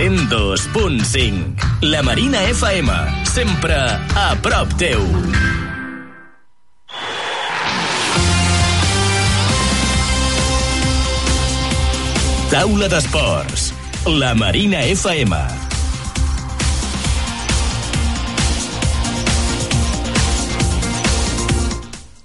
102.5. 0.00 1.82
La 1.82 2.02
Marina 2.02 2.40
FM, 2.48 2.88
sempre 3.28 3.76
a 4.16 4.34
prop 4.40 4.72
teu. 4.80 5.04
Taula 12.48 12.88
d'Esports. 12.88 13.74
La 14.08 14.32
Marina 14.34 14.80
FM. 14.88 15.69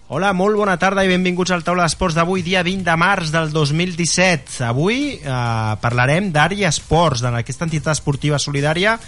Hola, 0.07 0.35
molt 0.37 0.53
bona 0.53 0.75
tarda 0.77 1.01
i 1.01 1.09
benvinguts 1.09 1.49
al 1.49 1.63
Taula 1.65 1.87
d'Esports 1.87 2.13
d'avui, 2.13 2.43
dia 2.45 2.59
20 2.61 2.83
de 2.85 2.93
març 2.93 3.31
del 3.33 3.47
2017. 3.49 4.59
Avui 4.67 5.15
eh, 5.17 5.31
parlarem 5.81 6.27
d'Ari 6.29 6.61
Esports, 6.69 7.23
d'aquesta 7.25 7.65
entitat 7.65 7.97
esportiva 7.97 8.37
solidària 8.37 8.99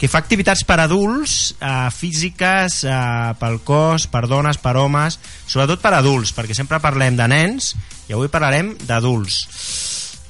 que 0.00 0.10
fa 0.10 0.18
activitats 0.18 0.64
per 0.66 0.80
adults, 0.82 1.54
eh, 1.54 1.86
físiques, 1.94 2.80
eh, 2.82 2.98
pel 3.38 3.60
cos, 3.62 4.08
per 4.10 4.24
dones, 4.26 4.58
per 4.58 4.74
homes, 4.74 5.20
sobretot 5.46 5.78
per 5.78 5.94
adults, 5.94 6.34
perquè 6.34 6.58
sempre 6.58 6.82
parlem 6.82 7.14
de 7.14 7.30
nens 7.30 7.76
i 8.08 8.18
avui 8.18 8.26
parlarem 8.26 8.74
d'adults. 8.90 9.44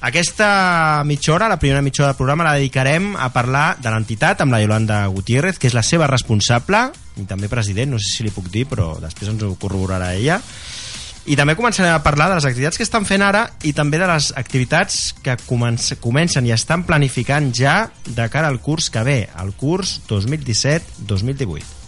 Aquesta 0.04 1.00
mitja 1.09 1.32
hora, 1.32 1.48
la 1.48 1.56
primera 1.56 1.80
mitja 1.80 2.04
hora 2.04 2.12
del 2.12 2.20
programa, 2.20 2.45
la 2.45 2.59
dedicarem 2.60 3.14
a 3.16 3.32
parlar 3.32 3.78
de 3.80 3.88
l'entitat 3.88 4.45
amb 4.45 4.52
la 4.52 4.60
Yolanda 4.60 5.06
Gutiérrez, 5.09 5.56
que 5.56 5.73
és 5.73 5.76
la 5.76 5.84
seva 5.84 6.12
responsable 6.12 6.90
i 7.20 7.29
també 7.29 7.51
president, 7.52 7.92
no 7.95 8.01
sé 8.01 8.10
si 8.16 8.27
li 8.27 8.34
puc 8.34 8.51
dir, 8.52 8.66
però 8.70 8.95
després 9.02 9.33
ens 9.33 9.45
ho 9.47 9.55
corroborarà 9.60 10.15
ella. 10.16 10.41
I 11.30 11.37
també 11.37 11.55
començarem 11.55 11.93
a 11.93 12.02
parlar 12.02 12.30
de 12.30 12.38
les 12.38 12.46
activitats 12.48 12.80
que 12.80 12.87
estan 12.87 13.05
fent 13.06 13.23
ara 13.23 13.45
i 13.69 13.74
també 13.77 14.01
de 14.01 14.09
les 14.09 14.30
activitats 14.41 15.12
que 15.23 15.37
comencen 15.46 16.48
i 16.48 16.55
estan 16.56 16.87
planificant 16.88 17.52
ja 17.55 17.83
de 18.06 18.30
cara 18.33 18.48
al 18.48 18.62
curs 18.65 18.88
que 18.91 19.05
ve, 19.06 19.19
el 19.43 19.52
curs 19.60 20.01
2017-2018. 20.09 21.79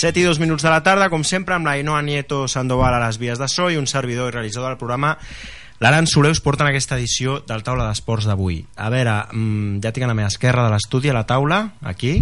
7 0.00 0.16
i 0.16 0.22
2 0.24 0.38
minuts 0.40 0.64
de 0.64 0.70
la 0.72 0.80
tarda, 0.80 1.10
com 1.12 1.20
sempre, 1.28 1.52
amb 1.52 1.68
la 1.68 1.76
Inoa 1.76 2.00
Nieto 2.00 2.46
Sandoval 2.48 2.94
a 2.96 3.02
les 3.02 3.18
vies 3.20 3.36
de 3.36 3.48
so 3.52 3.68
i 3.68 3.76
un 3.76 3.84
servidor 3.90 4.30
i 4.30 4.38
realitzador 4.38 4.72
del 4.72 4.80
programa 4.80 5.18
L'Aran 5.80 6.06
Soler 6.08 6.30
us 6.32 6.40
porta 6.40 6.64
en 6.64 6.70
aquesta 6.70 6.96
edició 6.96 7.38
del 7.48 7.62
Taula 7.64 7.86
d'Esports 7.88 8.26
d'avui. 8.28 8.58
A 8.80 8.88
veure, 8.92 9.14
mmm, 9.32 9.78
ja 9.84 9.92
tinc 9.92 10.04
a 10.04 10.10
la 10.10 10.16
meva 10.16 10.28
esquerra 10.32 10.64
de 10.64 10.72
l'estudi, 10.72 11.08
a 11.08 11.16
la 11.16 11.26
taula, 11.28 11.60
aquí, 11.88 12.18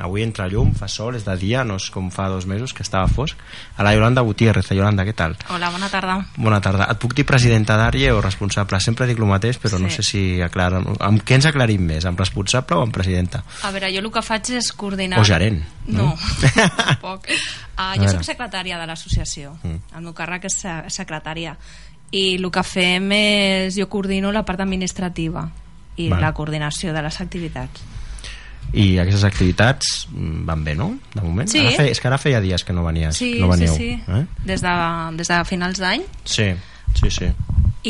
avui 0.00 0.24
entra 0.24 0.48
llum, 0.48 0.72
fa 0.74 0.88
sol, 0.88 1.14
és 1.18 1.26
de 1.26 1.34
dia, 1.36 1.62
no 1.68 1.76
és 1.76 1.90
com 1.92 2.08
fa 2.12 2.28
dos 2.32 2.46
mesos 2.48 2.72
que 2.72 2.82
estava 2.82 3.08
fosc. 3.12 3.38
A 3.76 3.84
la 3.84 3.92
Yolanda 3.94 4.24
Gutiérrez. 4.24 4.70
Yolanda, 4.72 5.04
què 5.04 5.12
tal? 5.16 5.36
Hola, 5.52 5.70
bona 5.74 5.90
tarda. 5.92 6.16
Bona 6.36 6.60
tarda. 6.64 6.88
Et 6.90 7.00
puc 7.00 7.14
dir 7.16 7.26
presidenta 7.28 7.76
d'àrea 7.78 8.14
o 8.16 8.22
responsable? 8.24 8.80
Sempre 8.80 9.08
dic 9.10 9.20
el 9.20 9.28
mateix, 9.28 9.60
però 9.60 9.76
sí. 9.76 9.84
no 9.84 9.92
sé 9.92 10.04
si 10.06 10.22
aclara... 10.44 10.80
Amb 11.04 11.24
què 11.26 11.36
ens 11.36 11.50
aclarim 11.50 11.84
més? 11.92 12.08
Amb 12.08 12.20
responsable 12.20 12.80
o 12.80 12.86
amb 12.86 12.96
presidenta? 12.96 13.42
A 13.68 13.74
veure, 13.74 13.92
jo 13.92 14.02
el 14.02 14.10
que 14.14 14.24
faig 14.24 14.54
és 14.56 14.72
coordinar... 14.72 15.20
O 15.20 15.28
gerent. 15.28 15.60
No, 15.90 16.10
no 16.14 16.66
tampoc. 16.80 17.30
Uh, 17.76 17.94
jo 18.00 18.10
soc 18.16 18.26
secretària 18.32 18.80
de 18.80 18.88
l'associació. 18.88 19.54
Mm. 19.60 19.94
El 20.00 20.08
meu 20.08 20.16
càrrec 20.16 20.48
és 20.48 20.60
secretària. 20.96 21.54
I 22.16 22.24
el 22.40 22.50
que 22.50 22.64
fem 22.66 23.12
és... 23.20 23.76
Jo 23.76 23.90
coordino 23.92 24.32
la 24.32 24.46
part 24.48 24.64
administrativa 24.64 25.44
i 26.00 26.08
vale. 26.08 26.22
la 26.24 26.32
coordinació 26.32 26.94
de 26.96 27.02
les 27.04 27.20
activitats 27.20 27.99
i 28.72 29.00
aquestes 29.02 29.24
activitats 29.26 30.06
mm, 30.10 30.44
van 30.46 30.64
bé, 30.64 30.76
no? 30.78 30.92
De 31.14 31.24
moment? 31.24 31.50
Sí. 31.50 31.62
Ara 31.64 31.74
feia, 31.78 31.94
és 31.94 32.00
que 32.00 32.10
ara 32.10 32.20
feia 32.22 32.40
dies 32.44 32.64
que 32.64 32.76
no 32.76 32.84
venies, 32.86 33.18
sí, 33.18 33.34
no 33.42 33.50
veníeu. 33.50 33.74
Sí, 33.74 33.96
sí, 33.96 34.20
eh? 34.20 34.24
des, 34.46 34.62
de, 34.62 34.74
des 35.18 35.32
de 35.32 35.40
finals 35.48 35.82
d'any. 35.82 36.06
Sí, 36.24 36.52
sí, 37.00 37.10
sí. 37.10 37.32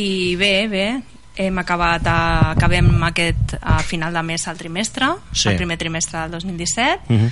I 0.01 0.09
bé, 0.41 0.55
bé, 0.73 0.87
hem 1.41 1.61
acabat 1.61 2.07
a, 2.09 2.19
acabem 2.55 2.91
aquest 3.11 3.59
a 3.61 3.81
final 3.85 4.17
de 4.17 4.25
mes 4.25 4.49
al 4.49 4.59
trimestre, 4.59 5.13
sí. 5.33 5.51
el 5.51 5.61
primer 5.61 5.79
trimestre 5.79 6.25
del 6.25 6.39
2017, 6.39 7.01
uh 7.09 7.21
-huh 7.21 7.31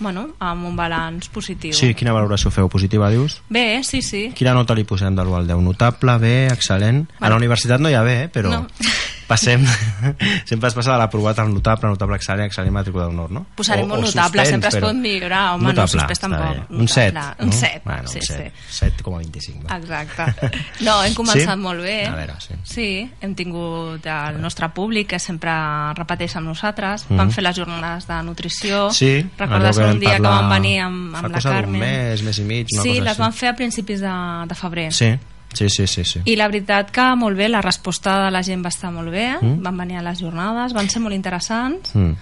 bueno, 0.00 0.30
amb 0.40 0.66
un 0.66 0.74
balanç 0.76 1.28
positiu. 1.30 1.74
Sí, 1.76 1.92
quina 1.94 2.14
valoració 2.16 2.50
feu? 2.50 2.68
Positiva, 2.72 3.10
dius? 3.12 3.42
Bé, 3.52 3.82
sí, 3.84 4.00
sí. 4.02 4.30
Quina 4.34 4.54
nota 4.56 4.74
li 4.74 4.86
posem 4.88 5.14
de 5.14 5.22
l'1 5.22 5.36
al 5.36 5.46
10? 5.46 5.60
Notable, 5.62 6.16
bé, 6.18 6.48
excel·lent? 6.48 7.04
Bueno. 7.06 7.26
A 7.26 7.28
la 7.28 7.36
universitat 7.36 7.80
no 7.84 7.92
hi 7.92 7.94
ha 7.94 8.02
bé, 8.02 8.22
eh, 8.24 8.28
però... 8.32 8.50
No. 8.50 8.66
Passem, 9.30 9.62
sempre 10.50 10.68
es 10.68 10.74
passa 10.74 10.90
de 10.90 10.98
l'aprovat 10.98 11.38
al 11.38 11.52
notable, 11.54 11.92
notable 11.92 12.16
excel·lent, 12.18 12.48
excel·lent 12.50 12.74
matrícula 12.74 13.04
d'honor, 13.06 13.30
no? 13.30 13.44
Posarem 13.56 13.86
o, 13.86 13.94
un 13.94 14.02
notable, 14.02 14.42
suspens, 14.42 14.50
sempre 14.56 14.72
es 14.72 14.78
pot 14.82 14.98
millorar, 14.98 15.42
home, 15.54 15.68
notable, 15.68 15.84
no, 15.86 15.92
suspès 15.92 16.22
tampoc. 16.24 16.72
Un 16.74 16.90
7, 16.90 17.14
no? 17.14 17.46
Un 17.46 17.52
7, 17.54 17.82
bueno, 17.84 18.10
sí, 18.10 18.18
un 18.18 18.26
7, 18.26 18.52
sí. 18.66 18.88
7,25. 18.90 19.70
Exacte. 19.78 20.50
No, 20.86 20.96
hem 21.04 21.14
començat 21.14 21.54
sí? 21.54 21.60
molt 21.60 21.82
bé. 21.84 21.96
A 22.08 22.14
veure, 22.16 22.34
sí. 22.42 22.56
Sí, 22.66 22.88
hem 23.20 23.34
tingut 23.38 24.06
el 24.10 24.40
nostre 24.42 24.70
públic 24.74 25.10
que 25.12 25.20
sempre 25.22 25.52
repeteix 25.98 26.34
amb 26.40 26.50
nosaltres. 26.50 27.04
Mm 27.04 27.12
-hmm. 27.12 27.18
Vam 27.20 27.30
fer 27.30 27.44
les 27.44 27.56
jornades 27.56 28.06
de 28.08 28.22
nutrició. 28.22 28.90
Sí, 28.90 29.26
Recordes 29.38 29.76
un 29.76 30.00
dia 30.00 30.16
que 30.16 30.22
vam 30.22 30.48
venir 30.50 30.80
amb, 30.80 31.14
amb 31.14 31.28
la 31.28 31.40
Carmen? 31.40 31.80
mes, 31.80 32.22
mes 32.22 32.38
i 32.38 32.42
mig, 32.42 32.66
una 32.72 32.82
sí, 32.82 32.88
cosa 32.88 33.02
les 33.02 33.10
així. 33.10 33.20
van 33.20 33.32
fer 33.32 33.48
a 33.48 33.54
principis 33.54 34.00
de, 34.00 34.14
de 34.46 34.54
febrer. 34.54 34.92
Sí, 34.92 35.14
Sí, 35.52 35.68
sí, 35.68 35.86
sí, 35.86 36.04
sí. 36.04 36.22
I 36.30 36.36
la 36.38 36.46
veritat 36.50 36.92
que 36.94 37.04
molt 37.18 37.38
bé, 37.38 37.48
la 37.50 37.62
resposta 37.64 38.16
de 38.24 38.30
la 38.30 38.42
gent 38.46 38.62
va 38.64 38.70
estar 38.70 38.92
molt 38.94 39.10
bé, 39.10 39.32
mm. 39.40 39.58
van 39.64 39.80
venir 39.82 39.98
a 39.98 40.04
les 40.06 40.20
jornades, 40.22 40.74
van 40.76 40.90
ser 40.90 41.02
molt 41.02 41.16
interessants, 41.16 41.94
mm. 41.94 42.12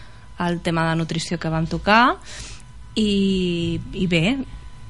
el 0.47 0.61
tema 0.65 0.89
de 0.89 0.97
nutrició 0.97 1.39
que 1.39 1.53
vam 1.53 1.69
tocar, 1.69 2.17
i, 2.97 3.79
i 4.01 4.07
bé, 4.11 4.39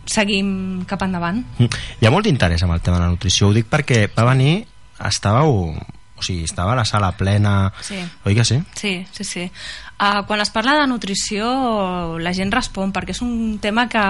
seguim 0.08 0.84
cap 0.88 1.02
endavant. 1.04 1.42
Mm. 1.58 1.86
Hi 2.00 2.08
ha 2.08 2.14
molt 2.14 2.30
d'interès 2.30 2.62
amb 2.64 2.78
el 2.78 2.82
tema 2.84 3.00
de 3.00 3.06
la 3.06 3.12
nutrició, 3.16 3.50
ho 3.50 3.56
dic 3.56 3.68
perquè 3.70 4.06
va 4.14 4.28
venir, 4.30 4.60
estàveu 5.08 5.74
o 6.18 6.22
sigui, 6.22 6.42
estava 6.42 6.74
la 6.74 6.84
sala 6.84 7.12
plena 7.14 7.70
sí. 7.80 8.00
oi 8.26 8.34
que 8.34 8.44
sí? 8.44 8.58
Sí, 8.74 9.06
sí, 9.14 9.24
sí 9.24 9.44
uh, 9.98 10.22
quan 10.26 10.40
es 10.40 10.50
parla 10.54 10.78
de 10.80 10.86
nutrició 10.90 11.48
la 12.22 12.34
gent 12.36 12.52
respon 12.54 12.92
perquè 12.94 13.16
és 13.16 13.22
un 13.24 13.58
tema 13.62 13.88
que 13.90 14.04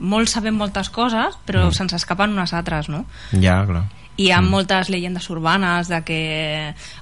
molts 0.00 0.38
sabem 0.38 0.56
moltes 0.56 0.92
coses 0.94 1.38
però 1.46 1.68
mm. 1.68 1.76
se'ns 1.78 1.98
escapen 1.98 2.36
unes 2.36 2.54
altres 2.56 2.90
no? 2.92 3.04
ja, 3.32 3.62
clar 3.68 3.88
i 4.12 4.26
hi 4.26 4.30
ha 4.30 4.42
mm. 4.42 4.50
moltes 4.52 4.90
llegendes 4.92 5.28
urbanes 5.32 5.88
de 5.88 6.02
que 6.04 6.20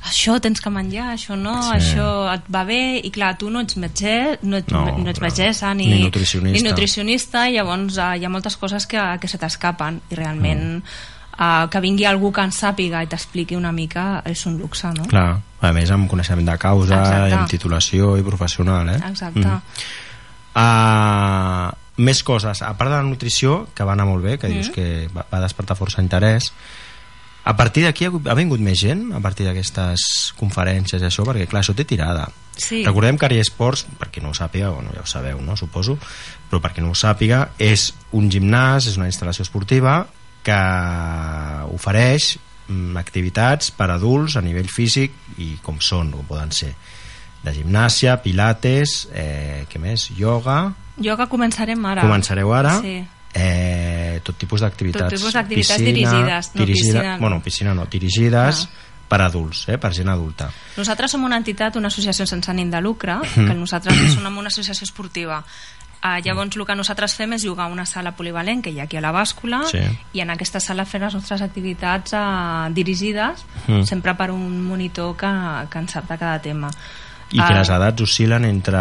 això 0.06 0.36
tens 0.40 0.62
que 0.62 0.70
menjar, 0.70 1.08
això 1.16 1.34
no, 1.36 1.56
sí. 1.66 1.72
això 1.80 2.06
et 2.30 2.46
va 2.54 2.62
bé 2.68 3.00
i 3.02 3.10
clar, 3.10 3.32
tu 3.36 3.50
no 3.50 3.64
ets 3.66 3.76
metge 3.82 4.16
no 4.46 4.60
ets, 4.60 4.70
no, 4.72 4.84
no 4.94 5.10
ets 5.10 5.22
metgessa 5.22 5.74
ni, 5.74 5.88
ni 5.90 6.04
nutricionista, 6.06 6.54
ni 6.54 6.68
nutricionista 6.68 7.48
i 7.50 7.58
llavors 7.58 7.98
uh, 7.98 8.12
hi 8.14 8.24
ha 8.24 8.30
moltes 8.32 8.56
coses 8.60 8.86
que, 8.86 9.02
que 9.20 9.30
se 9.30 9.42
t'escapen 9.42 10.04
i 10.10 10.20
realment 10.22 10.68
mm 10.78 11.16
uh, 11.40 11.66
que 11.72 11.80
vingui 11.80 12.06
algú 12.08 12.30
que 12.36 12.44
en 12.44 12.52
sàpiga 12.54 13.02
i 13.02 13.08
t'expliqui 13.10 13.56
una 13.56 13.72
mica 13.72 14.20
és 14.28 14.44
un 14.46 14.58
luxe, 14.60 14.92
no? 14.96 15.08
Clar, 15.10 15.40
a 15.40 15.72
més 15.76 15.90
amb 15.94 16.10
coneixement 16.10 16.52
de 16.52 16.58
causa 16.60 17.00
Exacte. 17.00 17.30
i 17.30 17.38
amb 17.38 17.50
titulació 17.50 18.14
i 18.20 18.26
professional, 18.26 18.92
eh? 18.92 19.00
Exacte. 19.08 19.46
Mm. 19.46 19.88
Uh, 20.60 22.04
més 22.04 22.22
coses, 22.24 22.62
a 22.64 22.70
part 22.76 22.92
de 22.92 22.96
la 22.96 23.06
nutrició, 23.08 23.66
que 23.74 23.84
va 23.86 23.96
anar 23.96 24.08
molt 24.08 24.24
bé, 24.24 24.36
que 24.38 24.48
mm. 24.48 24.54
dius 24.54 24.70
que 24.74 24.86
va, 25.14 25.26
va 25.32 25.42
despertar 25.42 25.78
força 25.78 26.04
interès, 26.04 26.52
a 27.42 27.56
partir 27.56 27.86
d'aquí 27.86 28.04
ha, 28.04 28.34
vingut 28.36 28.60
més 28.60 28.76
gent 28.76 29.14
a 29.16 29.20
partir 29.24 29.46
d'aquestes 29.46 30.02
conferències 30.36 31.00
i 31.00 31.06
això, 31.08 31.24
perquè 31.24 31.46
clar, 31.48 31.62
això 31.62 31.72
té 31.74 31.86
tirada 31.88 32.26
sí. 32.52 32.82
recordem 32.84 33.16
que 33.16 33.26
Ari 33.26 33.40
Esports, 33.40 33.86
perquè 33.98 34.20
no 34.20 34.34
ho 34.34 34.36
sàpiga 34.36 34.68
bueno, 34.74 34.92
ja 34.92 35.00
ho 35.00 35.08
sabeu, 35.08 35.40
no? 35.40 35.56
suposo 35.56 35.96
però 36.50 36.60
perquè 36.60 36.84
no 36.84 36.92
ho 36.92 36.98
sàpiga, 36.98 37.46
és 37.56 37.90
un 38.12 38.28
gimnàs 38.30 38.90
és 38.92 39.00
una 39.00 39.08
instal·lació 39.08 39.46
esportiva 39.48 40.02
que 40.50 41.74
ofereix 41.76 42.34
mm, 42.66 42.98
activitats 43.00 43.70
per 43.76 43.90
adults 43.94 44.36
a 44.36 44.44
nivell 44.44 44.70
físic 44.70 45.14
i 45.38 45.54
com 45.62 45.78
són, 45.84 46.12
com 46.16 46.26
poden 46.28 46.52
ser 46.54 46.74
de 47.40 47.54
gimnàsia, 47.56 48.18
pilates 48.20 49.06
eh, 49.16 49.64
què 49.70 49.80
més? 49.80 50.10
Yoga 50.18 50.60
Yoga 51.00 51.30
començarem 51.30 51.86
ara 51.88 52.04
començareu 52.04 52.52
ara 52.52 52.74
sí. 52.82 52.98
eh, 53.32 54.20
tot 54.26 54.36
tipus 54.36 54.60
d'activitats 54.66 55.06
tot 55.08 55.16
tipus 55.16 55.38
d'activitats 55.38 55.80
dirigides 55.86 56.52
no, 56.52 56.60
dirigida, 56.60 56.92
piscina, 56.92 57.14
no. 57.14 57.18
bueno, 57.24 57.42
piscina 57.46 57.74
no, 57.78 57.88
dirigides 57.88 58.66
no 58.66 58.88
per 59.10 59.24
adults, 59.24 59.64
eh, 59.66 59.74
per 59.82 59.90
gent 59.90 60.06
adulta. 60.12 60.46
Nosaltres 60.76 61.10
som 61.10 61.24
una 61.26 61.40
entitat, 61.40 61.74
una 61.80 61.90
associació 61.90 62.28
sense 62.30 62.46
ànim 62.52 62.70
de 62.70 62.78
lucre, 62.78 63.16
que 63.34 63.56
nosaltres 63.58 63.98
som 64.14 64.38
una 64.38 64.52
associació 64.52 64.86
esportiva 64.86 65.40
Uh, 66.00 66.16
llavors 66.24 66.56
el 66.56 66.64
que 66.64 66.74
nosaltres 66.78 67.12
fem 67.12 67.34
és 67.36 67.42
jugar 67.44 67.66
a 67.66 67.72
una 67.72 67.84
sala 67.84 68.14
polivalent 68.16 68.62
que 68.64 68.70
hi 68.72 68.78
ha 68.80 68.86
aquí 68.88 68.96
a 68.96 69.02
la 69.04 69.12
bàscula 69.12 69.66
sí. 69.68 69.82
i 70.16 70.22
en 70.24 70.30
aquesta 70.32 70.56
sala 70.60 70.86
fer 70.88 71.02
les 71.02 71.12
nostres 71.12 71.42
activitats 71.44 72.14
uh, 72.16 72.70
dirigides 72.72 73.44
mm. 73.66 73.82
sempre 73.84 74.14
per 74.16 74.30
un 74.32 74.62
monitor 74.64 75.12
que, 75.20 75.28
que 75.68 75.78
en 75.78 75.88
sap 75.92 76.08
de 76.08 76.16
cada 76.16 76.38
tema 76.40 76.70
I 77.30 77.38
que 77.38 77.52
les 77.54 77.68
edats 77.70 78.02
oscil·len 78.02 78.42
entre 78.48 78.80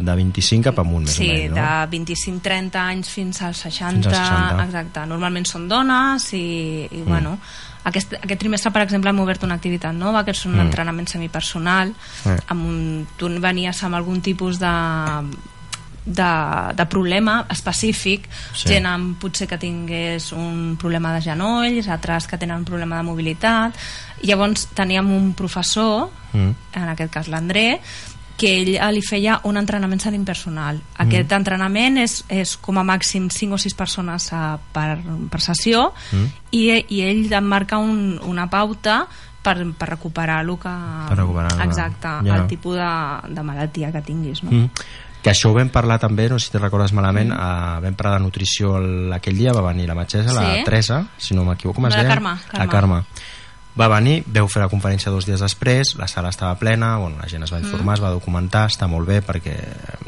de 0.00 0.14
25 0.16 0.70
cap 0.70 0.78
amunt, 0.80 1.04
més 1.04 1.18
sí, 1.18 1.26
o 1.26 1.34
menys, 1.34 1.50
no? 1.52 1.56
de 1.90 1.98
25-30 1.98 2.78
anys 2.80 3.10
fins 3.12 3.42
als 3.44 3.64
60, 3.66 4.06
Fins 4.06 4.06
als 4.08 4.30
60. 4.30 4.62
exacte. 4.64 5.02
Normalment 5.10 5.44
són 5.50 5.66
dones 5.68 6.30
i, 6.32 6.46
i 6.86 7.02
mm. 7.02 7.10
bueno, 7.10 7.34
aquest, 7.90 8.14
aquest 8.22 8.40
trimestre, 8.40 8.72
per 8.72 8.86
exemple, 8.86 9.12
hem 9.12 9.20
obert 9.20 9.44
una 9.44 9.58
activitat 9.60 9.92
nova, 9.92 10.24
que 10.24 10.32
és 10.32 10.46
un 10.46 10.56
Mm. 10.56 10.64
entrenament 10.64 11.12
semipersonal, 11.12 11.92
Mm. 12.24 12.38
amb 12.54 12.66
un, 12.70 13.06
tu 13.18 13.28
venies 13.36 13.82
amb 13.84 14.00
algun 14.00 14.22
tipus 14.22 14.58
de 14.58 14.72
de, 16.08 16.74
de 16.74 16.86
problema 16.88 17.44
específic 17.52 18.28
Sí. 18.54 18.68
gent 18.72 18.86
amb, 18.88 19.18
potser 19.20 19.46
que 19.48 19.58
tingués 19.60 20.32
un 20.32 20.76
problema 20.80 21.12
de 21.14 21.20
genolls 21.22 21.88
altres 21.88 22.26
que 22.26 22.38
tenen 22.38 22.56
un 22.58 22.64
problema 22.64 22.96
de 22.96 23.02
mobilitat 23.04 23.76
llavors 24.22 24.66
teníem 24.74 25.10
un 25.12 25.34
professor 25.34 26.08
Mm. 26.32 26.50
en 26.76 26.88
aquest 26.92 27.12
cas 27.12 27.28
l'André 27.28 27.80
que 28.38 28.50
ell 28.60 28.74
eh, 28.76 28.92
li 28.92 29.00
feia 29.02 29.40
un 29.48 29.56
entrenament 29.56 29.98
semipersonal. 29.98 30.76
Aquest 31.02 31.32
entrenament 31.32 31.96
és, 31.98 32.20
és 32.28 32.52
com 32.62 32.76
a 32.78 32.84
màxim 32.84 33.30
5 33.32 33.56
o 33.56 33.58
6 33.58 33.74
persones 33.74 34.28
a, 34.32 34.58
per, 34.72 34.98
per 35.30 35.40
sessió 35.40 35.88
Mm. 36.12 36.26
i, 36.52 36.62
i 36.94 37.00
ell 37.02 37.32
et 37.32 37.42
marca 37.42 37.78
un, 37.82 38.20
una 38.22 38.46
pauta 38.50 39.06
per, 39.42 39.56
per 39.72 39.88
recuperar 39.88 40.42
el 40.44 40.52
que... 40.60 40.74
Per 41.08 41.16
recuperar-la. 41.16 41.64
Exacte, 41.64 42.08
Ja. 42.28 42.36
el 42.36 42.46
tipus 42.46 42.76
de, 42.76 43.34
de 43.34 43.42
malaltia 43.42 43.90
que 43.90 44.02
tinguis. 44.02 44.42
No? 44.44 44.50
Mm. 44.52 44.70
Que 45.22 45.30
això 45.32 45.50
ho 45.50 45.54
vam 45.56 45.68
parlar 45.74 45.98
també, 45.98 46.28
no 46.30 46.38
sé 46.38 46.46
si 46.46 46.52
te 46.52 46.58
recordes 46.62 46.92
malament, 46.94 47.32
mm. 47.32 47.38
uh, 47.38 47.80
vam 47.82 47.94
parlar 47.98 48.18
de 48.18 48.24
nutrició 48.24 48.76
el, 48.78 49.12
aquell 49.12 49.36
dia, 49.36 49.52
va 49.52 49.64
venir 49.72 49.88
la 49.88 49.94
metgessa, 49.98 50.32
la 50.32 50.54
Sí. 50.54 50.64
Teresa, 50.64 51.06
si 51.18 51.34
no 51.34 51.44
m'equivoco, 51.44 51.76
com 51.80 51.86
es 51.90 51.94
La 51.96 52.02
deia? 52.04 52.14
Carme, 52.14 52.36
La 52.52 52.66
Carme. 52.68 52.72
Carme. 52.72 53.02
Va 53.78 53.86
venir, 53.92 54.24
veu 54.26 54.48
fer 54.50 54.62
la 54.62 54.68
conferència 54.68 55.10
dos 55.14 55.24
dies 55.26 55.38
després, 55.38 55.92
la 55.98 56.08
sala 56.10 56.30
estava 56.30 56.56
plena, 56.58 56.96
bueno, 56.98 57.18
la 57.20 57.28
gent 57.30 57.44
es 57.46 57.52
va 57.52 57.60
informar, 57.60 57.94
es 57.94 58.02
va 58.02 58.10
documentar, 58.10 58.64
està 58.72 58.88
molt 58.90 59.06
bé 59.06 59.20
perquè 59.22 59.54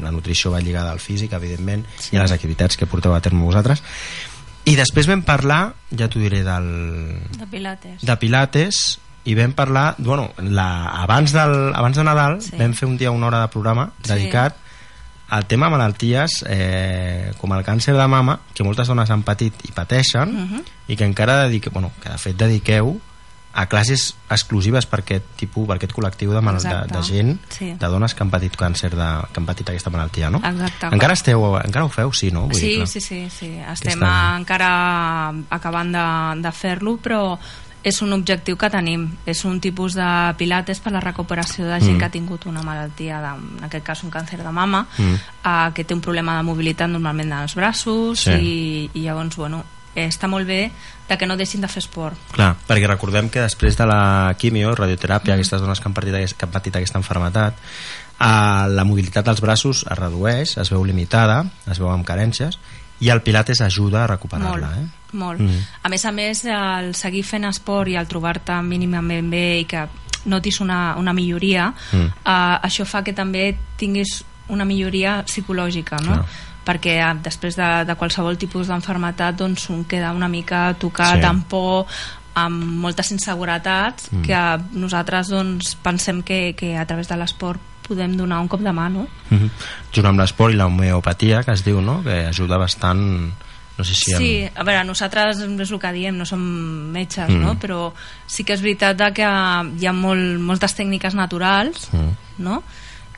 la 0.03 0.11
nutrició 0.11 0.51
va 0.51 0.59
lligada 0.59 0.91
al 0.91 0.99
físic, 0.99 1.31
evidentment, 1.37 1.85
sí. 1.97 2.09
i 2.15 2.19
a 2.19 2.23
les 2.25 2.33
activitats 2.35 2.75
que 2.75 2.85
porteu 2.85 3.13
a 3.15 3.21
terme 3.23 3.45
vosaltres. 3.45 3.83
I 4.67 4.75
després 4.75 5.07
vam 5.07 5.23
parlar, 5.23 5.73
ja 5.95 6.09
t'ho 6.11 6.19
diré, 6.19 6.43
del, 6.43 6.67
De 7.37 7.47
pilates. 7.47 8.03
de 8.03 8.17
Pilates 8.19 8.81
i 9.23 9.35
vam 9.39 9.53
parlar, 9.53 9.95
bueno, 9.99 10.31
la, 10.41 10.67
abans, 11.03 11.31
del, 11.31 11.71
abans 11.73 11.95
de 11.97 12.03
Nadal 12.03 12.41
Sí. 12.41 12.57
vam 12.59 12.73
fer 12.73 12.89
un 12.89 12.97
dia 12.97 13.11
una 13.11 13.27
hora 13.27 13.41
de 13.41 13.47
programa 13.53 13.91
Sí. 14.03 14.11
dedicat 14.13 14.57
al 15.31 15.45
tema 15.47 15.69
malalties 15.71 16.41
eh, 16.47 17.31
com 17.39 17.53
el 17.55 17.63
càncer 17.63 17.95
de 17.95 18.07
mama 18.11 18.39
que 18.53 18.65
moltes 18.67 18.89
dones 18.91 19.09
han 19.09 19.23
patit 19.23 19.53
i 19.65 19.71
pateixen 19.71 20.33
Mhm. 20.35 20.61
i 20.91 20.97
que 20.99 21.05
encara 21.07 21.43
dedique, 21.47 21.69
bueno, 21.71 21.91
que 22.03 22.09
de 22.11 22.17
fet 22.19 22.35
dediqueu 22.35 22.99
a 23.53 23.65
classes 23.67 24.15
exclusives 24.31 24.85
per 24.87 25.01
aquest 25.01 25.25
tipus, 25.35 25.65
per 25.67 25.75
aquest 25.75 25.91
col·lectiu 25.91 26.31
de, 26.31 26.39
mal, 26.39 26.55
de, 26.63 26.75
de 26.87 27.01
gent, 27.03 27.33
Sí. 27.51 27.73
de 27.75 27.87
dones 27.87 28.13
que 28.15 28.23
han 28.23 28.29
patit 28.31 28.55
càncer 28.55 28.91
de, 28.95 29.07
que 29.33 29.39
han 29.41 29.45
patit 29.45 29.67
aquesta 29.69 29.89
malaltia, 29.91 30.29
no? 30.31 30.39
Exacte. 30.39 30.87
Encara 30.95 31.13
esteu, 31.13 31.43
encara 31.59 31.83
ho 31.83 31.89
feu, 31.89 32.13
sí, 32.13 32.31
no? 32.31 32.45
Vull 32.47 32.55
Sí, 32.55 32.67
dir, 32.67 32.75
clar. 32.77 32.87
sí, 32.87 33.01
sí, 33.01 33.29
sí. 33.29 33.49
Estem 33.73 33.99
Aquesta- 33.99 34.37
encara 34.37 35.33
acabant 35.49 35.91
de, 35.91 36.41
de 36.47 36.51
fer-lo, 36.55 36.95
però 37.03 37.37
és 37.83 38.01
un 38.01 38.13
objectiu 38.13 38.57
que 38.57 38.69
tenim. 38.69 39.07
És 39.25 39.43
un 39.45 39.59
tipus 39.59 39.95
de 39.97 40.35
pilates 40.37 40.79
per 40.79 40.91
la 40.93 40.99
recuperació 41.01 41.65
de 41.65 41.79
gent 41.79 41.95
Mm. 41.95 41.99
que 41.99 42.05
ha 42.05 42.11
tingut 42.11 42.45
una 42.45 42.61
malaltia, 42.61 43.19
de, 43.21 43.27
en 43.57 43.63
aquest 43.65 43.83
cas 43.85 44.03
un 44.03 44.11
càncer 44.11 44.37
de 44.43 44.51
mama, 44.51 44.87
Mm. 44.97 45.13
eh, 45.45 45.71
que 45.73 45.83
té 45.83 45.93
un 45.93 46.01
problema 46.01 46.37
de 46.37 46.43
mobilitat 46.43 46.89
normalment 46.89 47.29
dels 47.29 47.55
braços 47.55 48.19
Sí. 48.19 48.31
i, 48.31 48.89
i 48.93 49.01
llavors, 49.01 49.35
bueno, 49.35 49.63
eh, 49.95 50.07
està 50.07 50.27
molt 50.27 50.47
bé 50.47 50.71
de 51.09 51.17
que 51.17 51.25
no 51.27 51.35
deixin 51.35 51.59
de 51.61 51.67
fer 51.67 51.79
esport. 51.83 52.15
Clar, 52.31 52.55
perquè 52.67 52.87
recordem 52.87 53.29
que 53.29 53.41
després 53.41 53.75
de 53.77 53.85
la 53.85 54.33
quimio, 54.37 54.75
radioteràpia, 54.75 55.33
aquestes 55.33 55.59
dones 55.59 55.79
que 55.79 55.87
han 55.89 55.93
patit, 55.93 56.37
que 56.37 56.45
han 56.45 56.51
patit 56.51 56.75
aquesta 56.75 56.97
enfermetat, 56.99 57.55
eh, 58.19 58.67
la 58.69 58.83
mobilitat 58.85 59.25
dels 59.25 59.41
braços 59.41 59.85
es 59.89 59.97
redueix, 59.97 60.57
es 60.57 60.69
veu 60.69 60.85
limitada, 60.85 61.45
es 61.69 61.79
veu 61.79 61.89
amb 61.89 62.05
carències, 62.07 62.59
i 63.01 63.09
el 63.09 63.21
pilates 63.23 63.59
ajuda 63.61 64.03
a 64.03 64.07
recuperar-la. 64.07 64.77
Eh? 64.77 64.85
Molt. 65.13 65.39
Mm. 65.39 65.59
A 65.83 65.89
més 65.89 66.05
a 66.05 66.11
més, 66.11 66.45
el 66.45 66.93
seguir 66.95 67.23
fent 67.23 67.45
esport 67.45 67.87
i 67.89 67.95
el 67.95 68.07
trobar-te 68.07 68.61
mínimament 68.61 69.29
bé 69.31 69.59
i 69.61 69.65
que 69.65 69.87
notis 70.25 70.59
una, 70.61 70.95
una 70.97 71.13
milloria, 71.13 71.73
Mm. 71.91 72.05
eh, 72.25 72.57
això 72.67 72.85
fa 72.85 73.03
que 73.03 73.13
també 73.13 73.55
tinguis 73.77 74.23
una 74.49 74.65
milloria 74.65 75.23
psicològica, 75.25 75.97
no? 76.05 76.13
Clar. 76.21 76.25
perquè 76.63 76.99
eh, 77.01 77.13
després 77.23 77.55
de, 77.57 77.85
de 77.87 77.95
qualsevol 77.95 78.37
tipus 78.37 78.67
d'enfermetat 78.67 79.35
doncs 79.35 79.63
un 79.73 79.83
queda 79.85 80.11
una 80.13 80.27
mica 80.29 80.75
tocat 80.77 81.17
Sí. 81.17 81.25
amb 81.25 81.47
por 81.49 81.87
amb 82.35 82.63
moltes 82.83 83.09
inseguretats 83.11 84.11
Mm. 84.11 84.21
que 84.21 84.77
nosaltres 84.77 85.27
doncs, 85.29 85.75
pensem 85.81 86.21
que, 86.21 86.53
que 86.55 86.77
a 86.77 86.85
través 86.85 87.07
de 87.09 87.17
l'esport 87.17 87.59
podem 87.87 88.15
donar 88.15 88.39
un 88.39 88.47
cop 88.47 88.61
de 88.61 88.69
mà, 88.71 88.89
no? 88.91 89.07
Mhm. 89.31 89.49
Junt 89.91 90.05
amb 90.05 90.19
l'esport 90.19 90.53
i 90.53 90.55
l'homeopatia, 90.55 91.43
que 91.43 91.51
es 91.51 91.63
diu, 91.65 91.81
no? 91.81 92.03
que 92.03 92.27
ajuda 92.27 92.57
bastant... 92.57 93.33
No 93.77 93.83
sé 93.83 93.95
si... 93.95 94.13
Sí, 94.15 94.31
a 94.53 94.63
veure, 94.63 94.83
nosaltres 94.85 95.39
és 95.39 95.71
el 95.71 95.79
que 95.79 95.91
diem, 95.95 96.17
no 96.17 96.25
som 96.25 96.41
metges, 96.91 97.29
Mm. 97.29 97.41
no? 97.41 97.55
però 97.59 97.93
sí 98.27 98.43
que 98.43 98.53
és 98.53 98.61
veritat 98.61 98.99
que 99.15 99.23
hi 99.23 99.85
ha 99.87 99.93
molt, 99.93 100.39
moltes 100.39 100.75
tècniques 100.77 101.15
naturals, 101.15 101.89
Mm. 101.93 102.11
no? 102.39 102.63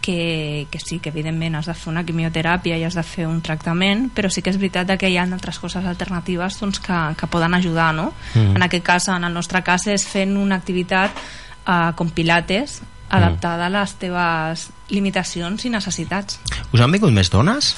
que, 0.03 0.67
que 0.69 0.79
sí, 0.79 0.99
que 0.99 1.09
evidentment 1.09 1.55
has 1.55 1.65
de 1.65 1.73
fer 1.73 1.89
una 1.89 2.03
quimioteràpia 2.03 2.75
i 2.77 2.83
has 2.83 2.93
de 2.93 3.03
fer 3.07 3.25
un 3.25 3.39
tractament, 3.41 4.09
però 4.13 4.29
sí 4.29 4.41
que 4.43 4.49
és 4.51 4.57
veritat 4.59 4.91
que 4.99 5.07
hi 5.09 5.15
ha 5.17 5.23
altres 5.23 5.59
coses 5.63 5.85
alternatives 5.85 6.59
doncs, 6.59 6.81
que, 6.83 6.97
que 7.15 7.27
poden 7.31 7.53
ajudar, 7.55 7.93
no? 7.95 8.13
Mm. 8.35 8.57
En 8.57 8.63
aquest 8.63 8.83
cas, 8.85 9.07
en 9.07 9.23
el 9.23 9.33
nostre 9.33 9.63
cas, 9.63 9.87
és 9.87 10.03
fent 10.05 10.35
una 10.37 10.55
activitat 10.59 11.11
eh, 11.15 11.91
com 11.95 12.09
pilates 12.11 12.81
adaptada 13.09 13.67
a 13.67 13.69
les 13.69 13.93
teves 14.01 14.67
limitacions 14.89 15.63
i 15.65 15.69
necessitats. 15.69 16.39
Us 16.73 16.81
han 16.81 16.91
vingut 16.91 17.13
més 17.13 17.29
dones? 17.31 17.75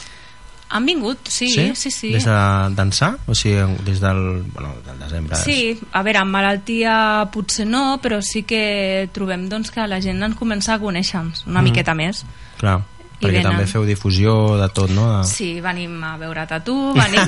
Han 0.70 0.86
vingut, 0.86 1.28
sí, 1.30 1.48
sí, 1.48 1.72
sí. 1.76 1.92
sí. 1.92 2.10
Des 2.16 2.26
de 2.26 2.36
d'ençà? 2.76 3.12
O 3.30 3.36
sigui, 3.38 3.62
des 3.86 4.00
del, 4.02 4.42
bueno, 4.54 4.74
del 4.86 4.98
desembre? 5.00 5.38
Sí, 5.38 5.78
a 5.94 6.02
veure, 6.02 6.24
amb 6.24 6.34
malaltia 6.34 6.96
potser 7.32 7.68
no, 7.70 8.00
però 8.02 8.18
sí 8.26 8.42
que 8.44 9.08
trobem 9.14 9.46
doncs, 9.50 9.70
que 9.72 9.86
la 9.88 10.02
gent 10.02 10.24
ens 10.26 10.36
comença 10.36 10.74
a 10.74 10.80
conèixer-nos 10.82 11.46
una 11.46 11.62
Mm. 11.62 11.70
miqueta 11.70 11.94
més. 11.94 12.26
Clar, 12.58 12.80
I 13.20 13.26
perquè 13.28 13.38
venen. 13.38 13.52
també 13.52 13.68
feu 13.68 13.86
difusió 13.86 14.58
de 14.60 14.68
tot, 14.74 14.90
no? 14.90 15.06
De... 15.20 15.24
Sí, 15.30 15.62
venim 15.62 16.02
a 16.04 16.18
veure 16.18 16.48
a 16.50 16.60
tu, 16.64 16.76
venim 16.98 17.22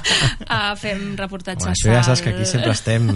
a 0.48 0.74
fer 0.76 0.94
reportatges. 1.18 1.66
Home, 1.66 1.74
això 1.74 1.92
ja 1.92 2.02
saps 2.06 2.22
que 2.22 2.30
aquí 2.30 2.46
sempre 2.46 2.70
estem 2.72 3.10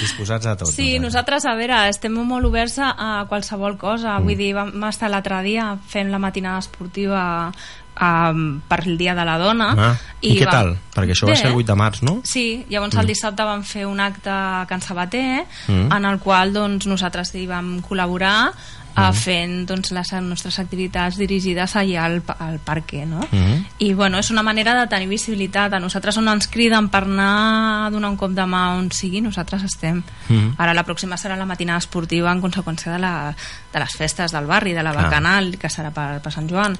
disposats 0.00 0.46
a 0.46 0.56
tot. 0.58 0.68
Sí, 0.68 0.98
nosaltres, 0.98 1.46
a 1.46 1.54
veure, 1.54 1.88
estem 1.88 2.12
molt 2.12 2.44
oberts 2.44 2.78
a, 2.82 2.90
a 2.90 3.10
qualsevol 3.30 3.78
cosa. 3.78 4.18
Mm. 4.18 4.24
Vull 4.26 4.36
dir, 4.36 4.50
vam 4.56 4.84
estar 4.90 5.08
l'altre 5.10 5.40
dia 5.46 5.76
fent 5.88 6.10
la 6.10 6.18
matinada 6.18 6.58
esportiva 6.58 7.22
um, 8.00 8.60
per 8.68 8.80
el 8.86 8.98
Dia 8.98 9.14
de 9.14 9.24
la 9.24 9.38
Dona. 9.38 9.70
Ah, 9.76 9.94
I, 10.20 10.34
què 10.38 10.44
va- 10.46 10.50
tal? 10.52 10.74
Perquè 10.94 11.14
això 11.16 11.26
va 11.26 11.32
Bé. 11.32 11.36
ser 11.40 11.46
el 11.50 11.56
8 11.56 11.66
de 11.72 11.78
març, 11.78 12.02
no? 12.02 12.20
Sí, 12.24 12.66
llavors 12.68 12.94
el 13.00 13.06
dissabte 13.06 13.42
vam 13.42 13.62
fer 13.64 13.86
un 13.86 14.00
acte 14.00 14.28
a 14.30 14.66
Can 14.68 14.82
Sabater 14.82 15.46
Mm. 15.68 15.92
en 15.92 16.04
el 16.04 16.18
qual 16.18 16.52
doncs, 16.52 16.86
nosaltres 16.86 17.34
hi 17.34 17.46
vam 17.46 17.80
col·laborar 17.80 18.50
uh, 18.96 19.12
fent 19.14 19.66
doncs, 19.66 19.92
les 19.92 20.12
nostres 20.20 20.58
activitats 20.58 21.16
dirigides 21.16 21.76
allà 21.76 22.04
al, 22.04 22.22
al 22.38 22.58
parque 22.58 23.06
no? 23.06 23.20
Mhm. 23.30 23.64
i 23.78 23.94
bueno, 23.94 24.18
és 24.18 24.30
una 24.30 24.42
manera 24.42 24.74
de 24.74 24.86
tenir 24.88 25.06
visibilitat 25.08 25.72
a 25.72 25.78
nosaltres 25.80 26.16
on 26.18 26.28
ens 26.28 26.48
criden 26.48 26.88
per 26.90 27.04
anar 27.04 27.86
a 27.86 27.90
donar 27.90 28.10
un 28.10 28.16
cop 28.16 28.32
de 28.32 28.42
mà 28.42 28.76
on 28.76 28.90
sigui, 28.90 29.20
nosaltres 29.22 29.62
estem 29.62 30.02
Mhm. 30.28 30.54
ara 30.58 30.74
la 30.74 30.84
pròxima 30.84 31.16
serà 31.16 31.36
la 31.36 31.46
matinada 31.46 31.78
esportiva 31.78 32.30
en 32.32 32.42
conseqüència 32.42 32.92
de, 32.92 32.98
la, 32.98 33.34
de 33.72 33.78
les 33.78 33.92
festes 33.96 34.32
del 34.32 34.46
barri 34.46 34.72
de 34.74 34.82
la. 34.82 34.92
Bacanal, 34.92 35.56
que 35.56 35.68
serà 35.68 35.92
per, 35.92 36.20
per 36.20 36.32
Sant 36.32 36.48
Joan 36.50 36.76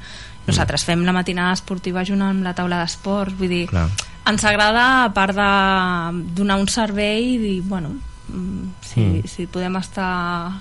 nosaltres 0.50 0.84
fem 0.84 1.02
la 1.06 1.12
matinada 1.16 1.54
esportiva 1.56 2.04
junt 2.04 2.22
amb 2.26 2.42
la 2.44 2.54
taula 2.54 2.80
d'esports 2.82 3.36
vull 3.38 3.48
dir, 3.52 3.66
Clar. 3.70 3.88
ens 4.30 4.44
agrada 4.44 5.04
a 5.04 5.12
part 5.14 5.34
de 5.34 6.24
donar 6.36 6.58
un 6.60 6.68
servei 6.68 7.34
i 7.34 7.38
dir, 7.38 7.60
bueno 7.62 7.94
mm, 8.28 8.66
si, 8.82 9.00
Mm. 9.00 9.26
si 9.26 9.46
podem 9.46 9.76
estar 9.76 10.52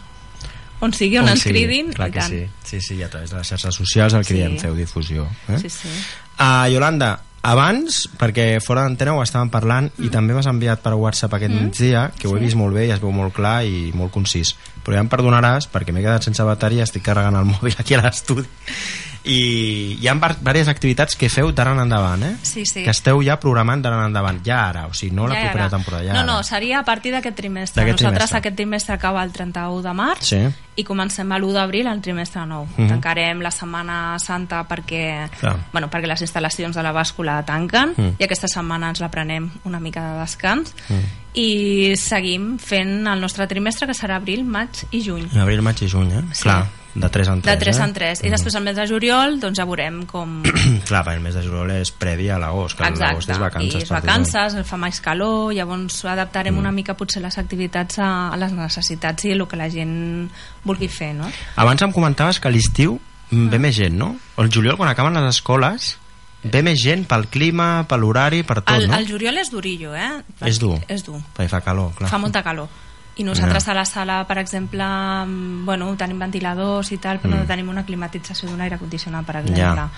on 0.81 0.93
sigui, 0.93 1.17
on, 1.19 1.27
ens 1.27 1.41
sigui, 1.43 1.65
cridin 1.65 1.91
Clar 1.93 2.09
que 2.11 2.19
tant. 2.19 2.31
sí. 2.31 2.45
sí, 2.63 2.81
sí, 2.81 3.03
a 3.03 3.09
través 3.09 3.31
de 3.31 3.37
les 3.37 3.47
xarxes 3.47 3.75
socials 3.75 4.13
el 4.13 4.25
que 4.25 4.35
Sí. 4.49 4.59
feu 4.59 4.73
difusió. 4.75 5.27
Eh? 5.49 5.57
sí, 5.59 5.69
sí. 5.69 5.89
Uh, 6.39 6.69
Yolanda, 6.71 7.19
abans, 7.43 8.07
perquè 8.17 8.61
fora 8.63 8.83
d'antena 8.85 9.11
ho 9.13 9.21
estàvem 9.21 9.49
parlant 9.51 9.89
Mm. 9.97 10.05
i 10.05 10.09
també 10.09 10.33
m'has 10.33 10.47
enviat 10.47 10.79
per 10.81 10.93
WhatsApp 10.93 11.33
aquest 11.33 11.51
migdia, 11.53 12.11
que 12.17 12.27
ho 12.29 12.37
he 12.37 12.39
vist 12.39 12.55
molt 12.55 12.73
bé 12.73 12.87
i 12.87 12.91
es 12.91 13.01
veu 13.01 13.11
molt 13.11 13.33
clar 13.33 13.65
i 13.65 13.91
molt 13.93 14.11
concís. 14.11 14.55
Però 14.85 14.93
ja 14.95 15.01
em 15.03 15.09
perdonaràs 15.09 15.67
perquè 15.69 15.91
m'he 15.91 16.01
quedat 16.01 16.23
sense 16.23 16.43
bateria, 16.43 16.83
estic 16.83 17.03
carregant 17.03 17.35
el 17.35 17.45
mòbil 17.45 17.75
aquí 17.77 17.93
a 17.95 18.01
l'estudi 18.01 18.47
i 19.23 19.97
hi 19.99 20.07
ha 20.07 20.13
diverses 20.15 20.67
activitats 20.71 21.15
que 21.19 21.29
feu 21.29 21.51
d'ara 21.51 21.73
en 21.75 21.79
endavant, 21.83 22.23
eh? 22.23 22.35
Sí, 22.41 22.65
sí. 22.65 22.83
Que 22.83 22.91
esteu 22.91 23.21
ja 23.25 23.39
programant 23.39 23.81
d'ara 23.83 23.97
en 23.99 24.05
endavant, 24.07 24.39
ja 24.45 24.69
ara, 24.69 24.87
o 24.87 24.93
sigui, 24.93 25.13
no 25.15 25.27
la 25.27 25.35
Ja 25.35 25.41
propera 25.49 25.65
era. 25.65 25.69
temporada, 25.69 26.03
ja 26.03 26.13
no, 26.13 26.19
ara. 26.19 26.25
no, 26.33 26.43
seria 26.43 26.79
a 26.79 26.83
partir 26.85 27.11
d'aquest 27.11 27.35
trimestre. 27.35 27.83
Nosaltres 27.83 28.07
trimestre. 28.07 28.37
aquest 28.39 28.55
trimestre 28.55 28.93
acaba 28.95 29.23
el 29.23 29.31
31 29.31 29.81
de 29.83 29.93
març 29.93 30.23
Sí. 30.23 30.39
i 30.77 30.83
comencem 30.83 31.31
a 31.31 31.37
l'1 31.37 31.51
d'abril 31.53 31.87
el 31.87 32.01
trimestre 32.01 32.45
nou. 32.45 32.65
Mhm. 32.77 32.87
Tancarem 32.87 33.41
la 33.41 33.51
Setmana 33.51 34.17
Santa 34.19 34.65
perquè, 34.67 35.29
Clar. 35.39 35.57
bueno, 35.73 35.89
perquè 35.89 36.07
les 36.07 36.21
instal·lacions 36.21 36.73
de 36.73 36.83
la 36.83 36.93
bàscula 36.93 37.43
tanquen 37.45 37.93
Mm. 37.97 38.15
i 38.19 38.23
aquesta 38.23 38.47
setmana 38.47 38.89
ens 38.89 38.99
la 39.01 39.09
prenem 39.11 39.49
una 39.65 39.79
mica 39.79 40.13
de 40.13 40.19
descans 40.21 40.73
Mm. 40.89 41.03
i 41.33 41.93
seguim 41.97 42.57
fent 42.57 43.05
el 43.07 43.19
nostre 43.21 43.45
trimestre 43.47 43.85
que 43.87 43.93
serà 43.93 44.15
abril, 44.15 44.43
maig 44.45 44.69
i 44.91 45.03
juny. 45.03 45.27
Abril, 45.37 45.61
maig 45.61 45.81
i 45.83 45.87
juny, 45.89 46.11
eh? 46.13 46.23
Sí. 46.33 46.43
Clar, 46.43 46.65
de 46.95 47.09
3 47.09 47.27
en 47.29 47.41
3. 47.41 47.53
de 47.53 47.65
3 47.65 47.77
eh? 47.77 47.83
en 47.83 47.93
3 47.93 48.21
i 48.25 48.31
després 48.33 48.55
el 48.57 48.63
mes 48.65 48.75
de 48.75 48.85
juliol 48.89 49.37
doncs 49.39 49.59
ja 49.59 49.65
veurem 49.69 50.01
com 50.09 50.39
Clar, 50.89 51.03
perquè 51.05 51.17
el 51.19 51.21
mes 51.23 51.35
de 51.37 51.43
juliol 51.45 51.69
és 51.77 51.91
previ 51.91 52.29
a 52.33 52.39
l'agost, 52.41 52.77
que 52.79 52.89
l'agost 52.89 53.29
és 53.29 53.37
vacances. 53.39 53.75
i 53.75 53.83
és 53.85 53.91
vacances, 53.93 54.57
fa 54.65 54.77
més 54.81 54.99
calor 55.05 55.53
llavors 55.53 56.01
adaptarem 56.05 56.55
Mm. 56.55 56.59
una 56.63 56.71
mica 56.73 56.95
potser 56.97 57.21
les 57.21 57.37
activitats 57.37 57.99
a, 57.99 58.09
a 58.33 58.37
les 58.41 58.51
necessitats 58.57 59.25
i 59.29 59.31
el 59.35 59.45
que 59.47 59.55
la 59.59 59.69
gent 59.69 60.29
vulgui 60.65 60.87
fer 60.89 61.13
no? 61.13 61.29
Abans 61.55 61.81
em 61.85 61.91
comentaves 61.93 62.39
que 62.41 62.49
a 62.49 62.51
l'estiu 62.51 62.97
mm. 63.29 63.47
ve 63.53 63.59
més 63.59 63.75
gent, 63.77 63.95
no? 63.97 64.15
El 64.41 64.49
juliol, 64.49 64.75
quan 64.77 64.89
acaben 64.89 65.13
les 65.13 65.29
escoles, 65.35 65.97
ve 66.43 66.61
més 66.63 66.79
gent 66.81 67.05
pel 67.05 67.27
clima, 67.27 67.85
per 67.87 67.99
l'horari, 67.99 68.43
per 68.43 68.61
tot, 68.63 68.75
el, 68.75 68.87
no? 68.89 68.97
el 68.97 69.07
juliol 69.07 69.37
és 69.37 69.49
durillo 69.51 69.93
eh? 69.95 70.09
És 70.47 70.57
dur. 70.59 70.77
és 70.87 71.03
dur 71.05 71.19
Perquè 71.35 71.49
fa 71.51 71.59
calor, 71.61 71.93
clar. 71.97 72.09
fa 72.09 72.17
molta 72.17 72.41
calor 72.43 72.69
i 73.17 73.23
nosaltres 73.23 73.65
Ja. 73.65 73.71
a 73.71 73.75
la 73.75 73.85
sala, 73.85 74.27
per 74.27 74.37
exemple 74.37 74.83
mm, 74.83 75.65
bueno, 75.65 75.95
tenim 75.97 76.19
ventiladors 76.19 76.91
i 76.91 76.97
tal 76.97 77.19
però 77.19 77.35
Mm. 77.35 77.39
no 77.39 77.45
tenim 77.47 77.69
una 77.69 77.85
climatització 77.85 78.49
d'un 78.49 78.61
aire 78.61 78.77
condicionat 78.77 79.25
per 79.25 79.35
exemple 79.37 79.89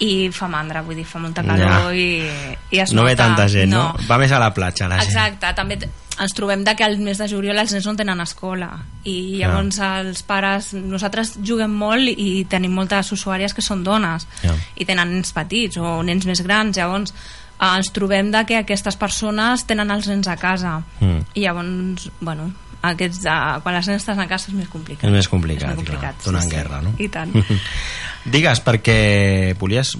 i 0.00 0.28
fa 0.32 0.48
mandra, 0.48 0.82
vull 0.82 0.96
dir, 0.96 1.04
fa 1.06 1.18
molta 1.20 1.42
Ja. 1.42 1.54
calor 1.56 1.94
i, 1.94 2.22
i 2.70 2.78
es 2.80 2.92
no 2.92 3.04
ve 3.04 3.14
tanta 3.14 3.46
gent, 3.48 3.70
no. 3.70 3.92
no? 3.92 4.06
Va 4.08 4.18
més 4.18 4.32
a 4.32 4.38
la 4.40 4.52
platja, 4.52 4.88
la 4.88 4.98
gent. 4.98 5.08
Exacte, 5.08 5.52
també 5.54 5.76
t- 5.76 5.88
ens 6.20 6.32
trobem 6.34 6.64
de 6.64 6.74
que 6.74 6.84
el 6.84 6.98
mes 6.98 7.18
de 7.18 7.28
juliol 7.28 7.58
els 7.58 7.72
nens 7.72 7.86
no 7.86 7.94
tenen 7.96 8.20
escola 8.20 8.72
i 9.04 9.36
llavors 9.38 9.78
els 9.80 10.22
pares 10.22 10.72
nosaltres 10.74 11.38
juguem 11.42 11.70
molt 11.74 12.08
i 12.08 12.44
tenim 12.48 12.72
moltes 12.72 13.10
usuàries 13.12 13.54
que 13.54 13.62
són 13.62 13.84
dones 13.84 14.26
Ja. 14.42 14.54
i 14.76 14.84
tenen 14.84 15.10
nens 15.12 15.32
petits 15.32 15.76
o 15.76 16.02
nens 16.02 16.24
més 16.26 16.40
grans 16.42 16.76
llavors 16.76 17.14
eh, 17.60 17.76
ens 17.76 17.92
trobem 17.92 18.30
de 18.30 18.44
que 18.46 18.56
aquestes 18.58 18.96
persones 18.96 19.64
tenen 19.66 19.90
els 19.90 20.06
nens 20.08 20.28
a 20.28 20.36
casa 20.36 20.82
Mm. 21.00 21.20
i 21.34 21.40
llavors, 21.40 22.10
bueno 22.20 22.52
aquests, 22.84 23.24
uh, 23.24 23.62
quan 23.62 23.74
les 23.74 23.86
nens 23.88 24.02
estan 24.02 24.18
a 24.20 24.26
casa 24.28 24.50
és 24.50 24.54
més 24.54 24.68
complicat 24.68 25.04
És 25.08 25.10
més 25.10 25.26
complicat, 25.26 25.70
és 25.70 25.76
més 25.76 25.76
complicat 25.86 26.18
clar, 26.20 26.24
donen 26.34 26.48
guerra, 26.50 26.82
no? 26.82 26.92
i 26.98 27.08
tant 27.08 27.32
Digues, 28.24 28.60
perquè 28.64 29.54
volies, 29.60 29.90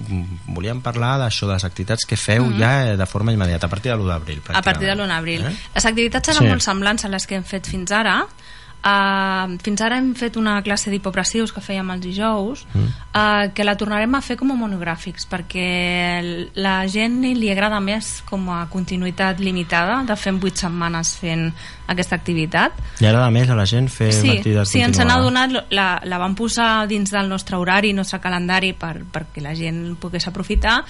volíem 0.48 0.80
parlar 0.80 1.18
d'això, 1.20 1.46
de 1.46 1.54
les 1.58 1.64
activitats 1.64 2.04
que 2.08 2.16
feu 2.16 2.44
Mhm. 2.46 2.58
ja 2.58 2.96
de 2.96 3.06
forma 3.06 3.32
immediata, 3.32 3.66
a 3.66 3.70
partir 3.70 3.90
de 3.92 3.96
l'1 3.98 4.06
d'abril. 4.08 4.40
a 4.48 4.62
partir 4.62 4.86
de 4.88 4.94
l'1 4.94 5.06
d'abril. 5.08 5.44
Eh? 5.46 5.56
Les 5.74 5.84
activitats 5.86 6.26
seran 6.28 6.42
Sí. 6.44 6.48
molt 6.48 6.62
semblants 6.62 7.04
a 7.04 7.08
les 7.08 7.26
que 7.26 7.34
hem 7.36 7.44
fet 7.44 7.66
fins 7.68 7.90
ara. 7.92 8.26
Uh, 8.84 9.54
fins 9.64 9.80
ara 9.80 9.96
hem 9.96 10.10
fet 10.12 10.34
una 10.36 10.58
classe 10.62 10.90
d'hipopressius 10.92 11.54
que 11.56 11.62
fèiem 11.64 11.88
els 11.94 12.02
dijous 12.04 12.66
Mm. 12.74 12.90
uh, 13.14 13.46
que 13.54 13.64
la 13.64 13.76
tornarem 13.80 14.14
a 14.14 14.20
fer 14.20 14.36
com 14.36 14.50
a 14.52 14.54
monogràfics 14.58 15.24
perquè 15.30 16.50
la 16.54 16.86
gent 16.86 17.22
li 17.24 17.48
agrada 17.50 17.80
més 17.80 18.22
com 18.28 18.44
a 18.52 18.66
continuïtat 18.68 19.40
limitada 19.40 20.02
de 20.04 20.16
fer 20.16 20.34
en 20.34 20.40
8 20.42 20.66
setmanes 20.66 21.14
fent 21.16 21.46
aquesta 21.86 22.16
activitat 22.16 22.76
I 23.00 23.06
ara, 23.06 23.24
a 23.26 23.30
més, 23.30 23.48
a 23.48 23.56
la 23.56 23.64
gent 23.68 23.88
fer 23.92 24.10
sí, 24.12 24.30
activitats 24.38 24.70
sí, 24.70 24.80
ens 24.80 24.98
n'ha 24.98 25.16
continuades. 25.16 25.52
donat 25.52 25.72
la, 25.72 25.88
la 26.04 26.18
vam 26.20 26.34
posar 26.36 26.86
dins 26.88 27.10
del 27.12 27.28
nostre 27.28 27.56
horari, 27.60 27.92
nostre 27.96 28.20
calendari 28.20 28.72
per, 28.76 28.98
perquè 29.12 29.40
la 29.44 29.54
gent 29.56 29.96
pogués 30.00 30.28
aprofitar 30.28 30.82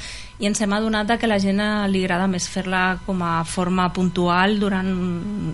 i 0.43 0.47
ens 0.51 0.61
hem 0.61 0.73
adonat 0.75 1.15
que 1.19 1.31
la 1.31 1.39
gent 1.39 1.61
eh, 1.63 1.89
li 1.91 2.03
agrada 2.05 2.27
més 2.31 2.49
fer-la 2.51 2.99
com 3.07 3.23
a 3.23 3.45
forma 3.47 3.89
puntual 3.95 4.59
durant 4.59 4.91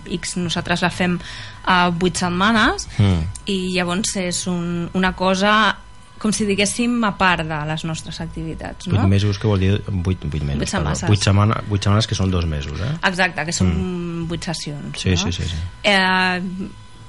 X, 0.09 0.37
nosaltres 0.41 0.81
la 0.81 0.89
fem 0.89 1.19
a 1.65 1.89
8 1.91 2.17
setmanes 2.25 2.87
Mm. 2.97 3.23
i 3.45 3.57
llavors 3.75 4.15
és 4.17 4.45
un, 4.47 4.89
una 4.93 5.13
cosa 5.15 5.77
com 6.21 6.31
si 6.31 6.45
diguéssim 6.45 6.99
a 7.03 7.15
part 7.17 7.47
de 7.49 7.57
les 7.65 7.83
nostres 7.83 8.19
activitats 8.21 8.87
no? 8.87 9.07
mesos, 9.07 9.39
que 9.41 9.47
vol 9.49 9.59
dir? 9.59 9.81
Vuit, 9.87 10.21
vuit 10.21 10.43
mesos. 10.43 10.59
Vuit 10.59 10.69
perdó. 10.69 10.71
setmanes. 10.77 11.03
Vuit, 11.09 11.23
setmana, 11.23 11.61
vuit 11.67 11.81
setmanes 11.81 12.05
que 12.07 12.15
són 12.15 12.29
dos 12.29 12.45
mesos, 12.45 12.77
eh? 12.79 12.91
Exacte, 13.09 13.45
que 13.45 13.51
són 13.53 14.27
8 14.29 14.43
sessions 14.51 15.01
Sí, 15.01 15.09
no? 15.15 15.17
sí, 15.17 15.31
sí, 15.31 15.43
sí. 15.49 15.55
Eh, 15.83 16.41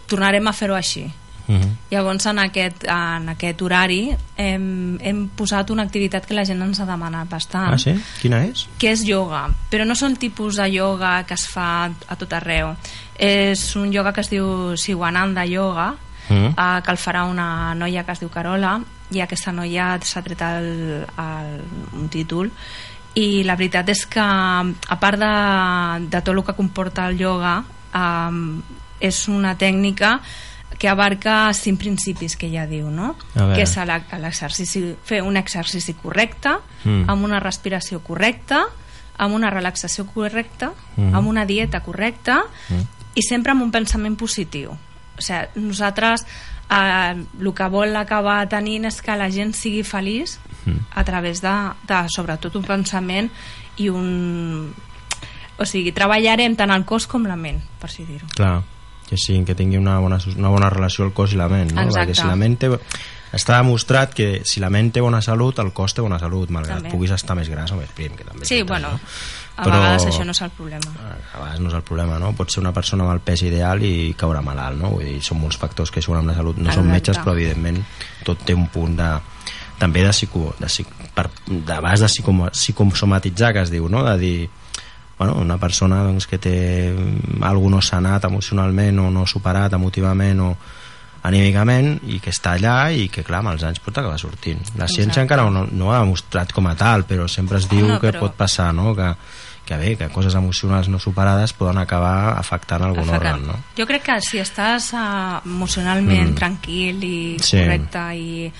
tornarem 0.09 0.49
a 0.49 0.53
fer-ho 0.57 0.75
així 0.75 1.05
Uh 1.49 1.55
-huh. 1.57 1.69
Llavors, 1.91 2.27
en 2.27 2.39
aquest, 2.39 2.85
en 2.85 3.29
aquest 3.29 3.61
horari 3.63 4.17
hem, 4.37 4.99
hem 5.01 5.29
posat 5.29 5.71
una 5.71 5.83
activitat 5.83 6.25
que 6.27 6.35
la 6.35 6.45
gent 6.45 6.63
ens 6.63 6.81
ha 6.81 6.87
demanat 6.87 7.29
bastant, 7.29 7.75
Ah, 7.75 7.79
sí? 7.79 7.95
Quina 8.21 8.45
és? 8.45 8.69
que 8.79 8.93
és 8.93 9.03
yoga. 9.05 9.49
Però 9.71 9.85
no 9.85 9.95
són 9.95 10.17
tipus 10.17 10.57
de 10.57 10.71
yoga 10.71 11.25
que 11.25 11.35
es 11.35 11.47
fa 11.49 11.91
a 12.09 12.17
tot 12.17 12.33
arreu. 12.33 12.77
És 13.19 13.77
un 13.77 13.93
yoga 13.93 14.13
que 14.13 14.21
es 14.21 14.31
diu 14.31 14.77
Siwananda 14.77 15.45
Yoga, 15.45 15.95
Mm. 16.29 16.47
eh, 16.57 16.81
que 16.85 16.91
el 16.91 16.97
farà 16.99 17.25
una 17.29 17.75
noia 17.75 18.05
que 18.05 18.13
es 18.13 18.21
diu 18.21 18.31
Carola, 18.31 18.81
i 19.11 19.21
aquesta 19.21 19.53
noia 19.53 19.99
s'ha 20.01 20.23
tret 20.23 20.41
el, 20.41 21.05
el, 21.19 21.61
un 21.93 22.09
títol, 22.09 22.51
i 23.15 23.43
la 23.45 23.57
veritat 23.57 23.89
és 23.89 24.07
que, 24.07 24.21
a 24.21 25.01
part 25.01 25.19
de, 25.19 26.07
de 26.09 26.21
tot 26.23 26.35
el 26.35 26.45
que 26.45 26.55
comporta 26.55 27.09
el 27.09 27.19
yoga, 27.19 27.65
eh, 27.95 28.61
és 29.01 29.29
una 29.29 29.57
tècnica 29.59 30.21
que 30.83 30.89
abarca 30.91 31.53
cinc 31.55 31.79
principis 31.79 32.35
que 32.35 32.49
ja 32.51 32.65
diu, 32.67 32.89
no? 32.91 33.13
Que 33.55 33.63
és 33.63 33.77
l'exercici, 34.19 34.97
fer 35.07 35.21
un 35.23 35.37
exercici 35.39 35.95
correcte, 35.95 36.57
Mm. 36.83 37.05
amb 37.09 37.23
una 37.23 37.39
respiració 37.39 38.01
correcta, 38.03 38.65
amb 39.17 39.37
una 39.37 39.51
relaxació 39.51 40.07
correcta, 40.11 40.73
Mm. 40.97 41.15
amb 41.15 41.29
una 41.29 41.47
dieta 41.47 41.85
correcta 41.87 42.43
Mm. 42.69 42.83
i 43.15 43.23
sempre 43.23 43.53
amb 43.53 43.63
un 43.63 43.71
pensament 43.71 44.17
positiu. 44.19 44.73
O 44.73 45.23
sigui, 45.23 45.47
nosaltres 45.55 46.27
eh, 46.69 47.15
el 47.41 47.55
que 47.55 47.69
vol 47.69 47.95
acabar 47.97 48.49
tenint 48.49 48.85
és 48.87 49.01
que 49.03 49.15
la 49.17 49.31
gent 49.31 49.55
sigui 49.55 49.85
feliç 49.85 50.39
Mm. 50.67 50.79
a 50.97 51.05
través 51.05 51.41
de, 51.43 51.55
de 51.87 52.07
sobretot 52.09 52.57
un 52.57 52.65
pensament 52.65 53.31
i 53.77 53.89
un... 53.89 54.75
O 55.59 55.65
sigui, 55.65 55.93
treballarem 55.93 56.57
tant 56.57 56.71
el 56.73 56.85
cos 56.85 57.07
com 57.07 57.23
la 57.29 57.37
ment, 57.37 57.61
per 57.79 57.89
si 57.91 58.05
dir-ho. 58.05 58.27
Clar, 58.35 58.63
que 59.13 59.19
sí, 59.21 59.37
que 59.45 59.55
tingui 59.59 59.77
una 59.77 59.99
bona, 60.01 60.17
una 60.37 60.49
bona 60.49 60.71
relació 60.73 61.05
el 61.05 61.13
cos 61.13 61.35
i 61.35 61.37
la 61.41 61.49
ment, 61.53 61.73
no? 61.77 61.83
Exacte. 61.85 62.13
Perquè 62.13 62.23
si 62.23 62.29
la 62.31 62.37
ment 62.41 62.57
té... 62.59 62.71
Està 63.33 63.55
demostrat 63.63 64.11
que 64.13 64.43
si 64.45 64.61
la 64.61 64.69
ment 64.69 64.91
té 64.93 65.01
bona 65.01 65.23
salut, 65.25 65.57
el 65.63 65.71
cos 65.73 65.95
té 65.97 66.03
bona 66.05 66.19
salut, 66.21 66.51
malgrat 66.53 66.83
També. 66.83 66.91
puguis 66.93 67.15
estar 67.17 67.33
més 67.39 67.49
gras 67.49 67.71
o 67.73 67.79
més 67.79 67.89
prim, 67.97 68.13
que 68.13 68.27
també 68.29 68.45
Sí, 68.45 68.59
veritat, 68.59 68.69
bueno, 68.69 68.91
no? 68.93 69.01
a 69.57 69.65
Però- 69.65 69.79
vegades 69.79 70.05
això 70.11 70.25
no 70.29 70.33
és 70.37 70.43
el 70.45 70.51
problema. 70.51 70.93
a 71.33 71.39
vegades 71.39 71.61
no 71.65 71.69
és 71.71 71.75
el 71.79 71.83
problema, 71.83 72.19
no? 72.21 72.35
Pot 72.37 72.51
ser 72.53 72.61
una 72.61 72.75
persona 72.77 73.05
amb 73.07 73.15
el 73.15 73.21
pes 73.25 73.41
ideal 73.49 73.81
i 73.89 74.13
caure 74.21 74.43
malalt, 74.45 74.77
no? 74.83 74.91
Vull 74.99 75.05
dir, 75.09 75.23
són 75.25 75.41
molts 75.41 75.57
factors 75.57 75.91
que 75.91 76.03
juguen 76.05 76.21
amb 76.21 76.29
la 76.29 76.35
salut. 76.43 76.59
No 76.61 76.69
Exacte. 76.69 76.89
metges, 76.93 77.19
però 77.25 77.33
evidentment 77.33 77.81
tot 78.25 78.45
té 78.45 78.53
un 78.55 78.67
punt 78.69 78.97
de 79.01 79.09
també 79.79 80.03
de 80.05 80.13
psico, 80.13 80.55
de, 80.61 80.67
psic- 80.69 80.93
per, 81.15 81.31
de 81.49 81.81
de 81.81 82.09
psico, 82.09 82.33
psicosomatitzar, 82.53 83.53
que 83.55 83.61
es 83.65 83.71
diu, 83.71 83.89
no? 83.89 84.05
De 84.05 84.19
dir, 84.19 84.51
bueno, 85.19 85.35
una 85.35 85.59
persona 85.59 86.03
doncs, 86.03 86.27
que 86.27 86.39
té 86.39 86.93
mm, 86.93 87.43
algú 87.45 87.71
no 87.71 87.81
sanat 87.81 88.25
emocionalment 88.25 88.99
o 88.99 89.11
no 89.11 89.27
superat 89.27 89.73
emotivament 89.73 90.41
o 90.41 90.57
anímicament 91.23 92.01
i 92.11 92.19
que 92.23 92.33
està 92.35 92.57
allà 92.57 92.91
i 92.91 93.07
que 93.13 93.23
clar, 93.23 93.39
amb 93.45 93.53
els 93.53 93.63
anys 93.69 93.79
pot 93.85 93.95
acabar 94.01 94.19
sortint 94.19 94.59
la 94.75 94.89
ciència 94.91 95.21
Exacte. 95.23 95.27
encara 95.29 95.45
no, 95.55 95.67
no 95.71 95.93
ha 95.95 96.01
demostrat 96.03 96.51
com 96.53 96.67
a 96.67 96.75
tal 96.75 97.05
però 97.07 97.29
sempre 97.31 97.61
es 97.61 97.69
diu 97.71 97.87
No, 97.87 98.01
que 98.03 98.11
però- 98.11 98.25
pot 98.27 98.35
passar 98.41 98.73
no? 98.75 98.91
que, 98.99 99.13
que 99.65 99.77
bé, 99.79 99.93
que 99.97 100.09
coses 100.11 100.35
emocionals 100.35 100.89
no 100.91 100.99
superades 100.99 101.53
poden 101.55 101.79
acabar 101.79 102.35
afectant 102.41 102.83
algun 102.83 103.07
Afectant. 103.09 103.39
òrgan 103.39 103.47
no? 103.47 103.61
Jo 103.79 103.87
crec 103.87 104.03
que 104.09 104.19
si 104.27 104.41
estàs 104.43 104.91
uh, 104.99 105.39
emocionalment 105.47 106.33
Mm. 106.33 106.35
tranquil 106.35 107.05
i 107.05 107.37
Sí. 107.39 107.59
correcte 107.61 108.03
i, 108.19 108.53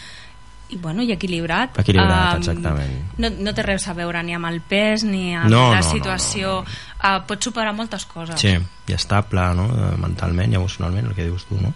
i, 0.73 0.77
bueno, 0.81 1.03
i 1.05 1.13
equilibrat, 1.13 1.79
Equilibrat, 1.79 2.35
um, 2.35 2.41
exactament. 2.41 3.13
no, 3.21 3.29
no 3.45 3.53
té 3.55 3.63
res 3.67 3.85
a 3.89 3.95
veure 3.95 4.23
ni 4.25 4.33
amb 4.35 4.49
el 4.49 4.61
pes 4.65 5.05
ni 5.05 5.35
amb 5.37 5.51
No, 5.53 5.67
la 5.71 5.81
no, 5.81 5.87
no, 5.87 5.91
situació. 5.93 6.55
Uh, 7.03 7.19
pots 7.29 7.45
superar 7.49 7.75
moltes 7.75 8.05
coses. 8.07 8.41
Sí, 8.41 8.53
i 8.89 8.93
estable, 8.95 9.43
no? 9.59 9.67
Eh, 9.75 9.91
mentalment 9.99 10.53
i 10.53 10.57
emocionalment, 10.57 11.09
el 11.11 11.15
que 11.17 11.25
dius 11.27 11.45
tu, 11.49 11.59
no? 11.61 11.73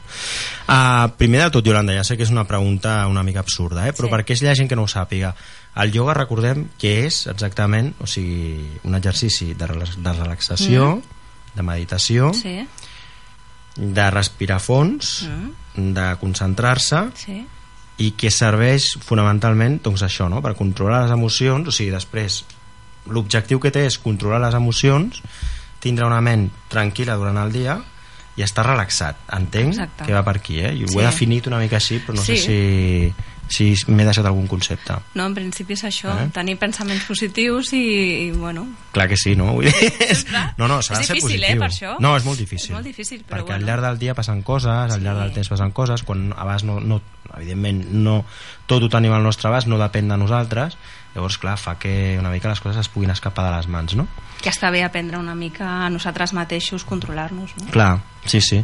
Uh, 0.68 1.10
primer 1.18 1.42
de 1.44 1.50
tot, 1.58 1.66
Yolanda, 1.66 1.92
ja 1.96 2.04
sé 2.06 2.16
que 2.16 2.22
és 2.26 2.30
una 2.32 2.44
pregunta 2.46 3.06
una 3.10 3.22
mica 3.26 3.40
absurda, 3.40 3.86
eh? 3.88 3.92
però 3.92 4.06
Sí. 4.08 4.12
perquè 4.14 4.36
hi 4.42 4.48
ha 4.48 4.54
gent 4.54 4.68
que 4.70 4.76
no 4.76 4.82
ho 4.84 4.88
sàpiga. 4.88 5.34
El 5.76 5.92
yoga, 5.92 6.14
recordem 6.14 6.68
que 6.78 7.04
és 7.06 7.26
exactament 7.26 7.92
o 8.00 8.06
sigui, 8.06 8.78
un 8.84 8.94
exercici 8.94 9.52
de, 9.54 9.66
de 9.66 10.12
relaxació, 10.12 11.02
de 11.54 11.62
meditació, 11.62 12.32
Sí, 12.34 12.66
de 13.76 14.10
respirar 14.10 14.60
fons, 14.60 15.26
Mm. 15.28 15.92
de 15.92 16.16
concentrar-se 16.20 17.02
sí. 17.14 17.46
I 17.98 18.10
que 18.12 18.30
serveix 18.30 18.90
fonamentalment 19.00 19.78
doncs 19.82 20.02
això, 20.04 20.28
no? 20.28 20.42
per 20.44 20.54
controlar 20.54 21.02
les 21.06 21.12
emocions, 21.14 21.68
o 21.68 21.72
sigui, 21.72 21.90
després 21.94 22.44
l'objectiu 23.06 23.60
que 23.62 23.70
té 23.70 23.86
és 23.86 23.98
controlar 24.02 24.40
les 24.42 24.54
emocions, 24.58 25.22
tindre 25.80 26.06
una 26.08 26.20
ment 26.20 26.48
tranquil·la 26.72 27.14
durant 27.16 27.38
el 27.38 27.52
dia 27.54 27.78
i 28.36 28.42
estar 28.44 28.66
relaxat. 28.66 29.16
Entenc 29.32 29.72
Exacte. 29.76 30.04
que 30.04 30.12
va 30.12 30.24
per 30.26 30.36
aquí, 30.36 30.58
eh? 30.60 30.74
I 30.74 30.84
ho 30.84 30.88
Sí. 30.88 30.98
he 30.98 31.04
definit 31.06 31.46
una 31.46 31.58
mica 31.62 31.76
així, 31.76 32.00
però 32.04 32.16
no 32.16 32.22
sé 32.22 32.36
Sí. 32.36 32.44
si 32.46 33.14
si 33.48 33.76
m'he 33.92 34.02
deixat 34.04 34.26
algun 34.26 34.48
concepte. 34.48 34.92
No, 35.14 35.24
en 35.24 35.32
principi 35.32 35.74
és 35.74 35.84
això, 35.84 36.10
eh? 36.18 36.28
tenir 36.34 36.56
pensaments 36.58 37.04
positius 37.06 37.72
i, 37.74 38.26
i 38.26 38.30
bueno... 38.32 38.66
Clar 38.90 39.06
que 39.08 39.16
sí, 39.16 39.36
no? 39.36 39.52
Vull 39.54 39.66
dir, 39.70 39.92
és... 40.02 40.26
No, 40.58 40.66
no, 40.66 40.80
s'ha 40.82 40.96
de 40.96 41.02
és 41.02 41.06
ser 41.06 41.14
difícil, 41.14 41.38
positiu. 41.38 41.54
eh, 41.54 41.60
per 41.60 41.68
això? 41.70 41.92
No, 42.02 42.16
és 42.16 42.24
molt 42.26 42.38
difícil. 42.42 42.72
És 42.72 42.74
molt 42.74 42.84
difícil, 42.90 43.22
però 43.22 43.36
Perquè 43.44 43.52
bueno. 43.54 43.60
al 43.62 43.68
llarg 43.70 43.82
del 43.86 43.98
dia 44.02 44.14
passen 44.18 44.42
coses, 44.42 44.92
al 44.92 45.00
llarg 45.00 45.20
del 45.20 45.32
temps 45.32 45.48
passen 45.48 45.70
coses, 45.70 46.02
quan 46.02 46.32
a 46.34 46.42
vegades 46.42 46.64
no, 46.64 46.80
no, 46.80 47.00
evidentment 47.34 47.84
no 47.92 48.24
tot 48.66 48.82
ho 48.82 48.88
tenim 48.92 49.12
al 49.12 49.22
nostre 49.22 49.48
abast, 49.48 49.68
no 49.68 49.78
depèn 49.80 50.08
de 50.08 50.16
nosaltres, 50.20 50.76
llavors 51.14 51.38
clar, 51.40 51.56
fa 51.58 51.78
que 51.80 52.16
una 52.20 52.30
mica 52.30 52.48
les 52.48 52.60
coses 52.60 52.80
es 52.84 52.88
puguin 52.92 53.10
escapar 53.10 53.46
de 53.48 53.56
les 53.56 53.68
mans, 53.72 53.96
no? 53.96 54.06
Que 54.42 54.50
està 54.52 54.70
bé 54.70 54.82
aprendre 54.84 55.18
una 55.18 55.34
mica 55.34 55.86
a 55.86 55.90
nosaltres 55.90 56.34
mateixos 56.36 56.84
controlar-nos, 56.84 57.56
no? 57.56 57.70
Clar, 57.72 58.00
sí, 58.26 58.40
sí. 58.40 58.62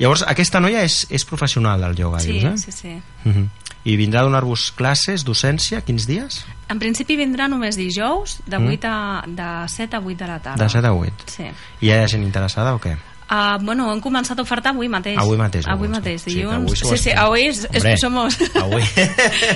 Llavors, 0.00 0.24
aquesta 0.24 0.62
noia 0.64 0.80
és, 0.86 1.02
és 1.12 1.26
professional 1.28 1.82
del 1.84 1.98
ioga, 1.98 2.22
Sí, 2.24 2.38
dius, 2.38 2.44
eh? 2.44 2.56
sí, 2.58 2.72
sí. 2.72 3.02
Uh 3.28 3.34
-huh. 3.34 3.48
I 3.84 3.96
vindrà 3.96 4.20
a 4.20 4.24
donar-vos 4.24 4.72
classes, 4.76 5.24
docència, 5.24 5.80
quins 5.82 6.06
dies? 6.06 6.44
En 6.68 6.78
principi 6.78 7.16
vindrà 7.16 7.48
només 7.48 7.76
dijous 7.76 8.40
de, 8.46 8.56
8 8.56 8.88
a, 8.88 9.24
de 9.26 9.68
7 9.68 9.96
a 9.96 10.00
8 10.00 10.16
de 10.16 10.26
la 10.26 10.38
tarda. 10.38 10.64
De 10.64 10.68
7 10.70 10.86
a 10.86 10.92
8. 10.92 11.12
Sí. 11.26 11.44
I 11.80 11.86
hi 11.86 11.90
ha 11.90 12.08
gent 12.08 12.22
interessada 12.22 12.74
o 12.74 12.80
què? 12.80 12.96
Uh, 13.30 13.62
bueno, 13.62 13.92
hem 13.92 14.00
començat 14.02 14.38
a 14.38 14.42
ofertar 14.42 14.72
avui 14.74 14.88
mateix. 14.90 15.14
Avui 15.22 15.36
mateix. 15.38 15.68
Avui 15.70 15.86
ho 15.86 15.92
mateix, 15.92 16.24
Sí, 16.24 16.32
dilluns. 16.34 16.64
avui 16.64 16.76
sou 16.76 16.90
sí, 16.90 16.98
sí, 16.98 17.12
avui 17.14 17.44
és, 17.46 17.60
és, 17.70 17.84
Hombre, 17.84 17.96
somos... 18.02 18.38
Avui. 18.64 18.82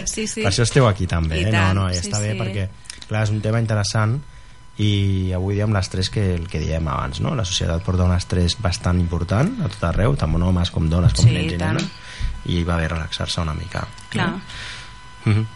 Sí, 0.06 0.28
sí. 0.30 0.44
Per 0.44 0.52
això 0.52 0.62
esteu 0.62 0.86
aquí 0.86 1.08
també, 1.10 1.40
I 1.40 1.48
eh? 1.48 1.50
tant, 1.50 1.74
no, 1.74 1.88
no, 1.88 1.88
ja 1.90 1.98
sí, 1.98 2.06
està 2.06 2.20
bé 2.22 2.36
sí. 2.36 2.38
perquè 2.38 2.68
clar, 3.08 3.24
és 3.24 3.32
un 3.34 3.40
tema 3.42 3.58
interessant 3.58 4.20
i 4.78 5.32
avui 5.34 5.58
diem 5.58 5.74
l'estrès 5.74 6.10
que 6.10 6.22
el 6.34 6.46
que 6.50 6.62
diem 6.62 6.86
abans, 6.90 7.18
no? 7.22 7.34
La 7.34 7.44
societat 7.46 7.82
porta 7.86 8.06
un 8.06 8.14
estrès 8.14 8.56
bastant 8.62 8.98
important 9.02 9.52
a 9.62 9.70
tot 9.70 9.84
arreu, 9.90 10.14
tant 10.18 10.34
homes 10.34 10.70
com 10.74 10.88
dones, 10.90 11.14
com 11.14 11.26
Sí, 11.26 11.34
nens 11.34 11.54
i 11.54 11.58
nenes, 11.58 11.90
i 12.50 12.62
va 12.66 12.78
bé 12.78 12.88
relaxar-se 12.90 13.42
una 13.42 13.54
mica. 13.54 13.86
Clar. 14.10 14.30
No? 14.30 14.40
Uh 15.24 15.32
-huh. 15.32 15.46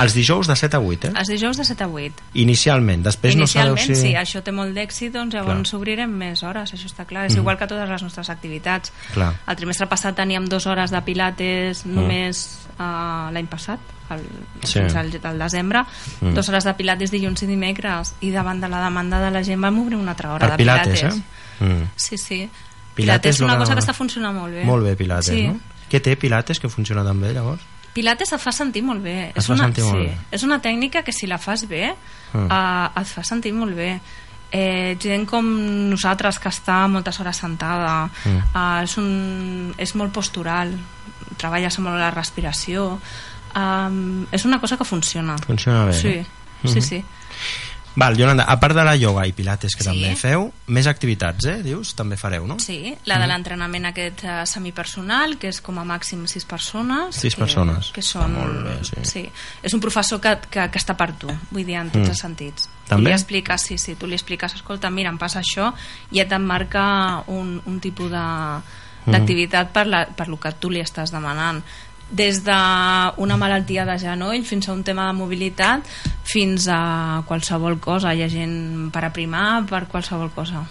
Els 0.00 0.14
dijous 0.14 0.46
de 0.48 0.56
7 0.56 0.76
a 0.76 0.80
8, 0.80 1.08
eh? 1.08 1.12
Els 1.20 1.28
dijous 1.28 1.56
de 1.58 1.64
7 1.64 1.84
a 1.84 1.88
8. 1.88 2.22
Inicialment, 2.34 3.02
després 3.04 3.34
Inicialment, 3.34 3.76
no 3.76 3.82
sabeu 3.82 3.94
si... 3.96 4.08
sí, 4.08 4.14
això 4.14 4.42
té 4.42 4.52
molt 4.52 4.72
d'èxit, 4.74 5.12
doncs 5.12 5.34
llavors 5.34 5.68
Clar. 5.70 5.78
obrirem 5.80 6.10
més 6.10 6.42
hores, 6.42 6.72
això 6.72 6.86
està 6.88 7.04
clar. 7.04 7.26
És 7.26 7.34
Mhm. 7.34 7.40
igual 7.42 7.58
que 7.58 7.66
totes 7.66 7.88
les 7.88 8.02
nostres 8.02 8.30
activitats. 8.30 8.92
Clar. 9.12 9.34
El 9.46 9.56
trimestre 9.56 9.86
passat 9.86 10.14
teníem 10.16 10.46
dues 10.48 10.66
hores 10.66 10.90
de 10.90 11.02
pilates 11.02 11.84
només 11.86 12.58
uh, 12.78 13.30
l'any 13.30 13.46
passat, 13.46 13.78
el, 14.10 14.20
Sí. 14.64 14.78
fins 14.80 14.94
al, 14.96 15.10
al 15.22 15.38
desembre, 15.38 15.84
Mm. 16.20 16.32
dues 16.34 16.48
hores 16.48 16.64
de 16.64 16.74
pilates 16.74 17.10
dilluns 17.10 17.42
i 17.42 17.46
dimecres, 17.46 18.14
i 18.20 18.30
davant 18.30 18.60
de 18.60 18.68
la 18.68 18.80
demanda 18.82 19.20
de 19.20 19.30
la 19.30 19.42
gent 19.44 19.60
vam 19.60 19.78
obrir 19.78 19.96
una 19.96 20.12
altra 20.12 20.32
hora 20.32 20.46
Per 20.46 20.50
de 20.52 20.56
pilates, 20.56 21.00
pilates. 21.00 21.18
eh? 21.60 21.64
Mm. 21.64 21.90
Sí, 21.96 22.16
sí. 22.18 22.38
Pilates 22.38 22.94
Pilates 22.94 23.36
és 23.36 23.40
una 23.40 23.56
cosa 23.58 23.74
que 23.74 23.80
està 23.80 23.94
funcionant 23.94 24.34
molt 24.36 24.52
bé. 24.52 24.64
Molt 24.64 24.84
bé, 24.84 24.96
Pilates, 24.96 25.26
sí. 25.26 25.46
no? 25.46 25.60
Què 25.90 26.00
té 26.00 26.16
Pilates 26.16 26.58
que 26.60 26.68
funciona 26.68 27.04
tan 27.04 27.20
bé, 27.20 27.32
llavors? 27.32 27.60
Pilates 27.92 28.32
et 28.32 28.40
fa 28.40 28.52
sentir 28.52 28.82
molt 28.82 29.02
bé. 29.04 29.28
Et 29.30 29.36
és 29.36 29.46
fa 29.46 29.52
una, 29.52 29.64
sentir 29.64 29.84
molt 29.84 29.98
sí, 30.00 30.06
bé. 30.06 30.16
És 30.32 30.42
una 30.42 30.60
tècnica 30.64 31.02
que 31.04 31.12
si 31.12 31.26
la 31.26 31.38
fas 31.38 31.66
bé 31.68 31.94
Mm. 32.32 32.46
uh, 32.48 33.00
et 33.00 33.06
fa 33.06 33.22
sentir 33.22 33.52
molt 33.52 33.74
bé. 33.76 34.00
Eh, 34.50 34.96
gent 35.00 35.26
com 35.28 35.44
nosaltres 35.90 36.38
que 36.38 36.48
està 36.48 36.86
moltes 36.88 37.18
hores 37.20 37.36
sentada 37.36 38.08
Mm. 38.24 38.38
uh, 38.54 38.82
és, 38.84 38.96
un, 38.98 39.74
és 39.78 39.94
molt 39.94 40.12
postural 40.12 40.72
treballes 41.36 41.78
molt 41.78 41.96
la 41.98 42.10
respiració 42.10 42.98
um, 43.56 44.26
és 44.30 44.44
una 44.44 44.58
cosa 44.60 44.76
que 44.76 44.84
funciona 44.84 45.36
Funciona 45.38 45.86
bé, 45.86 45.92
sí, 45.94 46.16
no? 46.62 46.70
sí, 46.70 46.78
Mhm. 46.78 46.82
sí 46.82 47.04
Val, 47.94 48.16
Yolanda, 48.16 48.44
a 48.48 48.58
part 48.58 48.74
de 48.74 48.84
la 48.84 48.94
ioga 48.96 49.26
i 49.28 49.32
pilates 49.36 49.74
que 49.76 49.84
Sí. 49.84 49.90
també 49.90 50.14
feu, 50.16 50.46
més 50.72 50.86
activitats, 50.86 51.44
eh? 51.44 51.58
Dius, 51.62 51.94
també 51.94 52.16
fareu, 52.16 52.46
no? 52.46 52.56
Sí, 52.58 52.94
la 53.04 53.18
de 53.20 53.26
l'entrenament 53.28 53.84
aquest 53.90 54.24
uh, 54.24 54.46
semipersonal, 54.48 55.36
que 55.38 55.48
és 55.52 55.60
com 55.60 55.76
a 55.78 55.84
màxim 55.84 56.26
sis 56.26 56.46
persones. 56.48 57.14
Sis 57.16 57.34
que, 57.34 57.40
persones. 57.42 57.90
Que 57.92 58.00
Està 58.00 58.22
són, 58.22 58.32
molt 58.32 58.64
bé, 58.64 58.78
sí. 58.84 58.96
sí. 59.04 59.24
És 59.62 59.74
un 59.74 59.80
professor 59.80 60.20
que, 60.24 60.38
que, 60.50 60.70
que 60.72 60.78
està 60.80 60.96
per 60.96 61.12
tu, 61.20 61.28
vull 61.50 61.66
dir, 61.68 61.76
en 61.76 61.90
tots 61.90 62.06
Mm. 62.06 62.10
els 62.14 62.18
sentits. 62.24 62.68
També? 62.88 63.02
Tu 63.04 63.08
li 63.10 63.12
expliques, 63.14 63.60
sí, 63.62 63.76
sí, 63.78 63.94
tu 63.94 64.06
li 64.06 64.14
expliques, 64.14 64.54
escolta, 64.54 64.88
mira, 64.90 65.10
em 65.10 65.18
passa 65.18 65.40
això, 65.40 65.74
i 66.10 66.16
ja 66.18 66.26
t'emmarca 66.28 67.24
un, 67.28 67.60
un 67.66 67.78
tipus 67.80 68.10
de- 68.10 68.62
d'activitat 69.04 69.72
per, 69.72 69.86
la, 69.86 70.06
per 70.06 70.28
lo 70.28 70.38
que 70.38 70.52
tu 70.52 70.70
li 70.70 70.78
estàs 70.80 71.10
demanant 71.10 71.62
des 72.12 72.42
d'una 72.44 73.36
malaltia 73.40 73.84
de 73.88 73.98
genoll 73.98 74.44
fins 74.44 74.68
a 74.68 74.72
un 74.76 74.82
tema 74.84 75.06
de 75.08 75.12
mobilitat 75.16 75.86
fins 76.24 76.68
a 76.68 77.22
qualsevol 77.26 77.78
cosa 77.80 78.12
hi 78.14 78.22
ha 78.22 78.28
gent 78.28 78.90
per 78.92 79.04
aprimar 79.08 79.64
per 79.66 79.86
qualsevol 79.88 80.30
cosa 80.34 80.62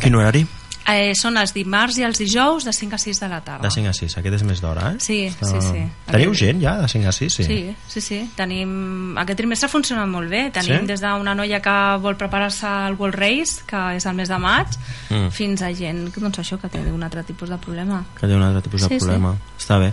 Quin 0.00 0.14
horari? 0.14 0.46
Eh, 0.88 1.12
són 1.14 1.36
els 1.38 1.52
dimarts 1.54 1.94
i 2.00 2.02
els 2.02 2.18
dijous 2.18 2.64
de 2.66 2.72
5 2.74 2.96
a 2.96 2.98
6 2.98 3.20
de 3.20 3.26
la 3.30 3.36
tarda. 3.44 3.68
De 3.68 3.70
5 3.70 3.90
a 3.90 3.92
6, 3.94 4.16
aquest 4.18 4.34
és 4.34 4.42
més 4.42 4.60
d'hora, 4.60 4.88
eh? 4.90 4.96
Sí, 4.98 5.18
sí, 5.30 5.60
sí. 5.62 5.82
Teniu 6.08 6.32
gent 6.34 6.58
ja 6.64 6.72
de 6.80 6.88
5 6.90 7.06
a 7.06 7.12
6? 7.12 7.36
Sí. 7.38 7.44
Sí, 7.46 7.76
sí, 7.86 8.00
sí. 8.00 8.18
Tenim... 8.34 9.14
Aquest 9.22 9.38
trimestre 9.38 9.68
funciona 9.70 10.06
molt 10.10 10.28
bé. 10.32 10.48
Tenim 10.50 10.80
Sí? 10.80 10.86
des 10.90 11.00
d'una 11.04 11.36
noia 11.38 11.60
que 11.62 11.76
vol 12.02 12.16
preparar-se 12.18 12.66
al 12.66 12.96
World 12.98 13.14
Race, 13.14 13.62
que 13.64 13.84
és 14.00 14.06
el 14.10 14.14
mes 14.18 14.28
de 14.28 14.38
maig, 14.42 14.74
Mm. 15.10 15.28
fins 15.30 15.62
a 15.62 15.70
gent 15.72 16.10
que, 16.12 16.20
doncs, 16.20 16.38
això, 16.40 16.58
que 16.58 16.68
té 16.68 16.80
un 16.90 17.02
altre 17.04 17.22
tipus 17.22 17.48
de 17.48 17.58
problema. 17.58 18.02
Que 18.18 18.26
té 18.26 18.34
un 18.34 18.42
altre 18.42 18.62
tipus 18.62 18.80
de 18.82 18.88
Sí, 18.88 18.94
sí. 18.98 19.06
problema. 19.06 19.36
Està 19.60 19.78
bé. 19.78 19.92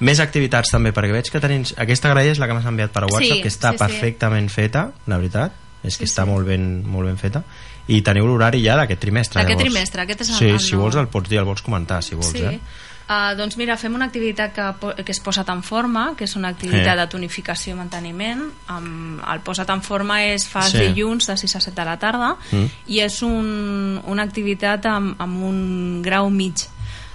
Més 0.00 0.20
activitats 0.20 0.70
també, 0.70 0.92
perquè 0.92 1.12
veig 1.12 1.30
que 1.32 1.40
tenim... 1.40 1.62
Aquesta 1.78 2.10
graella 2.12 2.32
és 2.32 2.38
la 2.38 2.46
que 2.46 2.52
m'has 2.54 2.66
enviat 2.68 2.90
per 2.92 3.04
WhatsApp, 3.04 3.36
Sí, 3.38 3.42
que 3.42 3.48
està 3.48 3.70
sí, 3.72 3.78
sí. 3.78 3.84
perfectament 3.84 4.50
feta, 4.52 4.90
la 5.06 5.16
veritat. 5.16 5.52
És 5.82 5.96
que 5.96 6.06
Sí, 6.06 6.12
està 6.12 6.24
sí. 6.24 6.30
molt 6.30 6.46
ben, 6.46 6.82
molt 6.86 7.06
ben 7.06 7.16
feta. 7.16 7.42
I 7.88 8.00
teniu 8.02 8.26
l'horari 8.26 8.60
ja 8.64 8.74
d'aquest 8.76 9.00
trimestre, 9.00 9.40
D'aquest 9.42 9.60
trimestre, 9.60 10.02
aquest 10.02 10.20
és 10.22 10.30
el- 10.30 10.36
Sí, 10.36 10.48
el 10.50 10.60
si 10.60 10.76
vols 10.76 10.96
el 10.96 11.06
pots 11.08 11.28
dir, 11.30 11.38
el 11.38 11.44
vols 11.46 11.62
comentar, 11.62 12.02
si 12.02 12.14
vols, 12.16 12.32
sí. 12.32 12.42
eh? 12.42 12.60
Uh, 13.08 13.36
doncs 13.38 13.54
mira, 13.56 13.76
fem 13.78 13.94
una 13.94 14.06
activitat 14.06 14.50
que, 14.52 14.64
que 15.04 15.12
és 15.12 15.20
Posa't 15.22 15.48
en 15.52 15.62
forma, 15.62 16.14
que 16.18 16.24
és 16.24 16.34
una 16.34 16.48
activitat 16.48 16.96
Eh. 16.96 17.00
de 17.00 17.06
tonificació 17.06 17.72
i 17.72 17.76
manteniment. 17.78 18.42
Um, 18.68 19.20
el 19.32 19.40
Posa't 19.46 19.70
en 19.70 19.80
forma 19.80 20.24
és 20.24 20.44
fa 20.48 20.62
Sí. 20.62 20.72
sí. 20.76 20.88
dilluns 20.88 21.28
de 21.28 21.36
6 21.36 21.54
a 21.56 21.60
7 21.60 21.80
de 21.80 21.84
la 21.86 21.96
tarda 21.98 22.36
Mm. 22.50 22.64
i 22.88 22.98
és 23.00 23.22
un, 23.22 24.00
una 24.04 24.22
activitat 24.24 24.84
amb, 24.86 25.14
amb 25.22 25.42
un 25.44 26.02
grau 26.02 26.28
mig, 26.30 26.66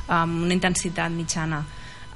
amb 0.07 0.43
una 0.43 0.53
intensitat 0.53 1.11
mitjana. 1.11 1.61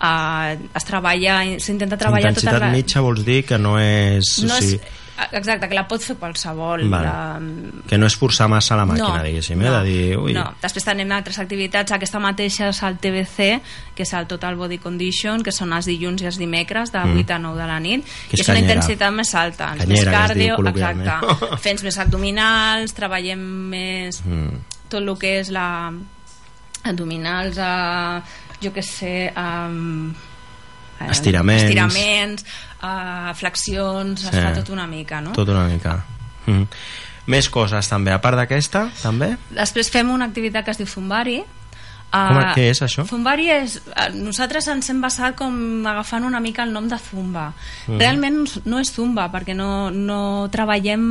Uh, 0.06 0.68
es 0.78 0.86
treballa, 0.86 1.40
s'intenta 1.60 1.98
treballar 1.98 2.34
tota 2.34 2.46
Intensitat 2.52 2.62
la... 2.68 2.70
mitja 2.76 3.02
vols 3.02 3.24
dir 3.26 3.42
que 3.48 3.58
no 3.58 3.78
és... 3.82 4.36
No 4.46 4.54
o 4.54 4.62
sigui, 4.62 4.76
és, 4.78 5.02
exacte, 5.32 5.70
que 5.72 5.76
la 5.78 5.86
pot 5.88 6.04
fer 6.04 6.18
qualsevol. 6.20 6.84
Vale. 6.92 7.08
La, 7.08 7.40
que 7.88 7.98
no 7.98 8.06
és 8.10 8.18
forçar 8.20 8.50
massa 8.52 8.76
la 8.76 8.84
màquina, 8.86 9.22
diguéssim, 9.24 9.62
eh? 9.64 9.70
no, 9.70 9.78
de 9.80 9.84
dir, 9.88 10.18
ui, 10.20 10.34
no. 10.36 10.44
Després 10.62 10.84
tenim 10.86 11.14
altres 11.16 11.40
activitats, 11.40 11.96
aquesta 11.96 12.20
mateixa 12.20 12.68
és 12.74 12.82
el 12.84 12.98
TBC, 13.02 13.48
que 13.96 14.04
és 14.04 14.12
el 14.20 14.28
Total 14.28 14.58
Body 14.60 14.78
Condition, 14.84 15.42
que 15.42 15.54
són 15.56 15.72
els 15.74 15.88
dilluns 15.88 16.22
i 16.22 16.28
els 16.30 16.38
dimecres 16.42 16.92
de 16.92 17.00
Mm. 17.06 17.24
8 17.24 17.32
a 17.38 17.40
9 17.40 17.62
de 17.62 17.68
la 17.72 17.80
nit, 17.80 18.04
Que 18.06 18.36
és 18.36 18.40
i 18.40 18.42
és 18.42 18.50
una 18.50 18.56
canyera. 18.60 18.74
intensitat 18.76 19.14
més 19.14 19.34
alta, 19.36 19.72
Canyera, 19.78 19.88
més 19.88 20.04
que 20.04 20.12
cardio, 20.12 20.58
exacte. 20.68 21.58
Fens 21.64 21.84
més 21.88 21.98
abdominals, 21.98 22.94
treballem 22.94 23.40
més 23.72 24.22
Mm. 24.26 24.60
tot 24.90 25.00
el 25.02 25.18
que 25.18 25.40
és 25.40 25.50
la 25.50 25.94
abdominals, 26.84 27.58
eh, 27.58 28.22
jo 28.64 28.72
que 28.74 28.82
sé, 28.84 29.32
um, 29.38 30.14
Estiraments. 31.10 31.64
estiraments 31.64 32.46
eh, 32.84 33.34
flexions, 33.36 34.24
es 34.24 34.30
Sí. 34.32 34.42
fa 34.42 34.54
tot 34.54 34.70
una 34.70 34.88
mica, 34.88 35.22
no? 35.22 35.32
Tot 35.34 35.50
una 35.50 35.66
mica. 35.68 36.04
Mm. 36.46 36.64
Més 37.28 37.50
coses 37.50 37.88
també, 37.90 38.12
a 38.14 38.22
part 38.22 38.38
d'aquesta, 38.38 38.90
també? 39.02 39.36
Després 39.50 39.90
fem 39.90 40.10
una 40.14 40.26
activitat 40.26 40.64
que 40.66 40.72
es 40.72 40.78
diu 40.78 40.88
Zumbari. 40.88 41.44
Com, 42.16 42.38
Uh, 42.40 42.54
què 42.56 42.70
és 42.72 42.82
això? 42.86 43.04
Zumbari 43.10 43.50
és... 43.52 43.78
eh, 43.96 44.10
Nosaltres 44.16 44.68
ens 44.72 44.90
hem 44.90 45.02
basat 45.04 45.36
com 45.36 45.86
agafant 45.86 46.24
una 46.24 46.40
mica 46.40 46.64
el 46.64 46.72
nom 46.74 46.88
de 46.88 46.98
Zumba. 46.98 47.50
Mhm. 47.88 48.00
Realment 48.00 48.40
no 48.66 48.80
és 48.80 48.92
Zumba, 48.96 49.28
perquè 49.34 49.56
no, 49.56 49.92
no 49.92 50.48
treballem 50.52 51.02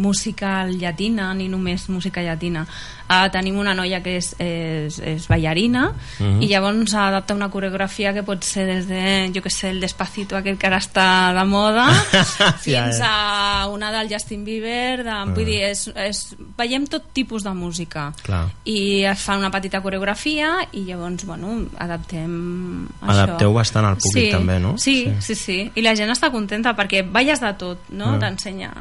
música 0.00 0.64
llatina, 0.66 1.32
ni 1.34 1.48
només 1.48 1.88
música 1.88 2.22
llatina. 2.22 2.66
Uh, 3.04 3.28
tenim 3.30 3.58
una 3.60 3.74
noia 3.76 3.98
que 4.02 4.16
és, 4.16 4.30
és, 4.40 4.96
és 4.98 5.26
ballarina 5.28 5.90
Mhm. 6.18 6.40
i 6.42 6.46
llavors 6.48 6.94
adapta 6.94 7.34
una 7.34 7.50
coreografia 7.50 8.14
que 8.14 8.22
pot 8.24 8.42
ser 8.44 8.64
des 8.66 8.86
de, 8.88 9.30
jo 9.34 9.42
que 9.42 9.50
sé, 9.50 9.68
el 9.70 9.80
Despacito 9.80 10.36
aquest 10.38 10.58
que 10.58 10.66
ara 10.66 10.78
està 10.80 11.34
de 11.36 11.44
moda 11.44 11.84
fins 12.64 12.98
Ja, 12.98 13.64
a 13.64 13.68
una 13.68 13.90
del 13.92 14.08
Justin 14.08 14.44
Bieber 14.44 15.04
de, 15.04 15.16
vull 15.34 15.44
dir, 15.44 15.60
és, 15.68 15.86
és, 15.94 16.22
veiem 16.56 16.86
tot 16.86 17.10
tipus 17.12 17.44
de 17.44 17.52
música 17.54 18.08
Clar. 18.24 18.46
i 18.64 19.04
es 19.04 19.20
fa 19.20 19.36
una 19.36 19.50
petita 19.52 19.82
coreografia 19.84 20.53
i 20.72 20.84
llavors, 20.84 21.24
bueno, 21.26 21.66
adaptem 21.78 22.86
això. 23.00 23.10
Adapteu 23.14 23.52
bastant 23.54 23.86
al 23.86 23.96
públic 23.96 24.26
sí, 24.26 24.30
també, 24.32 24.58
no? 24.60 24.74
Sí, 24.78 24.96
Sí. 25.04 25.14
sí, 25.20 25.34
sí, 25.34 25.58
i 25.74 25.82
la 25.82 25.94
gent 25.96 26.10
està 26.10 26.30
contenta 26.30 26.74
perquè 26.76 27.02
balles 27.10 27.40
de 27.40 27.52
tot, 27.54 27.78
no? 27.90 28.14
Ah. 28.14 28.18
T'ensenya... 28.18 28.72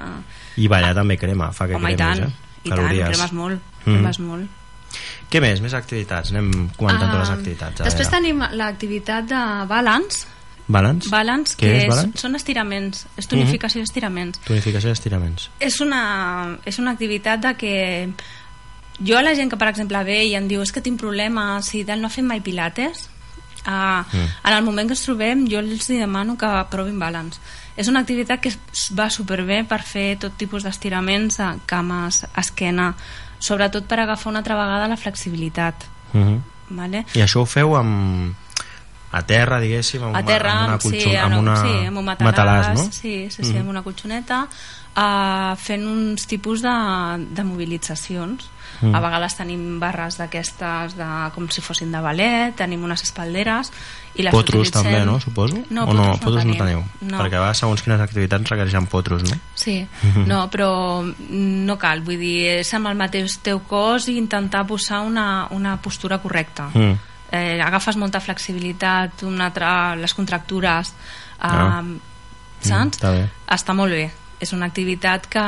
I 0.57 0.67
ballar 0.67 0.93
també 0.95 1.17
crema, 1.17 1.51
fa 1.51 1.67
que 1.67 1.75
Home, 1.75 1.91
i 1.91 1.95
cremis, 1.95 2.19
tant, 2.19 2.29
eh? 2.29 2.59
i 2.63 2.69
tant, 2.69 2.87
cremes 2.89 3.33
molt, 3.33 3.61
Mhm. 3.85 3.95
cremes 3.95 4.19
molt. 4.19 4.49
Què 5.31 5.41
més? 5.41 5.61
Més 5.61 5.73
activitats? 5.73 6.29
Anem 6.31 6.69
comentant 6.77 7.09
totes 7.09 7.19
les 7.23 7.29
Ah, 7.29 7.33
activitats. 7.39 7.81
Després 7.83 8.09
veure. 8.11 8.21
tenim 8.21 8.43
l'activitat 8.59 9.25
de 9.25 9.65
balance, 9.67 10.27
Balance? 10.67 11.09
balance 11.09 11.57
Què 11.57 11.65
que 11.65 11.77
és 11.83 11.87
balance? 11.89 12.19
són 12.21 12.35
estiraments, 12.35 13.07
és 13.17 13.27
tonificació 13.27 13.81
i 13.81 13.83
estiraments. 13.83 14.39
Tonificació 14.45 14.89
i 14.89 14.93
estiraments. 14.93 15.49
és 15.59 15.81
una, 15.81 16.57
és 16.63 16.79
una 16.79 16.91
activitat 16.91 17.41
de 17.41 17.53
que 17.55 18.09
jo 18.99 19.17
a 19.17 19.23
la 19.23 19.33
gent 19.35 19.49
que 19.49 19.57
per 19.57 19.69
exemple 19.69 20.03
ve 20.03 20.25
i 20.25 20.35
em 20.35 20.47
diu 20.47 20.61
és 20.61 20.71
que 20.71 20.81
tinc 20.81 20.99
problemes 20.99 21.73
i 21.73 21.83
tal, 21.85 22.01
no 22.01 22.07
ha 22.07 22.13
fet 22.13 22.25
mai 22.25 22.41
pilates 22.41 23.09
Uh, 23.65 24.03
mm. 24.17 24.29
En 24.43 24.53
el 24.53 24.63
moment 24.63 24.87
que 24.87 24.93
ens 24.93 25.05
trobem, 25.05 25.45
jo 25.47 25.61
els 25.61 25.87
demano 25.87 26.35
que 26.37 26.49
provin 26.71 26.99
balance. 26.99 27.39
És 27.79 27.87
una 27.87 28.01
activitat 28.03 28.41
que 28.43 28.51
va 28.97 29.09
superbé 29.09 29.61
per 29.63 29.79
fer 29.87 30.17
tot 30.19 30.35
tipus 30.37 30.65
d'estiraments, 30.67 31.39
de 31.39 31.47
cames, 31.65 32.25
esquena, 32.37 32.91
sobretot 33.39 33.87
per 33.87 34.01
agafar 34.03 34.33
una 34.33 34.43
altra 34.43 34.59
vegada 34.59 34.91
la 34.91 34.99
flexibilitat. 34.99 35.87
Mm 36.11 36.23
-hmm. 36.23 36.41
Vale? 36.69 37.05
I 37.15 37.21
això 37.21 37.41
ho 37.41 37.45
feu 37.45 37.75
amb 37.75 38.35
a 39.13 39.21
terra, 39.29 39.59
diguéssim, 39.61 40.07
amb, 40.07 40.17
a 40.17 40.23
terra, 40.25 40.53
amb 40.57 40.71
una, 40.71 40.77
colxon, 40.81 41.11
sí, 41.11 41.17
amb 41.21 41.37
una, 41.37 41.57
sí, 41.61 41.73
amb 41.85 41.99
un 42.01 42.07
matalàs, 42.07 42.31
matalàs, 42.31 42.71
no? 42.79 42.85
Sí, 42.89 43.13
sí, 43.29 43.43
sí, 43.43 43.51
mm. 43.53 43.59
amb 43.61 43.73
una 43.75 43.83
colxoneta, 43.85 44.39
uh, 44.97 45.53
fent 45.61 45.85
uns 45.85 46.25
tipus 46.29 46.63
de, 46.65 46.73
de 47.29 47.45
mobilitzacions. 47.45 48.49
Mm. 48.81 48.89
A 48.97 48.99
vegades 49.03 49.35
tenim 49.37 49.61
barres 49.79 50.17
d'aquestes 50.17 50.97
de, 50.97 51.09
com 51.35 51.45
si 51.53 51.61
fossin 51.61 51.93
de 51.93 52.01
ballet, 52.03 52.55
tenim 52.57 52.81
unes 52.83 53.05
espalderes 53.05 53.69
i 54.17 54.25
les 54.25 54.33
potros 54.33 54.65
utilitzem... 54.65 54.89
també, 54.89 55.05
no? 55.05 55.19
Suposo? 55.21 55.61
No, 55.69 55.85
o 55.85 55.93
no, 55.93 56.09
potros, 56.09 56.25
potros 56.25 56.49
no, 56.49 56.55
no 56.55 56.57
teniu. 56.65 56.83
No. 57.05 57.21
Perquè 57.21 57.37
a 57.37 57.45
vegades 57.45 57.63
segons 57.63 57.85
quines 57.85 58.03
activitats 58.03 58.49
requereixen 58.49 58.89
potros, 58.89 59.23
no? 59.29 59.37
Sí, 59.53 59.77
no, 60.31 60.41
però 60.49 60.73
no 61.05 61.79
cal, 61.79 62.01
vull 62.01 62.17
dir, 62.17 62.35
és 62.57 62.73
amb 62.73 62.89
el 62.89 62.99
mateix 62.99 63.37
teu 63.45 63.61
cos 63.69 64.09
i 64.09 64.17
intentar 64.17 64.65
posar 64.65 65.05
una, 65.05 65.27
una 65.53 65.77
postura 65.77 66.17
correcta. 66.25 66.71
Mm. 66.73 67.12
Eh, 67.33 67.57
agafes 67.65 67.97
molta 67.97 68.19
flexibilitat, 68.21 69.23
una 69.25 69.47
altra, 69.49 69.95
les 69.97 70.13
contractures, 70.13 70.91
eh, 70.93 71.49
Ah. 71.49 71.81
saps? 72.61 72.99
està 72.99 73.09
bé. 73.11 73.23
Està 73.49 73.73
molt 73.73 73.91
bé. 73.91 74.11
És 74.39 74.51
una 74.53 74.67
activitat 74.67 75.25
que, 75.31 75.41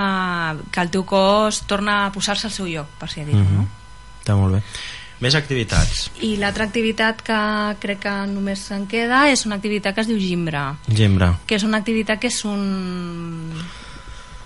que 0.71 0.81
el 0.81 0.89
teu 0.89 1.03
cos 1.05 1.61
torna 1.67 2.05
a 2.07 2.11
posar-se 2.11 2.47
al 2.47 2.53
seu 2.53 2.65
lloc, 2.65 2.87
per 2.97 3.09
si 3.09 3.23
dir-ho, 3.23 3.37
Mhm. 3.43 3.55
no? 3.55 3.67
Està 4.23 4.35
molt 4.35 4.55
bé. 4.55 4.63
Més 5.19 5.35
activitats. 5.35 6.09
I 6.21 6.35
l'altra 6.37 6.65
activitat 6.65 7.21
que 7.21 7.75
crec 7.79 7.99
que 8.01 8.13
només 8.27 8.59
se'n 8.59 8.85
queda 8.87 9.29
és 9.31 9.45
una 9.45 9.55
activitat 9.55 9.93
que 9.95 10.01
es 10.01 10.07
diu 10.07 10.17
gimbra, 10.19 10.75
Gembra. 10.89 11.37
que 11.45 11.55
és 11.55 11.63
una 11.63 11.77
activitat 11.77 12.19
que 12.19 12.27
és 12.27 12.43
un... 12.45 13.53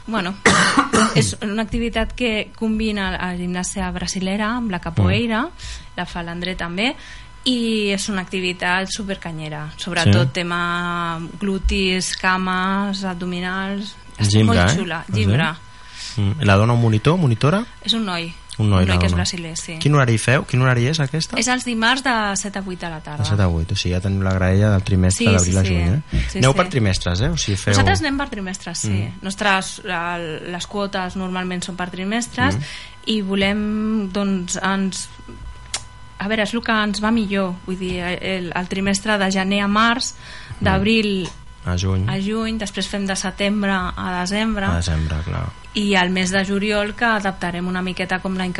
Bueno, 0.07 0.35
és 1.15 1.35
una 1.41 1.61
activitat 1.63 2.13
que 2.17 2.51
combina 2.57 3.11
la 3.11 3.33
gimnàsia 3.37 3.91
brasilera 3.93 4.55
amb 4.57 4.71
la 4.71 4.79
capoeira, 4.81 5.47
la 5.95 6.05
fa 6.05 6.23
l'André 6.23 6.55
també, 6.55 6.95
i 7.47 7.89
és 7.95 8.09
una 8.09 8.21
activitat 8.21 8.89
supercanyera, 8.91 9.69
sobretot 9.77 10.27
Sí? 10.27 10.33
tema 10.41 11.19
glutis, 11.39 12.15
cames, 12.19 13.03
abdominals... 13.03 13.95
Està 14.19 14.33
Gimbra, 14.33 14.65
molt 14.65 14.73
eh? 14.73 14.75
xula, 14.75 14.97
sí? 15.07 15.13
gimbra. 15.13 15.53
Mm. 16.17 16.43
La 16.43 16.55
dona 16.59 16.73
un 16.75 16.81
monitor, 16.81 17.15
monitora? 17.17 17.61
És 17.85 17.93
un 17.95 18.03
noi, 18.03 18.33
Un 18.59 18.67
noi, 18.67 18.83
un 18.83 18.89
noi 18.89 18.97
que 18.99 19.07
és 19.07 19.13
brasiler, 19.15 19.53
sí. 19.55 19.77
Quin 19.79 19.93
horari 19.95 20.17
feu? 20.19 20.43
Quin 20.43 20.59
horari 20.59 20.89
és 20.91 20.99
aquesta? 20.99 21.37
És 21.39 21.47
els 21.47 21.63
dimarts 21.63 22.03
de 22.03 22.11
7 22.35 22.59
a 22.59 22.63
8 22.67 22.75
de 22.81 22.89
la 22.91 22.99
tarda. 22.99 23.23
De 23.23 23.29
7 23.29 23.45
a 23.45 23.47
8, 23.47 23.71
o 23.71 23.79
sigui, 23.79 23.93
ja 23.95 24.01
tenim 24.03 24.19
la 24.27 24.33
graella 24.35 24.73
del 24.73 24.83
trimestre 24.83 25.23
Sí, 25.23 25.31
d'abril 25.31 25.53
sí, 25.53 25.57
a 25.57 25.63
juny, 25.63 25.93
eh? 25.95 26.25
Sí, 26.33 26.37
Aneu 26.41 26.51
sí. 26.51 26.57
per 26.57 26.67
trimestres, 26.73 27.21
eh? 27.23 27.29
O 27.31 27.37
sigui, 27.39 27.55
feu... 27.55 27.71
Nosaltres 27.71 28.03
anem 28.03 28.17
per 28.19 28.27
trimestres, 28.33 28.77
sí. 28.83 28.91
Mm. 28.91 29.23
Nostres, 29.23 29.71
les 30.51 30.67
quotes 30.67 31.15
normalment 31.15 31.63
són 31.63 31.79
per 31.79 31.87
trimestres 31.95 32.59
Mm. 32.59 32.67
i 33.15 33.21
volem, 33.23 33.63
doncs, 34.11 34.59
ens... 34.59 35.07
A 36.19 36.27
veure, 36.27 36.43
és 36.43 36.53
el 36.53 36.63
que 36.63 36.75
ens 36.83 36.99
va 37.03 37.11
millor. 37.15 37.53
Vull 37.65 37.79
dir, 37.79 37.97
el, 38.03 38.51
el 38.55 38.67
trimestre 38.71 39.17
de 39.17 39.29
gener 39.31 39.61
a 39.63 39.69
març, 39.71 40.13
d'abril 40.59 41.29
A 41.65 41.75
juny, 41.77 42.05
a 42.07 42.15
juny, 42.23 42.55
després 42.59 42.87
fem 42.87 43.03
de 43.05 43.15
setembre 43.19 43.73
a 43.75 44.11
desembre 44.21 44.65
a 44.65 44.77
desembre, 44.77 45.17
clar. 45.25 45.41
i 45.75 45.93
al 45.99 46.09
mes 46.09 46.31
de 46.31 46.43
juliol 46.47 46.93
que 46.95 47.05
adaptarem 47.05 47.67
una 47.67 47.81
miqueta 47.83 48.21
com 48.23 48.37
l'any 48.39 48.55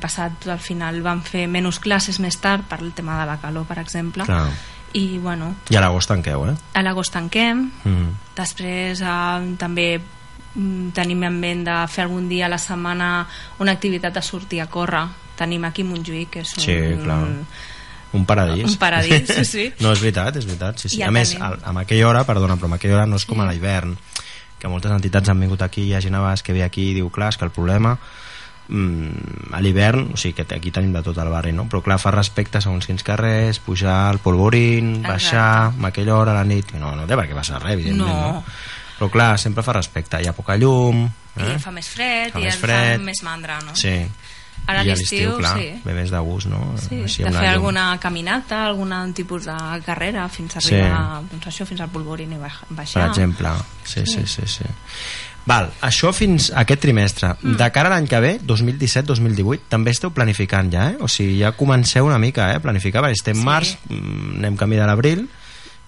passat 0.00 0.46
al 0.46 0.62
final 0.62 1.02
vam 1.02 1.20
fer 1.26 1.48
menys 1.50 1.80
classes 1.82 2.20
més 2.22 2.38
tard 2.38 2.62
per 2.70 2.78
el 2.78 2.92
tema 2.94 3.18
de 3.20 3.26
la 3.26 3.36
calor, 3.42 3.66
per 3.66 3.80
exemple 3.82 4.24
clar. 4.24 4.46
i 4.94 5.18
bueno, 5.18 5.56
I 5.68 5.76
a 5.76 5.82
l'agost 5.82 6.14
tanqueu, 6.14 6.46
eh? 6.46 6.54
a 6.74 6.82
l'agost 6.86 7.12
tanquem 7.12 7.66
Mm. 7.84 8.14
Després 8.38 9.02
eh, 9.02 9.54
també 9.58 9.98
mm, 9.98 10.90
tenim 10.94 11.24
en 11.26 11.40
ment 11.42 11.64
de 11.66 11.78
fer 11.90 12.04
algun 12.06 12.28
dia 12.30 12.46
a 12.46 12.52
la 12.54 12.58
setmana 12.62 13.26
una 13.58 13.72
activitat 13.74 14.14
de 14.14 14.22
sortir 14.22 14.60
a 14.62 14.70
córrer. 14.70 15.08
Tenim 15.38 15.64
aquí 15.68 15.84
Montjuïc, 15.86 16.30
que 16.34 16.40
és 16.42 16.54
un, 16.56 16.64
Sí, 16.64 16.76
clar. 17.04 17.18
Un 18.18 18.24
paradís. 18.26 18.64
Un 18.64 18.76
paradís, 18.80 19.28
sí, 19.28 19.44
sí. 19.44 19.64
no, 19.84 19.92
és 19.92 20.00
veritat, 20.02 20.36
és 20.40 20.46
veritat. 20.48 20.78
Sí, 20.80 20.88
sí. 20.88 20.98
Ja 21.02 21.10
A 21.10 21.14
més, 21.14 21.34
al, 21.38 21.58
amb 21.68 21.82
aquella 21.84 22.08
hora, 22.08 22.24
perdona, 22.26 22.56
però 22.56 22.70
amb 22.72 22.78
aquella 22.78 22.96
hora 23.02 23.06
no 23.06 23.20
és 23.20 23.26
com 23.28 23.42
a 23.44 23.46
l'hivern, 23.50 23.92
que 24.58 24.70
moltes 24.72 24.90
entitats 24.90 25.28
han 25.30 25.38
vingut 25.44 25.60
aquí, 25.62 25.84
hi 25.86 25.92
ha 25.94 26.00
gent 26.02 26.16
a 26.16 26.22
vegades 26.24 26.42
que 26.42 26.56
ve 26.56 26.64
aquí 26.64 26.88
i 26.90 26.94
diu, 26.96 27.10
clar, 27.14 27.28
és 27.30 27.38
que 27.38 27.44
el 27.46 27.52
problema 27.54 27.92
mm, 28.68 29.52
a 29.54 29.60
l'hivern, 29.62 30.08
o 30.14 30.16
sigui 30.18 30.34
que 30.40 30.46
aquí 30.56 30.72
tenim 30.74 30.92
de 30.96 31.02
tot 31.04 31.18
el 31.22 31.28
barri, 31.32 31.52
no? 31.52 31.68
però 31.70 31.82
clar, 31.84 31.98
fa 32.02 32.10
respecte 32.14 32.60
segons 32.64 32.88
quins 32.88 33.04
carrers, 33.06 33.60
pujar 33.64 34.08
al 34.08 34.18
polvorín, 34.24 34.96
Exacte. 34.98 35.12
baixar, 35.12 35.50
amb 35.74 35.86
aquella 35.92 36.16
hora 36.16 36.32
a 36.34 36.40
la 36.40 36.44
nit, 36.48 36.72
no, 36.80 36.94
no 36.96 37.06
té 37.06 37.16
per 37.16 37.28
què 37.30 37.36
passar 37.38 37.60
res, 37.62 37.76
evidentment, 37.78 38.08
No. 38.08 38.32
no? 38.40 38.44
Però 38.98 39.10
clar, 39.14 39.36
sempre 39.38 39.62
fa 39.62 39.76
respecte, 39.76 40.18
hi 40.18 40.26
ha 40.26 40.32
poca 40.34 40.56
llum, 40.58 41.04
I 41.38 41.52
eh? 41.52 41.58
fa 41.62 41.70
més 41.70 41.86
fred 41.86 42.32
Fa 42.34 42.40
i 42.40 42.48
més 42.48 42.56
fred. 42.58 42.96
fa 42.98 43.04
més 43.04 43.20
mandra, 43.22 43.60
no? 43.62 43.76
Sí. 43.78 43.94
Ara 44.68 44.82
a 44.82 44.84
I 44.84 44.90
a 44.90 44.94
l'estiu, 44.94 45.30
clar, 45.38 45.54
sí. 45.56 45.68
ve 45.82 45.94
més 45.96 46.10
de 46.12 46.18
gust, 46.20 46.46
no? 46.52 46.58
Sí, 46.76 46.98
Així 47.06 47.22
de 47.24 47.30
fer 47.32 47.40
llum. 47.40 47.52
alguna 47.54 47.84
caminata, 47.98 48.66
algun 48.66 48.92
tipus 49.14 49.46
de 49.48 49.54
carrera 49.86 50.28
fins 50.28 50.56
a 50.56 50.60
Sí. 50.60 50.74
arribar 50.74 51.22
doncs 51.30 51.46
això, 51.48 51.64
fins 51.66 51.80
al 51.80 51.88
polvorín 51.88 52.32
i 52.32 52.36
baix- 52.36 52.60
per 52.68 52.76
baixar. 52.76 53.08
exemple 53.08 53.48
sí, 53.84 54.02
sí, 54.04 54.26
sí, 54.26 54.42
sí. 54.46 54.64
Val, 55.46 55.70
això 55.80 56.12
fins 56.12 56.50
a 56.52 56.60
aquest 56.60 56.82
trimestre 56.82 57.30
Mm. 57.40 57.56
de 57.56 57.70
cara 57.72 57.88
a 57.88 57.92
l'any 57.94 58.06
que 58.06 58.20
ve, 58.20 58.38
2017-2018 58.44 59.62
també 59.68 59.90
esteu 59.90 60.10
planificant 60.12 60.70
ja, 60.70 60.90
eh? 60.90 60.96
o 61.00 61.08
sigui 61.08 61.38
ja 61.40 61.52
comenceu 61.52 62.04
una 62.06 62.18
mica 62.18 62.52
eh? 62.54 62.60
planificar 62.60 63.02
perquè 63.02 63.12
estem 63.16 63.36
Sí. 63.36 63.44
març, 63.44 63.78
mm, 63.88 64.38
anem 64.38 64.56
camí 64.56 64.76
de 64.76 64.86
l'abril 64.86 65.20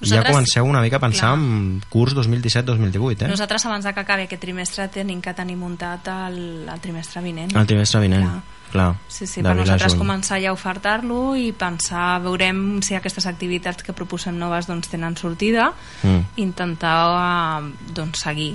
i 0.01 0.07
ja 0.09 0.17
Nosaltres- 0.17 0.31
comenceu 0.33 0.65
una 0.65 0.81
mica 0.81 0.97
a 0.97 1.01
pensar 1.01 1.35
Clar. 1.35 1.39
en 1.39 1.83
curs 1.91 2.15
2017-2018 2.15 3.27
eh? 3.27 3.29
Nosaltres 3.29 3.67
abans 3.67 3.85
de 3.85 3.93
que 3.93 4.01
acabi 4.01 4.23
aquest 4.23 4.41
trimestre 4.41 4.89
tenim 4.89 5.21
que 5.21 5.35
tenir 5.35 5.57
muntat 5.57 6.09
el, 6.09 6.67
el 6.67 6.81
trimestre 6.81 7.21
vinent. 7.21 7.55
el 7.55 7.67
trimestre 7.67 8.01
vinent 8.01 8.23
Clar. 8.25 8.43
Clar, 8.73 8.95
Sí, 9.09 9.27
sí, 9.27 9.43
per 9.43 9.57
nosaltres 9.59 9.93
juny. 9.93 10.03
començar 10.03 10.41
ja 10.43 10.51
a 10.51 10.57
ofertar-lo 10.57 11.37
i 11.37 11.51
pensar, 11.53 12.21
veurem 12.25 12.81
si 12.87 12.97
aquestes 12.97 13.27
activitats 13.27 13.85
que 13.85 13.95
proposem 13.97 14.39
noves 14.39 14.71
doncs, 14.71 14.89
tenen 14.89 15.17
sortida 15.17 15.73
mm. 16.03 16.41
intentar 16.43 16.99
eh, 17.21 17.71
doncs, 17.95 18.25
seguir 18.25 18.55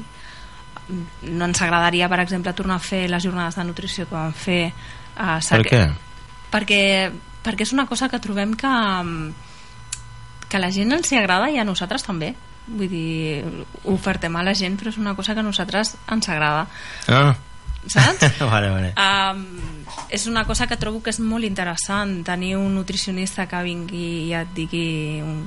no 1.25 1.47
ens 1.47 1.61
agradaria 1.61 2.09
per 2.09 2.19
exemple 2.21 2.53
tornar 2.53 2.77
a 2.77 2.83
fer 2.83 3.05
les 3.09 3.23
jornades 3.23 3.57
de 3.57 3.63
nutrició 3.65 4.05
que 4.05 4.15
vam 4.15 4.33
fer 4.37 4.71
a 5.17 5.39
per 5.41 5.61
què? 5.65 5.81
perquè, 6.53 6.81
perquè 7.45 7.65
és 7.65 7.73
una 7.73 7.87
cosa 7.89 8.09
que 8.11 8.21
trobem 8.21 8.53
que 8.53 8.73
que 10.45 10.57
a 10.57 10.61
la 10.61 10.71
gent 10.71 10.93
ens 10.93 11.11
hi 11.11 11.17
agrada 11.17 11.49
i 11.49 11.57
a 11.57 11.65
nosaltres 11.65 12.05
també 12.05 12.35
vull 12.67 12.89
dir, 12.89 13.43
ofertem 13.91 14.35
a 14.35 14.45
la 14.45 14.53
gent 14.57 14.77
però 14.77 14.93
és 14.93 15.01
una 15.01 15.15
cosa 15.17 15.33
que 15.33 15.41
a 15.41 15.47
nosaltres 15.47 15.95
ens 16.11 16.29
agrada 16.29 16.67
ah. 17.09 17.33
saps? 17.87 18.39
vale, 18.53 18.69
vale. 18.69 18.93
Um, 18.97 19.84
és 20.09 20.27
una 20.27 20.45
cosa 20.45 20.67
que 20.67 20.77
trobo 20.77 21.01
que 21.03 21.13
és 21.13 21.19
molt 21.19 21.47
interessant 21.47 22.19
tenir 22.27 22.55
un 22.57 22.75
nutricionista 22.75 23.47
que 23.49 23.63
vingui 23.65 24.07
i 24.29 24.33
et 24.37 24.51
digui 24.55 25.21
un, 25.25 25.45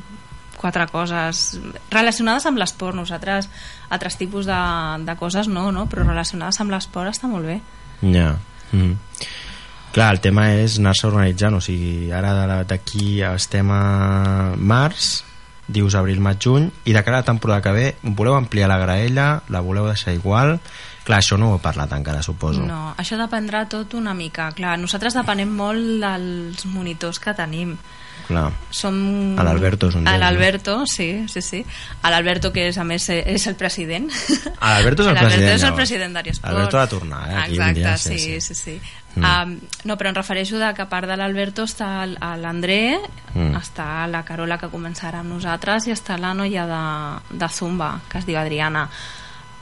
quatre 0.59 0.89
coses 0.91 1.59
relacionades 1.91 2.47
amb 2.49 2.59
l'esport 2.59 2.97
nosaltres 2.99 3.49
altres 3.95 4.19
tipus 4.19 4.47
de, 4.51 4.63
de 5.07 5.15
coses 5.17 5.49
no, 5.49 5.71
no? 5.73 5.87
però 5.87 6.07
relacionades 6.07 6.59
amb 6.61 6.75
l'esport 6.75 7.15
està 7.15 7.31
molt 7.31 7.47
bé 7.47 7.61
Ja. 8.03 8.37
Mm. 8.73 8.95
Clar, 9.93 10.13
el 10.13 10.21
tema 10.21 10.51
és 10.61 10.77
anar-se 10.79 11.09
organitzant, 11.09 11.57
o 11.57 11.63
sigui, 11.65 12.11
ara 12.15 12.63
d'aquí 12.69 13.23
estem 13.27 13.71
a 13.73 14.55
març, 14.55 15.25
dius 15.69 15.97
abril, 15.99 16.21
maig, 16.25 16.39
juny, 16.45 16.69
i 16.85 16.95
de 16.97 17.03
cara 17.05 17.19
a 17.19 17.25
la 17.25 17.29
temporada 17.29 17.65
que 17.65 17.73
ve, 17.73 17.87
voleu 18.03 18.37
ampliar 18.37 18.69
la 18.69 18.79
graella, 18.79 19.31
la 19.49 19.65
voleu 19.65 19.89
deixar 19.89 20.15
igual... 20.17 20.59
Clar, 21.09 21.23
això 21.23 21.39
no 21.41 21.55
ho 21.55 21.57
he 21.57 21.63
parlat 21.65 21.93
encara, 21.97 22.21
suposo. 22.23 22.61
no, 22.69 22.93
això 23.01 23.17
dependrà 23.17 23.65
tot 23.73 23.95
una 23.97 24.13
mica 24.15 24.51
clar, 24.53 24.77
nosaltres 24.79 25.17
depenem 25.17 25.49
molt 25.57 26.03
dels 26.05 26.67
monitors 26.69 27.19
que 27.19 27.33
tenim 27.35 27.79
Clar. 28.29 28.51
som... 28.77 28.93
A 29.41 29.45
l'Alberto 29.47 29.89
és 29.89 29.95
un 29.97 30.05
A 30.05 30.11
d'ells, 30.11 30.19
no? 30.19 30.25
l'Alberto, 30.27 30.75
sí, 30.87 31.07
sí, 31.33 31.41
sí. 31.41 31.63
A 32.05 32.11
l'Alberto, 32.13 32.51
que 32.53 32.67
és, 32.69 32.77
a 32.77 32.85
més 32.85 33.07
és 33.09 33.47
el 33.49 33.55
president. 33.57 34.11
A 34.61 34.75
l'Alberto 34.75 35.01
és 35.01 35.09
el 35.09 35.15
L'Alberto 35.15 35.31
president, 35.39 35.55
és 35.55 35.65
el 35.65 35.73
president 35.79 36.13
d'Ariesport. 36.19 36.53
Alberto 36.53 36.77
va 36.77 36.87
tornar, 36.93 37.23
eh, 37.31 37.37
aquí 37.47 37.57
Exacte, 37.57 37.79
dia, 37.81 37.95
sí, 37.97 38.19
sí, 38.19 38.41
sí, 38.43 38.55
sí. 38.55 38.81
Mm. 39.15 39.25
Um, 39.25 39.55
no, 39.89 39.97
però 39.97 40.11
em 40.13 40.19
refereixo 40.19 40.61
de 40.61 40.69
que 40.77 40.85
a 40.85 40.89
part 40.91 41.09
de 41.09 41.17
l'Alberto 41.17 41.65
està 41.65 42.05
l'André, 42.37 42.99
Mm. 43.33 43.55
està 43.57 44.07
la 44.13 44.21
Carola 44.29 44.59
que 44.61 44.69
començarà 44.73 45.21
amb 45.25 45.33
nosaltres 45.39 45.87
i 45.89 45.93
està 45.97 46.19
la 46.21 46.35
noia 46.35 46.67
de, 46.69 46.83
de 47.39 47.49
Zumba, 47.49 47.95
que 48.11 48.19
es 48.21 48.27
diu 48.29 48.37
Adriana. 48.41 48.91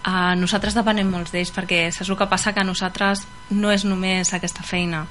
Uh, 0.06 0.36
nosaltres 0.38 0.74
depenem 0.76 1.08
molts 1.10 1.32
d'ells 1.34 1.50
perquè 1.50 1.88
saps 1.90 2.08
el 2.12 2.16
que 2.16 2.26
passa 2.30 2.52
que 2.54 2.62
nosaltres 2.62 3.24
no 3.50 3.72
és 3.74 3.82
només 3.84 4.32
aquesta 4.36 4.62
feina 4.62 5.04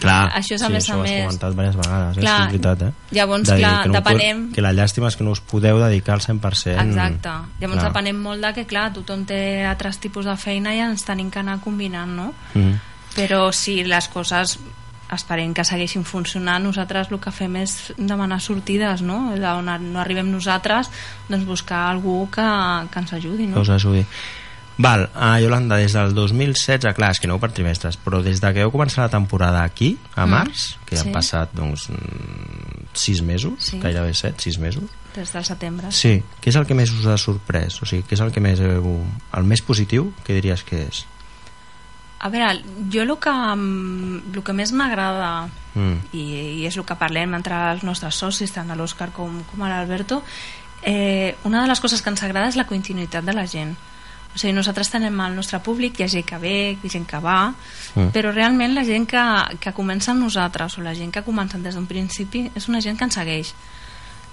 Clar, 0.00 0.32
Això 0.34 0.56
és 0.56 0.62
a 0.62 0.66
sí, 0.66 0.72
més 0.72 0.84
això 0.88 0.94
a 0.94 0.96
ho 0.96 1.02
has 1.02 1.10
més. 1.10 1.20
comentat 1.26 1.50
diverses 1.52 1.76
vegades, 1.76 2.16
Clar, 2.16 2.32
eh? 2.32 2.42
és 2.42 2.50
veritat, 2.50 2.82
eh? 2.82 2.92
llavors, 3.12 3.48
De 3.48 3.56
clar, 3.58 3.82
que 3.82 3.88
no 3.88 3.94
depenem- 3.94 4.40
Pot, 4.48 4.54
que 4.56 4.62
la 4.64 4.72
llàstima 4.72 5.08
és 5.12 5.16
que 5.16 5.24
no 5.24 5.30
us 5.36 5.40
podeu 5.40 5.78
dedicar 5.78 6.14
al 6.14 6.20
100%. 6.24 6.80
Exacte. 6.88 7.28
Llavors 7.60 7.78
Clar. 7.82 7.92
depenem 7.92 8.16
molt 8.24 8.42
de 8.42 8.52
que, 8.56 8.64
clar, 8.66 8.92
tothom 8.96 9.24
té 9.28 9.64
altres 9.68 9.98
tipus 10.00 10.24
de 10.24 10.34
feina 10.36 10.74
i 10.74 10.80
ens 10.80 11.04
tenim 11.04 11.30
que 11.30 11.38
anar 11.38 11.60
combinant, 11.60 12.10
no? 12.16 12.32
Mm. 12.54 12.80
Però 13.14 13.52
si 13.52 13.84
les 13.84 14.08
coses 14.08 14.58
esperem 15.12 15.54
que 15.54 15.64
segueixin 15.64 16.04
funcionant 16.08 16.64
nosaltres 16.64 17.10
el 17.12 17.20
que 17.20 17.32
fem 17.34 17.58
és 17.62 17.92
demanar 17.96 18.40
sortides 18.40 19.02
no? 19.06 19.32
on 19.32 19.72
no 19.92 20.00
arribem 20.00 20.30
nosaltres 20.32 20.90
doncs 21.28 21.44
buscar 21.48 21.88
algú 21.90 22.28
que, 22.32 22.46
que 22.92 23.04
ens 23.04 23.12
ajudi 23.18 23.48
no? 23.48 23.58
que 23.58 23.66
us 23.66 23.74
ajudi 23.76 24.06
Val, 24.78 25.10
a 25.14 25.38
Yolanda, 25.38 25.76
des 25.76 25.92
del 25.92 26.14
2016, 26.14 26.94
clar, 26.96 27.10
és 27.12 27.20
que 27.20 27.28
no 27.28 27.36
per 27.38 27.52
trimestres, 27.52 27.98
però 28.00 28.22
des 28.24 28.40
de 28.40 28.50
que 28.56 28.64
heu 28.64 28.72
començat 28.72 29.04
la 29.04 29.12
temporada 29.12 29.60
aquí, 29.62 29.92
a 30.16 30.24
mm. 30.24 30.32
març, 30.32 30.64
mm, 30.64 30.86
que 30.88 30.96
sí. 30.96 31.02
han 31.02 31.12
passat, 31.12 31.52
doncs, 31.54 31.84
sis 32.96 33.20
mesos, 33.22 33.68
sí. 33.68 33.78
gairebé 33.82 34.14
set, 34.16 34.40
sis 34.40 34.58
mesos. 34.58 34.88
Des 35.12 35.28
de 35.28 35.44
setembre. 35.44 35.92
Sí. 35.92 36.16
Què 36.40 36.48
és 36.48 36.56
el 36.56 36.64
que 36.66 36.74
més 36.74 36.90
us 36.96 37.06
ha 37.06 37.18
sorprès? 37.20 37.82
O 37.84 37.88
sigui, 37.88 38.06
què 38.08 38.16
és 38.16 38.24
el 38.24 38.32
que 38.32 38.40
més 38.40 38.64
heu... 38.64 38.94
El 39.36 39.48
més 39.48 39.60
positiu, 39.60 40.08
què 40.24 40.40
diries 40.40 40.64
que 40.64 40.86
és? 40.86 41.04
A 42.22 42.28
veure, 42.30 42.62
jo 42.92 43.02
el 43.02 43.16
que, 43.18 43.32
el 43.34 44.42
que 44.46 44.54
més 44.54 44.70
m'agrada 44.78 45.48
mm. 45.74 46.12
i, 46.14 46.24
i 46.62 46.66
és 46.68 46.76
el 46.78 46.86
que 46.86 46.94
parlem 46.98 47.34
entre 47.34 47.58
els 47.72 47.82
nostres 47.82 48.20
socis, 48.22 48.52
tant 48.54 48.70
a 48.70 48.76
l'Òscar 48.78 49.10
com, 49.16 49.40
com 49.50 49.64
a 49.66 49.70
l'Alberto, 49.72 50.20
eh, 50.86 51.34
una 51.44 51.62
de 51.62 51.72
les 51.72 51.82
coses 51.82 52.02
que 52.02 52.12
ens 52.14 52.22
agrada 52.22 52.52
és 52.52 52.58
la 52.60 52.68
continuïtat 52.70 53.26
de 53.26 53.34
la 53.34 53.46
gent. 53.50 53.74
O 54.32 54.38
sigui, 54.38 54.54
nosaltres 54.56 54.88
tenem 54.88 55.18
el 55.20 55.34
nostre 55.36 55.58
públic, 55.60 55.98
hi 55.98 56.06
ha 56.06 56.12
gent 56.14 56.24
que 56.24 56.38
ve, 56.40 56.56
hi 56.72 56.78
ha 56.86 56.94
gent 56.94 57.10
que 57.10 57.18
va, 57.20 57.50
mm. 57.50 58.14
però 58.14 58.30
realment 58.32 58.78
la 58.78 58.86
gent 58.86 59.04
que, 59.10 59.24
que 59.60 59.74
comença 59.76 60.14
amb 60.14 60.22
nosaltres 60.24 60.78
o 60.78 60.86
la 60.86 60.94
gent 60.96 61.12
que 61.12 61.20
ha 61.20 61.26
començat 61.26 61.60
des 61.60 61.74
d'un 61.76 61.90
principi 61.90 62.46
és 62.54 62.70
una 62.70 62.80
gent 62.80 62.96
que 62.96 63.10
ens 63.10 63.18
segueix. 63.18 63.52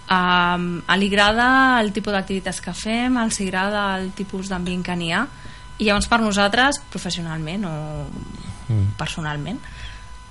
Um, 0.09 0.79
li 0.97 1.09
agrada 1.11 1.49
el 1.81 1.91
tipus 1.93 2.15
d'activitats 2.15 2.63
que 2.65 2.73
fem, 2.73 3.17
els 3.21 3.41
agrada 3.43 3.83
el 3.99 4.09
tipus 4.17 4.49
d'ambient 4.49 4.85
que 4.85 4.95
n'hi 4.97 5.11
ha, 5.13 5.25
i 5.79 5.87
llavors 5.87 6.09
per 6.11 6.19
nosaltres, 6.21 6.81
professionalment 6.91 7.65
o 7.67 7.75
mm. 8.67 8.91
personalment, 8.99 9.59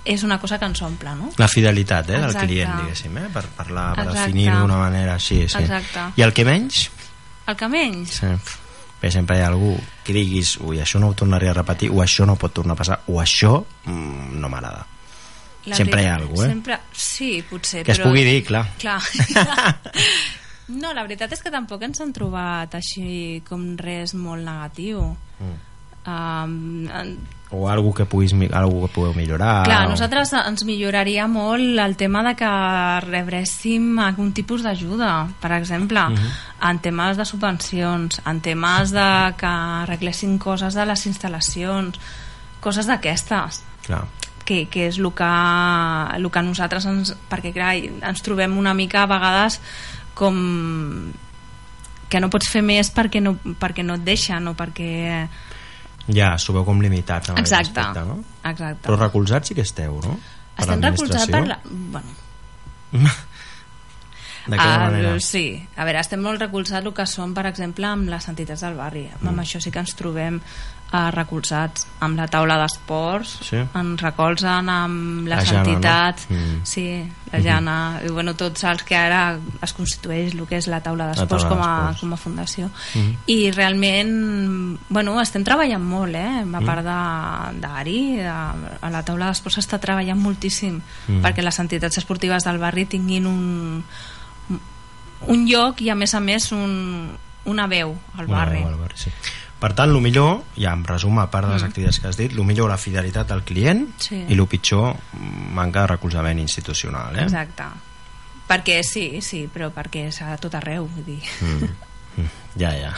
és 0.09 0.23
una 0.23 0.39
cosa 0.39 0.57
que 0.61 0.69
ens 0.69 0.81
omple, 0.85 1.11
no? 1.17 1.33
La 1.41 1.49
fidelitat 1.51 2.09
eh, 2.13 2.21
del 2.23 2.35
client, 2.37 2.71
diguéssim, 2.83 3.17
eh? 3.19 3.27
per, 3.33 3.45
parlar, 3.57 3.91
per 3.97 4.07
definir-ho 4.13 4.61
d'una 4.63 4.79
manera 4.79 5.17
així. 5.17 5.43
Sí. 5.49 5.63
Exacte. 5.65 6.07
I 6.17 6.25
el 6.25 6.33
que 6.33 6.45
menys? 6.47 6.87
El 7.49 7.57
que 7.59 7.69
menys? 7.69 8.21
Sí. 8.21 8.31
Bé, 8.99 9.11
sempre 9.15 9.37
hi 9.37 9.43
ha 9.43 9.49
algú 9.49 9.73
que 10.03 10.13
diguis 10.15 10.57
ui, 10.59 10.79
això 10.83 10.99
no 10.99 11.11
ho 11.11 11.17
tornaré 11.17 11.49
a 11.51 11.53
repetir, 11.55 11.91
o 11.91 12.01
això 12.03 12.25
no 12.27 12.35
pot 12.39 12.53
tornar 12.55 12.75
a 12.75 12.79
passar, 12.79 12.99
o 13.07 13.19
això 13.21 13.59
mm, 13.85 14.39
no 14.39 14.49
m'agrada. 14.51 14.85
Sempre 15.69 16.03
hi 16.03 16.09
ha 16.09 16.17
algú, 16.17 16.41
eh? 16.43 16.49
Sempre... 16.49 16.79
Sí, 16.91 17.31
potser, 17.47 17.83
que 17.85 17.93
però... 17.93 17.99
es 17.99 18.05
pugui 18.07 18.25
dir, 18.27 18.43
clar. 18.47 18.67
Clar. 18.81 18.99
No, 20.69 20.91
la 20.93 21.01
veritat 21.01 21.31
és 21.33 21.41
que 21.41 21.49
tampoc 21.49 21.81
ens 21.81 21.97
han 22.03 22.11
trobat 22.13 22.75
així 22.77 23.39
com 23.47 23.71
res 23.79 24.13
molt 24.13 24.45
negatiu. 24.45 25.01
Mm. 25.39 25.57
Um, 26.09 26.87
o 27.51 27.67
algo 27.67 27.93
que, 27.93 28.05
puguis, 28.05 28.31
algo 28.53 28.87
que 28.87 28.93
pugueu 28.93 29.13
millorar 29.13 29.65
clar, 29.65 29.87
o... 29.87 29.91
nosaltres 29.91 30.31
ens 30.37 30.63
milloraria 30.65 31.25
molt 31.29 31.81
el 31.81 31.95
tema 31.97 32.21
de 32.23 32.35
que 32.39 32.49
rebréssim 33.03 33.99
algun 33.99 34.31
tipus 34.33 34.63
d'ajuda 34.63 35.27
per 35.41 35.51
exemple, 35.57 35.99
uh 35.99 36.09
mhm. 36.09 36.17
-huh. 36.17 36.69
en 36.69 36.79
temes 36.79 37.17
de 37.17 37.25
subvencions 37.25 38.21
en 38.25 38.41
temes 38.41 38.91
de 38.91 39.33
que 39.37 39.45
arreglessin 39.83 40.37
coses 40.37 40.73
de 40.73 40.85
les 40.85 41.05
instal·lacions 41.05 41.99
coses 42.59 42.85
d'aquestes 42.85 43.63
que, 44.45 44.65
que 44.65 44.87
és 44.87 44.97
el 44.97 45.11
que, 45.13 45.33
el 46.17 46.31
que 46.31 46.41
nosaltres 46.41 46.85
ens, 46.85 47.15
perquè 47.29 47.53
clar, 47.53 47.75
ens 47.75 48.21
trobem 48.21 48.57
una 48.57 48.73
mica 48.73 49.03
a 49.03 49.05
vegades 49.05 49.61
com 50.13 51.13
que 52.09 52.19
no 52.21 52.31
pots 52.33 52.49
fer 52.51 52.63
més 52.65 52.89
perquè 52.93 53.21
no, 53.23 53.35
perquè 53.61 53.85
no 53.85 53.99
et 53.99 54.05
deixen 54.07 54.49
o 54.49 54.55
perquè... 54.57 54.91
Ja, 56.09 56.33
s'ho 56.41 56.55
veu 56.55 56.65
com 56.65 56.81
limitats 56.81 57.29
en 57.29 57.37
Exacte. 57.37 57.79
aspecte, 57.79 58.05
no? 58.07 58.19
Exacte. 58.49 58.83
Però 58.87 58.97
recolzats 58.97 59.51
sí 59.51 59.57
que 59.57 59.65
esteu, 59.67 59.99
no? 60.01 60.17
Estem 60.57 60.81
recolzats 60.81 61.29
per 61.29 61.45
la... 61.47 61.59
Bueno. 61.69 62.17
Uh, 64.57 64.81
manera? 64.85 65.13
Sí, 65.19 65.45
a 65.75 65.85
veure, 65.85 65.99
estem 65.99 66.21
molt 66.23 66.41
recolzats 66.41 66.85
el 66.85 66.93
que 66.95 67.05
són, 67.05 67.33
per 67.37 67.45
exemple, 67.51 67.87
amb 67.87 68.09
les 68.09 68.27
entitats 68.31 68.65
del 68.65 68.77
barri. 68.79 69.05
Mm. 69.19 69.31
Amb 69.33 69.45
això 69.45 69.61
sí 69.61 69.71
que 69.71 69.83
ens 69.83 69.95
trobem 69.99 70.41
uh, 70.93 71.09
recolzats 71.13 71.85
amb 72.03 72.17
la 72.19 72.27
taula 72.31 72.57
d'esports 72.61 73.35
sí. 73.45 73.59
ens 73.61 74.01
recolzen 74.01 74.69
amb 74.73 75.27
les 75.29 75.37
la 75.37 75.45
Jana, 75.45 75.61
entitats 75.61 76.27
no? 76.29 76.37
mm. 76.37 76.59
sí, 76.67 76.85
la 77.31 77.37
mhm. 77.37 77.45
Jana 77.45 77.77
mm 77.89 77.97
-hmm. 77.97 78.05
i 78.05 78.11
bueno, 78.11 78.33
tots 78.35 78.63
els 78.63 78.83
que 78.83 78.95
ara 78.95 79.37
es 79.61 79.73
constitueix 79.73 80.33
el 80.33 80.47
que 80.47 80.57
és 80.57 80.67
la 80.67 80.81
taula 80.81 81.07
d'esports 81.07 81.45
com, 81.45 81.61
a, 81.61 81.95
com 81.99 82.13
a 82.13 82.17
fundació 82.17 82.67
mm 82.67 83.01
-hmm. 83.01 83.15
i 83.27 83.51
realment 83.51 84.79
bueno, 84.89 85.21
estem 85.21 85.43
treballant 85.43 85.83
molt 85.83 86.15
eh? 86.15 86.41
a 86.41 86.45
mhm. 86.45 86.65
part 86.65 86.83
d'Ari 87.61 88.21
a 88.21 88.89
la 88.89 89.03
taula 89.03 89.27
d'esports 89.27 89.57
està 89.57 89.79
treballant 89.79 90.19
moltíssim 90.19 90.81
mm. 91.07 91.21
perquè 91.21 91.41
les 91.41 91.59
entitats 91.59 91.97
esportives 91.97 92.43
del 92.43 92.57
barri 92.57 92.85
tinguin 92.85 93.25
un 93.25 93.83
un 95.27 95.45
lloc 95.49 95.81
i 95.81 95.89
a 95.91 95.95
més 95.95 96.13
a 96.15 96.21
més 96.23 96.51
un, 96.55 97.11
una 97.49 97.67
veu 97.67 97.95
al 98.17 98.27
barri, 98.27 98.63
al 98.63 98.79
barri 98.79 98.97
sí. 98.99 99.11
Per 99.59 99.73
tant, 99.75 99.91
el 99.91 99.99
millor, 99.99 100.45
ja 100.55 100.71
em 100.71 100.85
resum 100.87 101.17
a 101.19 101.25
part 101.31 101.49
de 101.49 101.57
les 101.57 101.65
mm. 101.65 101.67
activitats 101.67 101.99
que 101.99 102.07
has 102.07 102.15
dit, 102.19 102.31
el 102.31 102.45
millor 102.47 102.69
la 102.71 102.77
fidelitat 102.79 103.27
del 103.27 103.43
client 103.43 103.83
sí. 103.99 104.21
i 104.23 104.37
el 104.37 104.45
pitjor 104.47 104.93
manca 105.57 105.83
de 105.83 105.89
recolzament 105.91 106.39
institucional. 106.39 107.17
Eh? 107.19 107.25
Exacte. 107.25 107.67
Perquè 108.47 108.79
sí, 108.87 109.19
sí, 109.21 109.43
però 109.51 109.67
perquè 109.75 110.05
és 110.13 110.21
a 110.23 110.37
tot 110.39 110.55
arreu, 110.55 110.87
vull 110.87 111.03
dir. 111.11 111.19
Mm. 111.43 111.73
mm. 112.21 112.31
Ja, 112.63 112.71
ja. 112.71 112.93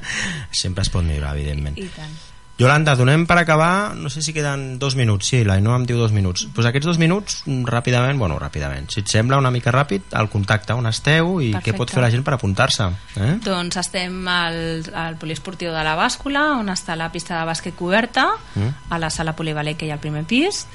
Sempre 0.64 0.82
es 0.82 0.90
pot 0.90 1.06
millorar, 1.06 1.36
evidentment. 1.38 1.78
I 1.78 1.86
tant. 1.94 2.18
Yolanda, 2.60 2.92
donem 2.92 3.22
per 3.24 3.38
acabar, 3.40 3.94
no 3.96 4.10
sé 4.12 4.20
si 4.20 4.34
queden 4.36 4.78
dos 4.78 4.92
minuts, 4.92 5.30
sí, 5.32 5.38
la 5.48 5.56
no 5.64 5.72
em 5.72 5.86
diu 5.88 5.96
dos 5.96 6.12
minuts. 6.12 6.44
Pues 6.52 6.68
aquests 6.68 6.90
dos 6.90 6.98
minuts, 7.00 7.38
ràpidament, 7.64 8.20
bueno, 8.20 8.36
ràpidament, 8.36 8.90
si 8.92 9.00
et 9.00 9.08
sembla 9.08 9.38
una 9.40 9.48
mica 9.54 9.72
ràpid, 9.72 10.12
el 10.20 10.28
contacte, 10.28 10.76
on 10.76 10.90
esteu 10.90 11.38
i 11.40 11.54
Perfecte. 11.54 11.70
què 11.70 11.78
pot 11.78 11.94
fer 11.94 12.04
la 12.04 12.12
gent 12.12 12.26
per 12.26 12.36
apuntar-se? 12.36 12.90
Eh? 13.16 13.32
Doncs 13.46 13.80
estem 13.80 14.20
al, 14.28 14.60
al 14.92 15.16
poliesportiu 15.16 15.72
de 15.72 15.88
la 15.88 15.96
Bàscula, 15.96 16.50
on 16.60 16.68
està 16.68 16.98
la 17.00 17.08
pista 17.08 17.38
de 17.40 17.48
bàsquet 17.48 17.80
coberta, 17.80 18.28
mm. 18.54 18.92
a 18.92 19.00
la 19.00 19.08
sala 19.08 19.32
polivalent 19.32 19.80
que 19.80 19.88
hi 19.88 19.94
ha 19.94 19.96
al 19.96 20.04
primer 20.04 20.26
pis, 20.28 20.66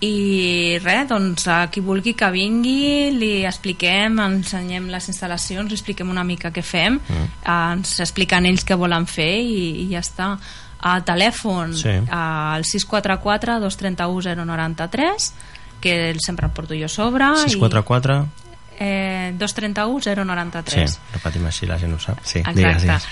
i 0.00 0.76
res, 0.80 1.08
doncs 1.08 1.48
a 1.48 1.66
qui 1.72 1.80
vulgui 1.84 2.14
que 2.16 2.28
vingui 2.32 3.10
li 3.16 3.34
expliquem, 3.48 4.20
ensenyem 4.20 4.88
les 4.92 5.08
instal·lacions 5.12 5.68
li 5.68 5.76
expliquem 5.76 6.08
una 6.08 6.24
mica 6.24 6.52
què 6.52 6.64
fem 6.64 6.96
mm. 7.00 7.28
ens 7.44 8.00
expliquen 8.00 8.48
ells 8.48 8.64
què 8.64 8.76
volen 8.80 9.04
fer 9.08 9.34
i, 9.40 9.84
i 9.84 9.90
ja 9.92 10.00
està 10.04 10.34
a 10.80 11.00
telèfon 11.04 11.74
sí. 11.76 11.96
al 12.10 12.64
644 12.64 13.60
231 13.60 14.44
093 14.44 15.32
que 15.80 16.14
sempre 16.24 16.46
el 16.46 16.52
porto 16.52 16.74
jo 16.76 16.88
a 16.88 16.92
sobre 16.92 17.28
644 17.44 18.16
i, 18.20 18.84
eh, 18.84 19.34
231 19.38 20.24
093 20.24 20.90
sí, 20.90 21.02
repetim 21.12 21.46
així 21.50 21.68
la 21.68 21.78
gent 21.80 21.96
ho 21.96 22.00
sap 22.00 22.24
sí, 22.24 22.40
Exacte. 22.40 22.58
digues, 22.60 22.82
digues 22.82 23.08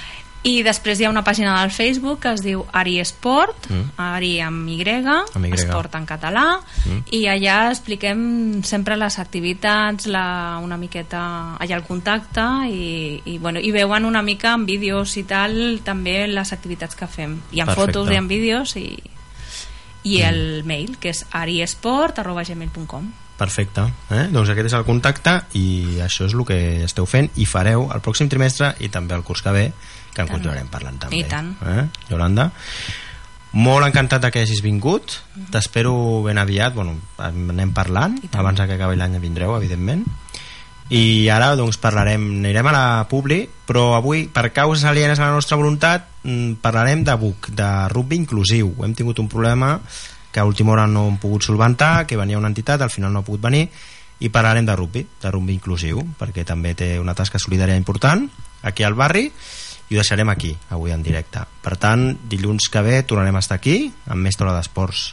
i 0.47 0.63
després 0.63 1.01
hi 1.01 1.07
ha 1.07 1.11
una 1.11 1.25
pàgina 1.27 1.57
del 1.61 1.73
Facebook 1.75 2.21
que 2.23 2.33
es 2.37 2.43
diu 2.45 2.63
Ari 2.77 2.99
Esport 3.03 3.67
mm. 3.69 3.99
Ari 3.99 4.39
amb 4.45 4.69
y, 4.71 4.79
amb 4.87 5.47
y, 5.47 5.53
Esport 5.57 5.97
en 5.99 6.07
català 6.07 6.61
mm. 6.61 7.11
i 7.19 7.25
allà 7.27 7.59
expliquem 7.73 8.63
sempre 8.63 8.97
les 8.97 9.19
activitats 9.19 10.07
la, 10.07 10.61
una 10.63 10.79
miqueta 10.79 11.57
allà 11.59 11.77
el 11.77 11.85
contacte 11.87 12.47
i, 12.71 13.21
i, 13.25 13.39
bueno, 13.39 13.59
i 13.59 13.73
veuen 13.75 14.07
una 14.07 14.23
mica 14.23 14.55
en 14.55 14.67
vídeos 14.67 15.17
i 15.19 15.27
tal 15.27 15.81
també 15.85 16.27
les 16.31 16.53
activitats 16.55 16.95
que 16.95 17.11
fem 17.11 17.41
hi 17.51 17.61
ha 17.61 17.67
Perfecte. 17.67 17.99
fotos 17.99 18.13
i 18.15 18.21
en 18.21 18.29
vídeos 18.31 18.77
i, 18.79 18.89
i 20.05 20.21
mm. 20.23 20.29
el 20.29 20.43
mail 20.65 20.99
que 21.03 21.11
és 21.11 21.27
ariesport.gmail.com 21.33 23.11
Perfecte, 23.39 23.85
eh? 24.11 24.25
doncs 24.35 24.51
aquest 24.51 24.67
és 24.67 24.75
el 24.75 24.87
contacte 24.87 25.37
i 25.59 26.01
això 26.03 26.27
és 26.27 26.33
el 26.35 26.43
que 26.47 26.59
esteu 26.83 27.07
fent 27.07 27.29
i 27.39 27.47
fareu 27.47 27.87
el 27.95 28.03
pròxim 28.03 28.31
trimestre 28.31 28.73
i 28.83 28.91
també 28.91 29.15
el 29.15 29.23
curs 29.23 29.45
que 29.47 29.55
ve 29.55 29.69
que 30.19 30.27
en 30.27 30.33
continuarem 30.35 30.71
parlant 30.73 30.99
també. 31.05 31.23
I 31.23 31.29
tant. 31.31 31.53
Eh? 31.63 31.85
Yolanda? 32.11 32.51
Molt 33.59 33.87
encantat 33.87 34.27
que 34.35 34.43
hagis 34.43 34.61
vingut. 34.63 35.15
Mm 35.15 35.43
-hmm. 35.43 35.51
T'espero 35.55 36.23
ben 36.23 36.39
aviat. 36.39 36.75
Bueno, 36.75 36.97
anem 37.19 37.73
parlant. 37.73 38.19
Abans 38.35 38.61
que 38.61 38.75
acabi 38.75 38.97
l'any 38.97 39.19
vindreu, 39.21 39.57
evidentment. 39.57 40.05
I 40.89 41.29
ara 41.29 41.55
doncs 41.57 41.77
parlarem, 41.77 42.23
anirem 42.41 42.67
a 42.67 42.73
la 42.73 43.07
Publi, 43.09 43.49
però 43.67 43.95
avui, 43.95 44.27
per 44.33 44.53
causes 44.53 44.85
alienes 44.85 45.19
a 45.19 45.27
la 45.27 45.33
nostra 45.33 45.57
voluntat, 45.57 46.09
mm, 46.23 46.53
parlarem 46.63 47.05
de 47.05 47.15
BUC, 47.15 47.49
de 47.49 47.89
rugby 47.89 48.17
inclusiu. 48.17 48.75
Hem 48.83 48.95
tingut 48.95 49.19
un 49.19 49.29
problema 49.29 49.81
que 50.33 50.41
a 50.41 50.45
última 50.45 50.73
hora 50.73 50.87
no 50.87 51.09
hem 51.09 51.19
pogut 51.19 51.43
solventar, 51.43 52.07
que 52.07 52.17
venia 52.17 52.39
una 52.39 52.49
entitat, 52.49 52.81
al 52.81 52.91
final 52.91 53.13
no 53.13 53.19
ha 53.19 53.25
pogut 53.25 53.43
venir, 53.43 53.69
i 54.21 54.31
parlarem 54.31 54.67
de 54.67 54.77
rugby, 54.77 55.07
de 55.23 55.31
rugby 55.31 55.53
inclusiu, 55.53 56.03
perquè 56.19 56.45
també 56.45 56.75
té 56.75 56.99
una 56.99 57.15
tasca 57.15 57.39
solidària 57.39 57.77
important 57.77 58.29
aquí 58.63 58.83
al 58.83 58.95
barri, 58.99 59.31
i 59.89 59.97
ho 59.97 60.01
deixarem 60.01 60.29
aquí, 60.29 60.53
avui 60.71 60.93
en 60.93 61.03
directe. 61.03 61.43
Per 61.65 61.77
tant, 61.81 62.11
dilluns 62.29 62.69
que 62.69 62.85
ve 62.85 63.03
tornarem 63.03 63.37
a 63.37 63.45
estar 63.45 63.57
aquí, 63.57 63.81
amb 64.07 64.25
més 64.25 64.37
taula 64.37 64.57
d'esports. 64.59 65.13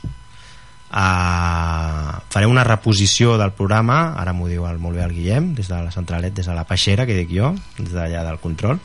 Uh, 0.95 2.21
farem 2.31 2.51
una 2.51 2.63
reposició 2.63 3.33
del 3.41 3.51
programa, 3.51 4.13
ara 4.21 4.31
m'ho 4.31 4.45
diu 4.47 4.67
el, 4.69 4.77
molt 4.79 4.95
bé 4.95 5.03
el 5.03 5.15
Guillem, 5.15 5.49
des 5.57 5.67
de 5.67 5.79
la 5.81 5.91
centralet, 5.91 6.31
des 6.35 6.47
de 6.47 6.53
la 6.55 6.63
peixera, 6.67 7.07
que 7.09 7.17
dic 7.17 7.33
jo, 7.35 7.49
des 7.79 7.91
d'allà 7.91 8.21
del 8.23 8.39
control, 8.39 8.79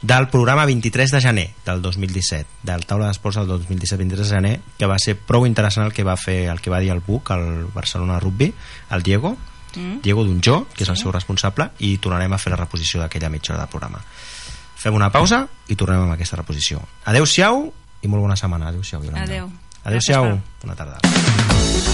del 0.00 0.28
programa 0.32 0.64
23 0.64 1.10
de 1.10 1.20
gener 1.20 1.46
del 1.66 1.82
2017, 1.82 2.62
del 2.62 2.86
taula 2.88 3.10
d'esports 3.10 3.40
del 3.40 3.50
2017-23 3.50 4.22
de 4.22 4.28
gener, 4.30 4.54
que 4.78 4.88
va 4.88 4.96
ser 5.00 5.16
prou 5.16 5.44
interessant 5.48 5.88
el 5.88 5.92
que 5.96 6.04
va 6.06 6.16
fer 6.20 6.46
el 6.52 6.60
que 6.64 6.72
va 6.72 6.80
dir 6.80 6.92
el 6.94 7.02
Buc, 7.04 7.34
el 7.36 7.66
Barcelona 7.74 8.20
Rugby, 8.20 8.52
el 8.90 9.02
Diego, 9.02 9.36
mm. 9.76 10.00
Diego 10.04 10.24
Dunjó, 10.24 10.66
que 10.72 10.84
és 10.84 10.92
el 10.92 11.00
seu 11.00 11.12
responsable, 11.12 11.70
i 11.80 11.96
tornarem 11.98 12.32
a 12.32 12.40
fer 12.40 12.54
la 12.54 12.60
reposició 12.62 13.02
d'aquella 13.02 13.32
mitja 13.32 13.52
hora 13.52 13.66
de 13.66 13.72
programa. 13.72 14.04
Fem 14.84 14.92
una 14.92 15.06
pausa 15.08 15.38
i 15.72 15.78
tornem 15.80 16.02
amb 16.04 16.12
aquesta 16.12 16.36
reposició. 16.36 16.82
Adeu-siau 17.08 17.62
i 18.04 18.10
molt 18.12 18.26
bona 18.26 18.36
setmana. 18.36 18.68
Adeu-siau. 18.68 19.08
Adeu. 19.16 19.48
Adeu-siau. 19.88 20.34
Bona 20.60 20.76
tarda. 20.76 21.93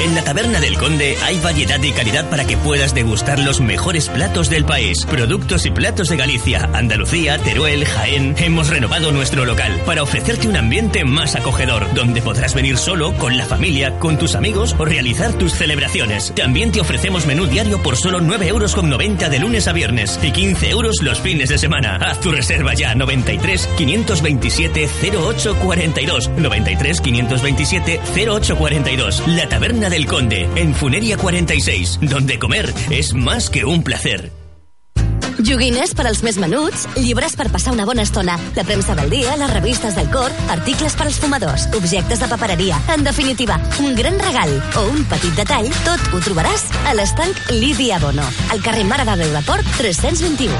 En 0.00 0.14
la 0.14 0.22
Taberna 0.22 0.60
del 0.60 0.78
Conde 0.78 1.16
hay 1.24 1.40
variedad 1.40 1.82
y 1.82 1.90
calidad 1.90 2.30
para 2.30 2.44
que 2.44 2.56
puedas 2.56 2.94
degustar 2.94 3.40
los 3.40 3.60
mejores 3.60 4.08
platos 4.08 4.48
del 4.48 4.64
país. 4.64 5.04
Productos 5.04 5.66
y 5.66 5.72
platos 5.72 6.08
de 6.08 6.16
Galicia, 6.16 6.70
Andalucía, 6.72 7.36
Teruel, 7.38 7.84
Jaén. 7.84 8.36
Hemos 8.38 8.68
renovado 8.68 9.10
nuestro 9.10 9.44
local 9.44 9.80
para 9.84 10.04
ofrecerte 10.04 10.46
un 10.46 10.56
ambiente 10.56 11.04
más 11.04 11.34
acogedor, 11.34 11.92
donde 11.94 12.22
podrás 12.22 12.54
venir 12.54 12.76
solo, 12.76 13.12
con 13.14 13.36
la 13.36 13.44
familia, 13.44 13.98
con 13.98 14.18
tus 14.18 14.36
amigos 14.36 14.76
o 14.78 14.84
realizar 14.84 15.32
tus 15.32 15.54
celebraciones. 15.54 16.32
También 16.36 16.70
te 16.70 16.80
ofrecemos 16.80 17.26
menú 17.26 17.46
diario 17.46 17.82
por 17.82 17.96
solo 17.96 18.20
9,90 18.20 18.46
euros 18.46 19.30
de 19.30 19.38
lunes 19.40 19.66
a 19.66 19.72
viernes 19.72 20.20
y 20.22 20.30
15 20.30 20.70
euros 20.70 21.02
los 21.02 21.20
fines 21.20 21.48
de 21.48 21.58
semana. 21.58 21.96
Haz 21.96 22.20
tu 22.20 22.30
reserva 22.30 22.72
ya 22.74 22.94
93 22.94 23.68
527 23.76 24.88
0842 25.12 26.30
93 26.36 27.00
527 27.00 28.00
0842. 28.14 29.22
La 29.26 29.48
Taberna 29.48 29.87
del 29.88 30.06
Conde, 30.06 30.48
en 30.56 30.74
Funeria 30.74 31.16
46, 31.16 31.98
donde 32.02 32.38
comer 32.38 32.72
es 32.90 33.14
más 33.14 33.50
que 33.50 33.64
un 33.64 33.82
placer. 33.82 34.32
Joguines 35.38 35.92
per 35.94 36.08
als 36.08 36.24
més 36.26 36.36
menuts, 36.42 36.88
llibres 36.98 37.36
per 37.38 37.46
passar 37.52 37.70
una 37.72 37.84
bona 37.86 38.02
estona, 38.02 38.34
la 38.56 38.64
premsa 38.66 38.96
del 38.98 39.10
dia, 39.12 39.36
les 39.38 39.52
revistes 39.52 39.94
del 39.94 40.10
cor, 40.10 40.34
articles 40.50 40.96
per 40.98 41.06
als 41.06 41.20
fumadors, 41.22 41.68
objectes 41.78 42.18
de 42.18 42.26
papereria. 42.26 42.80
En 42.94 43.04
definitiva, 43.06 43.60
un 43.78 43.94
gran 43.94 44.18
regal 44.18 44.50
o 44.80 44.88
un 44.90 45.04
petit 45.06 45.38
detall, 45.38 45.70
tot 45.86 46.10
ho 46.10 46.22
trobaràs 46.26 46.66
a 46.90 46.96
l'estanc 46.98 47.52
Lídia 47.54 48.00
Bono, 48.02 48.26
al 48.50 48.64
carrer 48.66 48.82
Mare 48.88 49.06
de 49.06 49.14
Déu 49.22 49.30
de 49.36 49.44
Port 49.46 49.74
321. 49.78 50.52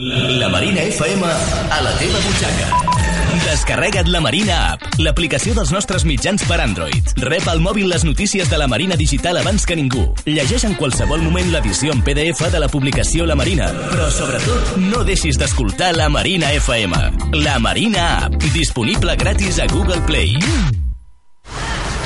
La, 0.00 0.24
la 0.40 0.48
Marina 0.48 0.80
FM 0.88 1.28
a 1.28 1.82
la 1.84 1.96
teva 2.00 2.24
butxaca. 2.24 3.09
Descarrega't 3.50 4.06
la 4.06 4.20
Marina 4.22 4.56
App, 4.70 4.84
l'aplicació 5.02 5.56
dels 5.56 5.72
nostres 5.74 6.04
mitjans 6.06 6.44
per 6.46 6.60
Android. 6.62 7.08
Rep 7.26 7.48
al 7.50 7.58
mòbil 7.58 7.88
les 7.90 8.04
notícies 8.06 8.46
de 8.46 8.60
la 8.60 8.68
Marina 8.70 8.94
Digital 8.94 9.40
abans 9.40 9.66
que 9.66 9.74
ningú. 9.74 10.04
Llegeix 10.22 10.68
en 10.68 10.78
qualsevol 10.78 11.24
moment 11.26 11.50
l'edició 11.50 11.90
en 11.90 12.04
PDF 12.06 12.46
de 12.54 12.62
la 12.62 12.70
publicació 12.70 13.26
La 13.26 13.34
Marina. 13.34 13.72
Però, 13.90 14.06
sobretot, 14.14 14.76
no 14.86 15.02
deixis 15.02 15.40
d'escoltar 15.40 15.96
la 15.98 16.06
Marina 16.08 16.52
FM. 16.60 17.00
La 17.42 17.58
Marina 17.58 18.10
App, 18.20 18.38
disponible 18.54 19.18
gratis 19.18 19.58
a 19.58 19.66
Google 19.66 19.98
Play. 20.06 20.38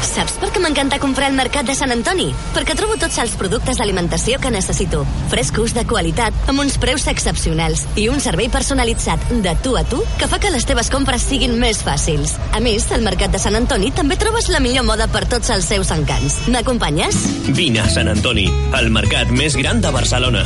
Saps 0.05 0.37
per 0.38 0.51
què 0.53 0.61
m'encanta 0.62 0.99
comprar 1.03 1.31
al 1.31 1.37
Mercat 1.37 1.67
de 1.67 1.75
Sant 1.77 1.93
Antoni? 1.95 2.29
Perquè 2.55 2.77
trobo 2.77 2.99
tots 3.01 3.17
els 3.23 3.35
productes 3.40 3.81
d'alimentació 3.81 4.38
que 4.43 4.53
necessito. 4.53 5.03
Frescos, 5.33 5.75
de 5.75 5.87
qualitat, 5.88 6.37
amb 6.51 6.62
uns 6.62 6.77
preus 6.83 7.07
excepcionals 7.11 7.87
i 8.01 8.07
un 8.12 8.21
servei 8.23 8.51
personalitzat 8.53 9.27
de 9.45 9.57
tu 9.64 9.75
a 9.81 9.85
tu 9.88 10.03
que 10.21 10.29
fa 10.31 10.38
que 10.43 10.53
les 10.55 10.69
teves 10.69 10.93
compres 10.93 11.25
siguin 11.25 11.57
més 11.61 11.83
fàcils. 11.87 12.37
A 12.53 12.62
més, 12.64 12.90
al 12.93 13.05
Mercat 13.07 13.35
de 13.35 13.43
Sant 13.43 13.57
Antoni 13.59 13.90
també 13.97 14.21
trobes 14.21 14.51
la 14.53 14.62
millor 14.62 14.87
moda 14.87 15.09
per 15.11 15.25
tots 15.31 15.51
els 15.55 15.69
seus 15.73 15.90
encants. 15.95 16.45
M'acompanyes? 16.53 17.23
Vine 17.57 17.83
a 17.85 17.90
Sant 17.90 18.12
Antoni, 18.12 18.51
el 18.79 18.93
mercat 18.95 19.33
més 19.33 19.57
gran 19.59 19.81
de 19.85 19.95
Barcelona. 19.95 20.45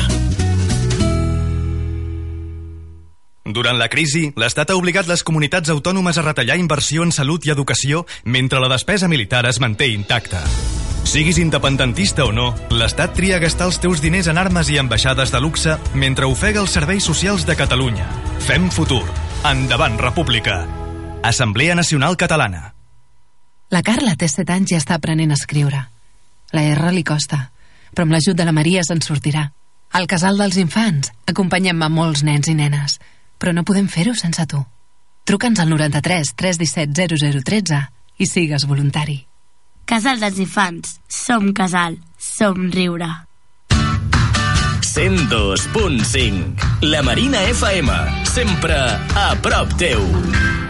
Durant 3.49 3.79
la 3.81 3.89
crisi, 3.89 4.27
l'Estat 4.37 4.69
ha 4.69 4.77
obligat 4.77 5.07
les 5.09 5.23
comunitats 5.25 5.71
autònomes 5.73 6.19
a 6.21 6.25
retallar 6.27 6.59
inversió 6.61 7.05
en 7.07 7.15
salut 7.17 7.47
i 7.49 7.53
educació 7.55 8.03
mentre 8.25 8.61
la 8.61 8.69
despesa 8.69 9.09
militar 9.09 9.47
es 9.49 9.57
manté 9.59 9.89
intacta. 9.89 10.43
Siguis 11.09 11.39
independentista 11.41 12.27
o 12.29 12.35
no, 12.37 12.51
l'Estat 12.69 13.15
tria 13.17 13.39
gastar 13.41 13.71
els 13.71 13.81
teus 13.81 14.05
diners 14.05 14.29
en 14.29 14.37
armes 14.37 14.69
i 14.69 14.77
ambaixades 14.77 15.33
de 15.33 15.41
luxe 15.41 15.79
mentre 15.95 16.29
ofega 16.29 16.61
els 16.61 16.77
serveis 16.77 17.09
socials 17.09 17.49
de 17.49 17.57
Catalunya. 17.57 18.05
Fem 18.45 18.69
futur. 18.69 19.07
Endavant, 19.49 19.97
República. 19.97 20.67
Assemblea 21.25 21.75
Nacional 21.75 22.21
Catalana. 22.21 22.75
La 23.73 23.81
Carla 23.81 24.17
té 24.17 24.29
7 24.29 24.59
anys 24.61 24.77
i 24.77 24.83
està 24.83 25.01
aprenent 25.01 25.33
a 25.33 25.41
escriure. 25.41 25.87
La 26.53 26.69
R 26.69 26.93
li 26.93 27.05
costa, 27.05 27.47
però 27.95 28.05
amb 28.05 28.13
l'ajut 28.13 28.37
de 28.37 28.45
la 28.45 28.53
Maria 28.53 28.85
se'n 28.85 29.01
sortirà. 29.01 29.49
Al 29.97 30.05
casal 30.05 30.37
dels 30.37 30.61
infants 30.61 31.15
acompanyem 31.25 31.81
a 31.81 31.89
molts 31.89 32.21
nens 32.29 32.53
i 32.53 32.55
nenes 32.57 33.01
però 33.39 33.55
no 33.55 33.65
podem 33.65 33.89
fer-ho 33.89 34.15
sense 34.19 34.45
tu. 34.51 34.61
Truca'ns 35.29 35.61
al 35.63 35.71
93 35.71 36.35
317 36.37 37.43
0013 37.45 37.81
i 38.19 38.27
sigues 38.27 38.67
voluntari. 38.67 39.21
Casal 39.89 40.21
dels 40.21 40.39
Infants. 40.43 40.99
Som 41.09 41.55
casal. 41.57 41.97
Som 42.19 42.71
riure. 42.75 43.09
102.5 44.89 46.83
La 46.83 47.03
Marina 47.03 47.39
FM. 47.49 47.91
Sempre 48.25 48.79
a 49.15 49.37
prop 49.41 49.73
teu. 49.79 50.68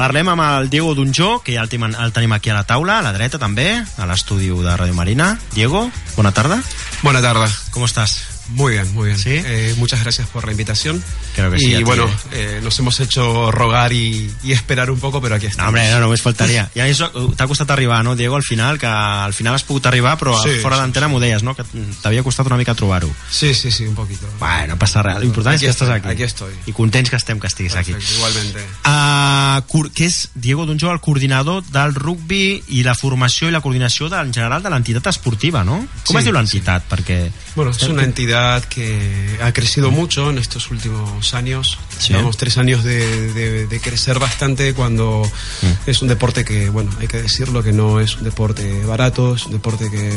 Parlem 0.00 0.30
amb 0.32 0.40
el 0.40 0.70
Diego 0.72 0.94
Dunjó, 0.94 1.42
que 1.44 1.52
ja 1.52 1.60
el, 1.60 1.68
tenim, 1.68 1.90
el 1.92 2.14
tenim 2.16 2.32
aquí 2.32 2.48
a 2.48 2.56
la 2.56 2.64
taula, 2.64 2.96
a 2.98 3.04
la 3.04 3.12
dreta 3.12 3.36
també, 3.36 3.68
a 3.84 4.08
l'estudi 4.08 4.48
de 4.48 4.72
Radio 4.80 4.96
Marina. 4.96 5.34
Diego, 5.52 5.90
bona 6.16 6.32
tarda. 6.32 6.62
Bona 7.04 7.20
tarda. 7.20 7.52
Com 7.76 7.84
estàs? 7.84 8.39
Muy 8.50 8.72
bien, 8.72 8.92
muy 8.94 9.06
bien. 9.06 9.18
¿Sí? 9.18 9.30
Eh, 9.32 9.74
muchas 9.78 10.00
gracias 10.02 10.28
por 10.28 10.44
la 10.44 10.52
invitación. 10.52 11.02
Creo 11.34 11.50
que 11.50 11.56
y 11.58 11.76
sí. 11.76 11.84
bueno, 11.84 12.08
eh, 12.32 12.60
nos 12.62 12.78
hemos 12.78 12.98
hecho 13.00 13.50
rogar 13.50 13.92
y, 13.92 14.30
y, 14.42 14.52
esperar 14.52 14.90
un 14.90 14.98
poco, 14.98 15.20
pero 15.20 15.36
aquí 15.36 15.46
estamos. 15.46 15.72
No, 15.72 15.80
hombre, 15.80 15.92
no, 15.92 16.00
només 16.00 16.22
faltaria. 16.22 16.66
I 16.74 16.82
això 16.90 17.10
t'ha 17.36 17.46
costat 17.46 17.70
arribar, 17.70 18.02
no, 18.04 18.16
Diego, 18.16 18.36
al 18.36 18.42
final, 18.42 18.78
que 18.78 18.86
al 18.86 19.34
final 19.34 19.54
has 19.54 19.64
pogut 19.66 19.86
arribar, 19.86 20.16
però 20.18 20.34
sí, 20.42 20.58
fora 20.62 20.76
sí, 20.76 20.82
d'antena 20.82 21.06
sí. 21.06 21.12
m'ho 21.12 21.20
deies, 21.22 21.44
no? 21.46 21.54
Que 21.54 21.64
t'havia 22.02 22.24
costat 22.26 22.50
una 22.50 22.58
mica 22.58 22.74
trobar-ho. 22.74 23.10
Sí, 23.30 23.54
sí, 23.54 23.70
sí, 23.70 23.86
un 23.86 23.94
poquito. 23.94 24.26
Bueno, 24.40 24.74
no 24.74 24.78
passa 24.80 25.04
res. 25.06 25.20
L'important 25.22 25.54
és 25.54 25.64
que 25.64 25.72
estàs 25.72 25.92
aquí. 25.94 26.10
Aquí 26.10 26.26
estoy. 26.26 26.54
I 26.66 26.74
contents 26.76 27.10
que 27.10 27.18
estem 27.20 27.40
que 27.40 27.50
estiguis 27.50 27.74
Perfecte, 27.78 28.02
aquí. 28.02 28.14
Igualmente. 28.16 28.66
Uh, 28.84 29.88
que 29.94 30.06
és 30.06 30.30
Diego 30.34 30.66
Dunjó, 30.66 30.90
el 30.92 31.00
coordinador 31.00 31.62
del 31.70 31.94
rugby 31.94 32.60
i 32.76 32.82
la 32.86 32.94
formació 32.98 33.48
i 33.48 33.54
la 33.54 33.62
coordinació 33.62 34.10
de, 34.10 34.18
en 34.20 34.34
general 34.34 34.62
de 34.62 34.70
l'entitat 34.72 35.10
esportiva, 35.12 35.64
no? 35.64 35.80
Com 36.04 36.16
Sí, 36.16 36.18
es 36.18 36.28
diu 36.28 36.34
l'entitat? 36.34 36.86
Perquè... 36.90 37.20
Bueno, 37.56 37.72
es 37.72 37.82
una 37.82 38.04
entidad 38.04 38.62
que 38.64 39.38
ha 39.42 39.52
crecido 39.52 39.90
mucho 39.90 40.30
en 40.30 40.38
estos 40.38 40.70
últimos 40.70 41.34
años. 41.34 41.78
Sí. 41.98 42.08
Llevamos 42.12 42.36
tres 42.36 42.56
años 42.58 42.84
de, 42.84 43.32
de- 43.32 43.66
de 43.66 43.80
crecer 43.80 44.18
bastante 44.18 44.72
cuando 44.72 45.22
Mm. 45.62 45.66
es 45.90 46.00
un 46.02 46.08
deporte 46.08 46.44
que, 46.44 46.70
bueno, 46.70 46.90
hay 47.00 47.08
que 47.08 47.20
decirlo, 47.20 47.62
que 47.62 47.72
no 47.72 48.00
es 48.00 48.16
un 48.16 48.24
deporte 48.24 48.84
barato, 48.84 49.34
es 49.34 49.46
un 49.46 49.52
deporte 49.52 49.90
que, 49.90 50.12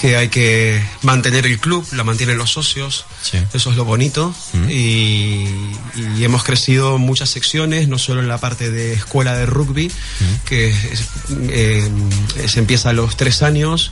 que 0.00 0.16
hay 0.16 0.28
que 0.28 0.80
mantener 1.02 1.46
el 1.46 1.58
club, 1.58 1.84
la 1.92 2.04
mantienen 2.04 2.38
los 2.38 2.52
socios, 2.52 3.06
Sí. 3.22 3.38
eso 3.54 3.70
es 3.70 3.76
lo 3.76 3.84
bonito. 3.84 4.34
Mm. 4.52 4.70
Y, 4.70 5.72
y 6.18 6.24
hemos 6.24 6.44
crecido 6.44 6.98
muchas 6.98 7.30
secciones, 7.30 7.88
no 7.88 7.98
solo 7.98 8.20
en 8.20 8.28
la 8.28 8.38
parte 8.38 8.70
de 8.70 8.92
escuela 8.92 9.34
de 9.36 9.46
rugby, 9.46 9.88
Mm. 9.88 10.44
que 10.46 10.68
es- 10.68 11.04
eh, 11.50 11.90
se 12.46 12.58
empieza 12.60 12.90
a 12.90 12.92
los 12.92 13.16
tres 13.16 13.42
años 13.42 13.90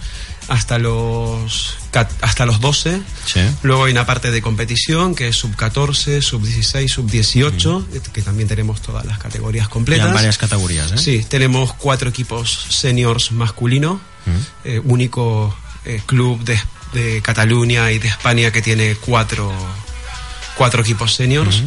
hasta 0.49 0.79
los 0.79 1.77
hasta 2.23 2.47
los 2.47 2.61
12 2.61 3.01
Sí. 3.27 3.41
Luego 3.63 3.85
hay 3.85 3.93
una 3.93 4.07
parte 4.07 4.31
de 4.31 4.41
competición 4.41 5.15
que 5.15 5.29
es 5.29 5.37
sub 5.37 5.55
14, 5.55 6.23
sub 6.23 6.43
16, 6.43 6.91
sub 6.91 7.11
18, 7.11 7.87
que 8.13 8.23
también 8.23 8.49
tenemos 8.49 8.81
todas 8.81 9.05
las 9.05 9.19
categorías 9.19 9.69
completas. 9.69 10.07
ha 10.07 10.09
diverses 10.09 10.39
categories, 10.39 10.93
eh? 10.93 10.99
Sí, 10.99 11.27
tenemos 11.29 11.75
cuatro 11.75 12.09
equipos 12.09 12.67
seniors 12.71 13.33
masculino, 13.33 14.01
eh, 14.65 14.81
único 14.85 15.55
eh, 15.85 16.01
club 16.07 16.43
de, 16.45 16.59
de 16.93 17.21
Cataluña 17.23 17.91
y 17.93 17.99
de 17.99 18.09
España 18.09 18.51
que 18.51 18.63
tiene 18.63 18.95
cuatro, 18.95 19.53
cuatro 20.57 20.83
equipos 20.83 21.15
seniors. 21.15 21.63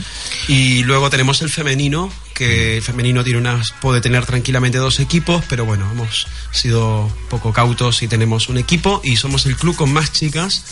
Y 0.47 0.83
luego 0.83 1.09
tenemos 1.09 1.41
el 1.41 1.49
femenino, 1.49 2.11
que 2.41 2.77
el 2.77 2.81
femenino 2.81 3.23
tiene 3.23 3.37
unas, 3.37 3.71
puede 3.81 4.01
tener 4.01 4.25
tranquilamente 4.25 4.79
dos 4.79 4.99
equipos, 4.99 5.43
pero 5.47 5.63
bueno, 5.63 5.87
hemos 5.91 6.25
sido 6.51 7.07
poco 7.29 7.53
cautos 7.53 8.01
y 8.01 8.07
tenemos 8.07 8.49
un 8.49 8.57
equipo 8.57 8.99
y 9.03 9.15
somos 9.15 9.45
el 9.45 9.55
club 9.55 9.75
con 9.75 9.93
más 9.93 10.11
chicas 10.11 10.65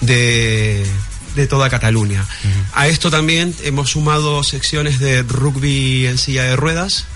de, 0.00 0.86
de 1.34 1.46
toda 1.48 1.68
Cataluña. 1.70 2.24
A 2.72 2.86
esto 2.86 3.10
también 3.10 3.52
hemos 3.64 3.90
sumado 3.90 4.44
secciones 4.44 5.00
de 5.00 5.24
rugby 5.24 6.06
en 6.06 6.18
silla 6.18 6.44
de 6.44 6.54
ruedas, 6.54 7.06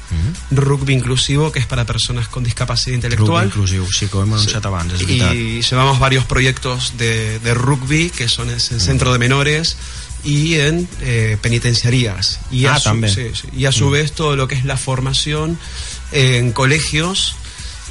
rugby 0.50 0.94
inclusivo, 0.94 1.52
que 1.52 1.60
es 1.60 1.66
para 1.66 1.86
personas 1.86 2.26
con 2.26 2.42
discapacidad 2.42 2.96
intelectual. 2.96 3.52
Rugby 3.52 3.62
inclusiu, 3.62 3.86
sí, 3.86 4.08
que 4.08 4.16
ho 4.18 4.26
hem 4.26 4.34
anunciat 4.34 4.66
abans, 4.66 4.98
és 4.98 5.06
veritat. 5.06 5.30
Y 5.32 5.62
llevamos 5.62 6.00
varios 6.00 6.26
proyectos 6.26 6.94
de, 6.98 7.38
de 7.38 7.54
rugby, 7.54 8.10
que 8.10 8.28
son 8.28 8.50
el 8.50 8.60
centro 8.60 9.12
de 9.12 9.18
menores 9.22 9.76
y 10.24 10.54
en 10.54 10.88
eh, 11.00 11.36
penitenciarías. 11.40 12.40
Y 12.50 12.66
Ah, 12.66 12.74
a 12.74 12.78
su, 12.78 12.84
también. 12.84 13.14
sí, 13.14 13.30
sí. 13.34 13.48
Y 13.56 13.64
a 13.66 13.72
su 13.72 13.90
vez 13.90 14.12
todo 14.12 14.36
lo 14.36 14.46
que 14.48 14.54
es 14.54 14.64
la 14.64 14.76
formación 14.76 15.58
en 16.12 16.52
colegios. 16.52 17.36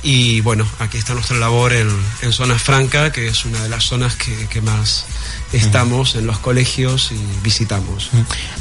Y 0.03 0.41
bueno, 0.41 0.67
aquí 0.79 0.97
está 0.97 1.13
nuestra 1.13 1.37
labor 1.37 1.73
en, 1.73 1.87
en 2.23 2.33
Zona 2.33 2.57
Franca, 2.57 3.11
que 3.11 3.27
es 3.27 3.45
una 3.45 3.61
de 3.61 3.69
las 3.69 3.83
zonas 3.83 4.15
que, 4.15 4.47
que 4.47 4.59
más 4.59 5.05
estamos 5.53 6.15
en 6.15 6.25
los 6.25 6.39
colegios 6.39 7.11
y 7.11 7.19
visitamos. 7.43 8.09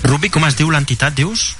Rugby, 0.02 0.28
com 0.28 0.44
es 0.44 0.56
diu 0.58 0.68
l'entitat, 0.70 1.14
dius? 1.16 1.56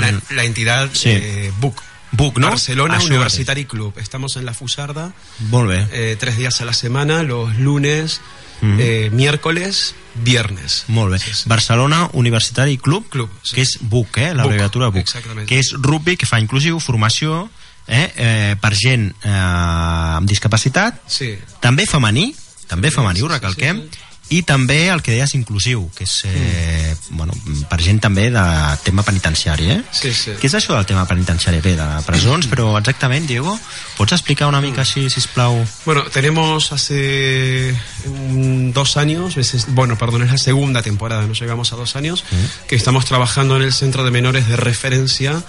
La, 0.00 0.10
la 0.30 0.42
entidad 0.44 0.90
Sí. 0.92 1.10
eh, 1.10 1.52
BUC. 1.60 1.80
BUC, 2.12 2.38
no? 2.38 2.48
Barcelona 2.48 2.98
Això 2.98 3.06
Universitary 3.06 3.64
Club. 3.66 3.94
Estamos 3.98 4.36
en 4.36 4.44
la 4.44 4.54
Fusarda 4.54 5.12
Molt 5.50 5.68
bé. 5.70 5.86
eh, 5.92 6.16
tres 6.18 6.36
días 6.36 6.60
a 6.60 6.64
la 6.64 6.72
semana, 6.72 7.22
los 7.22 7.54
lunes, 7.58 8.20
Mhm. 8.60 8.80
eh, 8.80 9.10
miércoles, 9.12 9.94
viernes. 10.14 10.84
Molt 10.88 11.12
bé. 11.12 11.18
Sí, 11.18 11.34
sí. 11.34 11.48
Barcelona 11.48 12.08
Universitari 12.12 12.78
Club, 12.78 13.08
Club, 13.08 13.30
sí. 13.42 13.54
que 13.54 13.62
és 13.62 13.78
BUC, 13.80 14.18
eh? 14.18 14.34
l'abreviatura 14.34 14.88
BUC, 14.88 15.02
exactament. 15.02 15.46
que 15.48 15.58
és 15.58 15.74
rugby, 15.76 16.16
que 16.16 16.26
fa 16.26 16.40
inclusiu, 16.40 16.80
formació 16.80 17.50
eh? 17.86 18.12
Eh, 18.16 18.56
per 18.60 18.72
gent 18.74 19.12
eh, 19.22 19.30
amb 19.30 20.28
discapacitat, 20.28 21.02
Sí. 21.06 21.36
també 21.60 21.86
femení, 21.86 22.34
també 22.66 22.90
femení, 22.90 23.20
ho 23.20 23.28
sí, 23.28 23.32
sí, 23.32 23.34
recalquem, 23.34 23.82
sí, 23.82 23.98
i 24.28 24.40
també 24.42 24.88
el 24.90 25.02
que 25.06 25.12
deies 25.14 25.36
inclusiu, 25.38 25.84
que 25.94 26.02
és 26.06 26.14
eh, 26.26 26.94
bueno, 27.10 27.34
per 27.70 27.78
gent 27.82 28.00
també 28.02 28.26
de 28.34 28.44
tema 28.82 29.04
penitenciari, 29.06 29.68
eh? 29.70 29.78
Sí, 29.94 30.10
sí. 30.10 30.34
Què 30.40 30.48
és 30.48 30.56
això 30.58 30.74
del 30.74 30.88
tema 30.88 31.04
penitenciari? 31.06 31.60
Bé, 31.62 31.76
de 31.78 31.86
presons, 32.06 32.48
però 32.50 32.72
exactament, 32.80 33.28
Diego, 33.28 33.54
pots 33.96 34.16
explicar 34.16 34.48
una 34.50 34.60
mica 34.64 34.82
així, 34.82 35.06
sisplau? 35.10 35.60
Bueno, 35.84 36.02
tenemos 36.10 36.72
hace 36.72 37.74
mm, 38.06 38.72
dos 38.72 38.96
años, 38.96 39.36
bueno, 39.68 39.96
perdón, 39.96 40.22
es 40.22 40.32
la 40.32 40.38
segunda 40.38 40.82
temporada, 40.82 41.22
no 41.22 41.34
llegamos 41.34 41.72
a 41.72 41.76
dos 41.76 41.94
años, 41.94 42.24
que 42.66 42.74
estamos 42.74 43.04
trabajando 43.04 43.56
en 43.56 43.62
el 43.62 43.72
centro 43.72 44.04
de 44.04 44.10
menores 44.10 44.48
de 44.48 44.56
referencia 44.56 45.42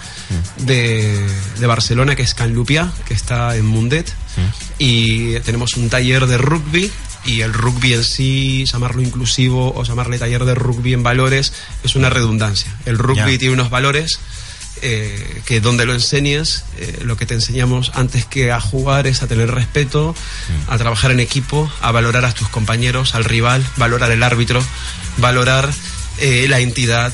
de, 0.58 1.26
de 1.58 1.66
Barcelona, 1.66 2.14
que 2.14 2.22
es 2.22 2.34
Can 2.34 2.54
Lupià, 2.54 2.92
que 3.06 3.14
está 3.14 3.56
en 3.56 3.66
Mundet, 3.66 4.14
y 4.78 5.38
tenemos 5.40 5.76
un 5.76 5.88
taller 5.88 6.26
de 6.26 6.38
rugby. 6.38 6.90
Y 7.28 7.42
el 7.42 7.52
rugby 7.52 7.92
en 7.94 8.04
sí, 8.04 8.64
llamarlo 8.64 9.02
inclusivo 9.02 9.72
o 9.74 9.84
llamarle 9.84 10.18
taller 10.18 10.44
de 10.44 10.54
rugby 10.54 10.94
en 10.94 11.02
valores, 11.02 11.52
es 11.84 11.94
una 11.94 12.08
redundancia. 12.10 12.74
El 12.86 12.96
rugby 12.98 13.36
tiene 13.38 13.54
unos 13.54 13.70
valores 13.70 14.18
eh, 14.80 15.42
que 15.44 15.60
donde 15.60 15.84
lo 15.86 15.92
enseñes, 15.92 16.64
eh, 16.78 17.00
lo 17.02 17.16
que 17.16 17.26
te 17.26 17.34
enseñamos 17.34 17.90
antes 17.94 18.24
que 18.24 18.52
a 18.52 18.60
jugar 18.60 19.06
es 19.08 19.22
a 19.22 19.26
tener 19.26 19.50
respeto, 19.50 20.14
a 20.68 20.78
trabajar 20.78 21.10
en 21.10 21.20
equipo, 21.20 21.70
a 21.82 21.90
valorar 21.90 22.24
a 22.24 22.32
tus 22.32 22.48
compañeros, 22.48 23.14
al 23.14 23.24
rival, 23.24 23.66
valorar 23.76 24.10
el 24.12 24.22
árbitro, 24.22 24.62
valorar 25.18 25.68
eh, 26.18 26.46
la 26.48 26.60
entidad. 26.60 27.12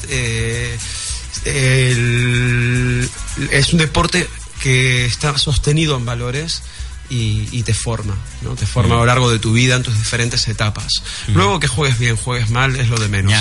el- 1.44 3.08
es 3.50 3.72
un 3.72 3.78
deporte 3.78 4.28
que 4.62 5.04
está 5.06 5.36
sostenido 5.38 5.96
en 5.96 6.04
valores 6.04 6.62
y, 7.10 7.48
y 7.52 7.62
te 7.62 7.74
forma, 7.74 8.16
¿no? 8.42 8.54
Te 8.54 8.66
forma 8.66 8.94
a 8.94 8.98
lo 8.98 9.06
largo 9.06 9.30
de 9.30 9.38
tu 9.38 9.52
vida 9.52 9.76
en 9.76 9.82
tus 9.82 9.96
diferentes 9.96 10.48
etapas. 10.48 10.88
Luego 11.28 11.60
que 11.60 11.68
juegues 11.68 11.98
bien, 11.98 12.16
juegues 12.16 12.50
mal, 12.50 12.76
es 12.76 12.88
lo 12.88 12.96
de 12.96 13.08
menos. 13.08 13.32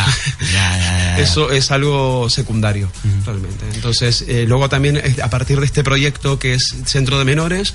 Eso 1.18 1.51
es 1.51 1.72
algo 1.72 2.30
secundario, 2.30 2.91
realmente. 3.26 3.66
Entonces, 3.74 4.26
eh, 4.28 4.45
luego 4.47 4.70
también 4.70 5.01
a 5.22 5.30
partir 5.30 5.59
de 5.59 5.66
este 5.66 5.84
proyecto 5.84 6.39
que 6.39 6.53
es 6.55 6.76
Centro 6.86 7.20
de 7.20 7.26
Menores, 7.26 7.74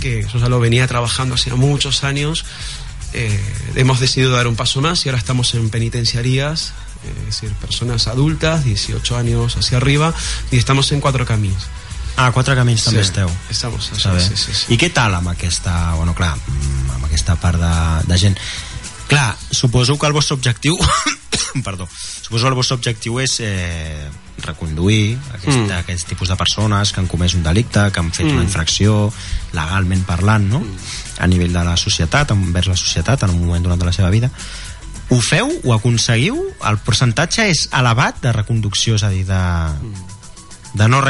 que 0.00 0.20
eso 0.20 0.38
ya 0.38 0.48
lo 0.48 0.60
venía 0.60 0.86
trabajando 0.86 1.34
hacía 1.34 1.54
muchos 1.54 2.04
años, 2.04 2.44
eh, 3.14 3.40
hemos 3.74 4.00
decidido 4.00 4.32
dar 4.32 4.46
un 4.46 4.56
paso 4.56 4.80
más 4.80 5.04
y 5.04 5.08
ahora 5.08 5.18
estamos 5.18 5.54
en 5.54 5.70
penitenciarías, 5.70 6.72
eh, 7.04 7.12
es 7.20 7.26
decir, 7.26 7.52
personas 7.52 8.06
adultas, 8.06 8.64
18 8.64 9.16
años 9.16 9.56
hacia 9.56 9.78
arriba, 9.78 10.14
y 10.50 10.58
estamos 10.58 10.92
en 10.92 11.00
cuatro 11.00 11.24
caminos. 11.24 11.66
Ah, 12.18 12.32
quatre 12.34 12.56
camins 12.58 12.82
també 12.82 13.02
Sí, 13.04 13.10
esteu. 13.12 13.30
estamos, 13.50 13.92
Està 13.94 14.10
bé. 14.12 14.20
sí, 14.20 14.34
sí, 14.36 14.52
sí. 14.52 14.72
I 14.74 14.78
què 14.80 14.88
tal 14.92 15.14
amb 15.14 15.28
aquesta, 15.30 15.94
bueno, 15.94 16.14
clar, 16.18 16.34
mm, 16.36 16.90
amb 16.96 17.04
aquesta 17.06 17.36
part 17.38 17.60
de, 17.62 18.06
de 18.10 18.18
gent? 18.18 18.38
Clar, 19.08 19.36
suposo 19.50 19.96
que 19.98 20.06
el 20.06 20.12
vostre 20.12 20.34
objectiu 20.34 20.76
perdó, 21.64 21.88
suposo 22.20 22.44
que 22.44 22.48
el 22.50 22.54
vostre 22.58 22.74
objectiu 22.76 23.20
és 23.22 23.38
eh, 23.40 24.08
reconduir 24.42 25.16
aquest, 25.32 25.56
Mm. 25.58 25.70
aquest 25.78 26.08
tipus 26.08 26.28
de 26.28 26.36
persones 26.36 26.92
que 26.92 27.00
han 27.00 27.06
comès 27.06 27.34
un 27.34 27.42
delicte, 27.42 27.90
que 27.92 28.00
han 28.00 28.10
fet 28.12 28.26
una 28.26 28.42
Mm. 28.42 28.48
infracció 28.50 29.12
legalment 29.52 30.02
parlant, 30.04 30.44
no? 30.50 30.62
a 31.18 31.26
nivell 31.26 31.52
de 31.52 31.64
la 31.64 31.76
societat, 31.76 32.30
envers 32.32 32.66
la 32.66 32.76
societat 32.76 33.22
en 33.22 33.30
un 33.30 33.46
moment 33.46 33.62
donat 33.62 33.78
de 33.78 33.86
la 33.86 33.92
seva 33.92 34.10
vida 34.10 34.30
ho 35.10 35.20
feu, 35.22 35.48
ho 35.64 35.72
aconseguiu 35.72 36.36
el 36.68 36.76
percentatge 36.84 37.46
és 37.48 37.68
elevat 37.72 38.20
de 38.20 38.30
reconducció 38.32 38.94
és 38.98 39.02
a 39.02 39.08
dir, 39.08 39.24
de, 39.24 39.32
de 39.32 40.07
no 40.86 41.00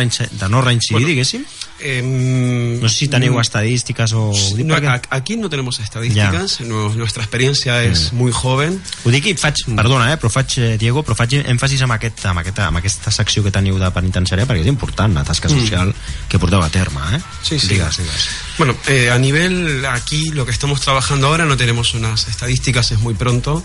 reincidir, 0.63 0.95
Bueno, 1.03 1.09
diguéssim 1.09 1.45
Em, 1.81 2.81
no 2.83 2.89
sé 2.89 2.97
si 3.05 3.07
teniu 3.09 3.37
mm, 3.37 3.41
estadístiques 3.41 4.13
o... 4.13 4.33
no, 4.65 4.75
a- 4.75 5.01
aquí 5.11 5.37
no 5.37 5.49
tenemos 5.49 5.79
estadísticas, 5.79 6.61
no- 6.63 6.89
nuestra 6.95 7.23
experiencia 7.23 7.85
es 7.85 8.13
muy 8.13 8.33
joven. 8.33 8.83
Ho 9.05 9.11
dic 9.15 9.27
i 9.31 9.35
faig, 9.39 9.55
perdona, 9.77 10.09
eh, 10.13 10.17
però 10.19 10.27
faig, 10.29 10.57
eh, 10.59 10.73
Diego, 10.77 11.05
però 11.07 11.15
faig 11.15 11.37
èmfasis 11.39 11.85
amb, 11.87 11.95
aquest, 11.95 12.25
amb, 12.27 12.41
aquesta, 12.43 12.67
amb 12.67 12.81
aquesta 12.81 13.13
secció 13.15 13.45
que 13.47 13.53
teniu 13.55 13.79
de 13.79 13.93
penitenciària 13.95 14.45
perquè 14.49 14.65
és 14.67 14.73
important 14.73 15.15
la 15.15 15.23
tasca 15.23 15.49
social 15.49 15.95
que 16.29 16.41
porteu 16.43 16.59
a 16.61 16.69
terme, 16.69 16.99
eh? 17.15 17.21
Sí, 17.47 17.61
sí. 17.61 17.69
Digues, 17.69 17.99
digues. 18.03 18.27
Bueno, 18.59 18.75
eh, 18.89 19.11
a 19.15 19.19
nivel 19.19 19.87
aquí 19.87 20.31
lo 20.31 20.45
que 20.45 20.51
estamos 20.51 20.81
trabajando 20.81 21.29
ahora 21.29 21.45
no 21.45 21.57
tenemos 21.57 21.95
unas 21.95 22.27
estadísticas, 22.27 22.91
es 22.91 22.99
muy 22.99 23.15
pronto, 23.15 23.63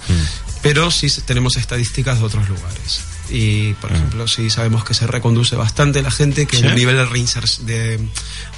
pero 0.62 0.92
sí 0.92 1.08
tenemos 1.26 1.58
estadísticas 1.58 2.20
de 2.20 2.26
otros 2.26 2.48
lugares. 2.48 3.02
Y, 3.34 3.74
por 3.74 3.92
ejemplo, 3.92 4.28
sí 4.28 4.50
sabemos 4.52 4.86
que 4.86 4.94
se 4.94 5.08
reconduce 5.08 5.56
bastante 5.56 6.02
la 6.04 6.12
gente, 6.12 6.46
que 6.46 6.58
¿Sí? 6.58 6.66
el 6.66 6.76
nivel 6.76 6.98
de, 6.98 7.64
de 7.66 8.00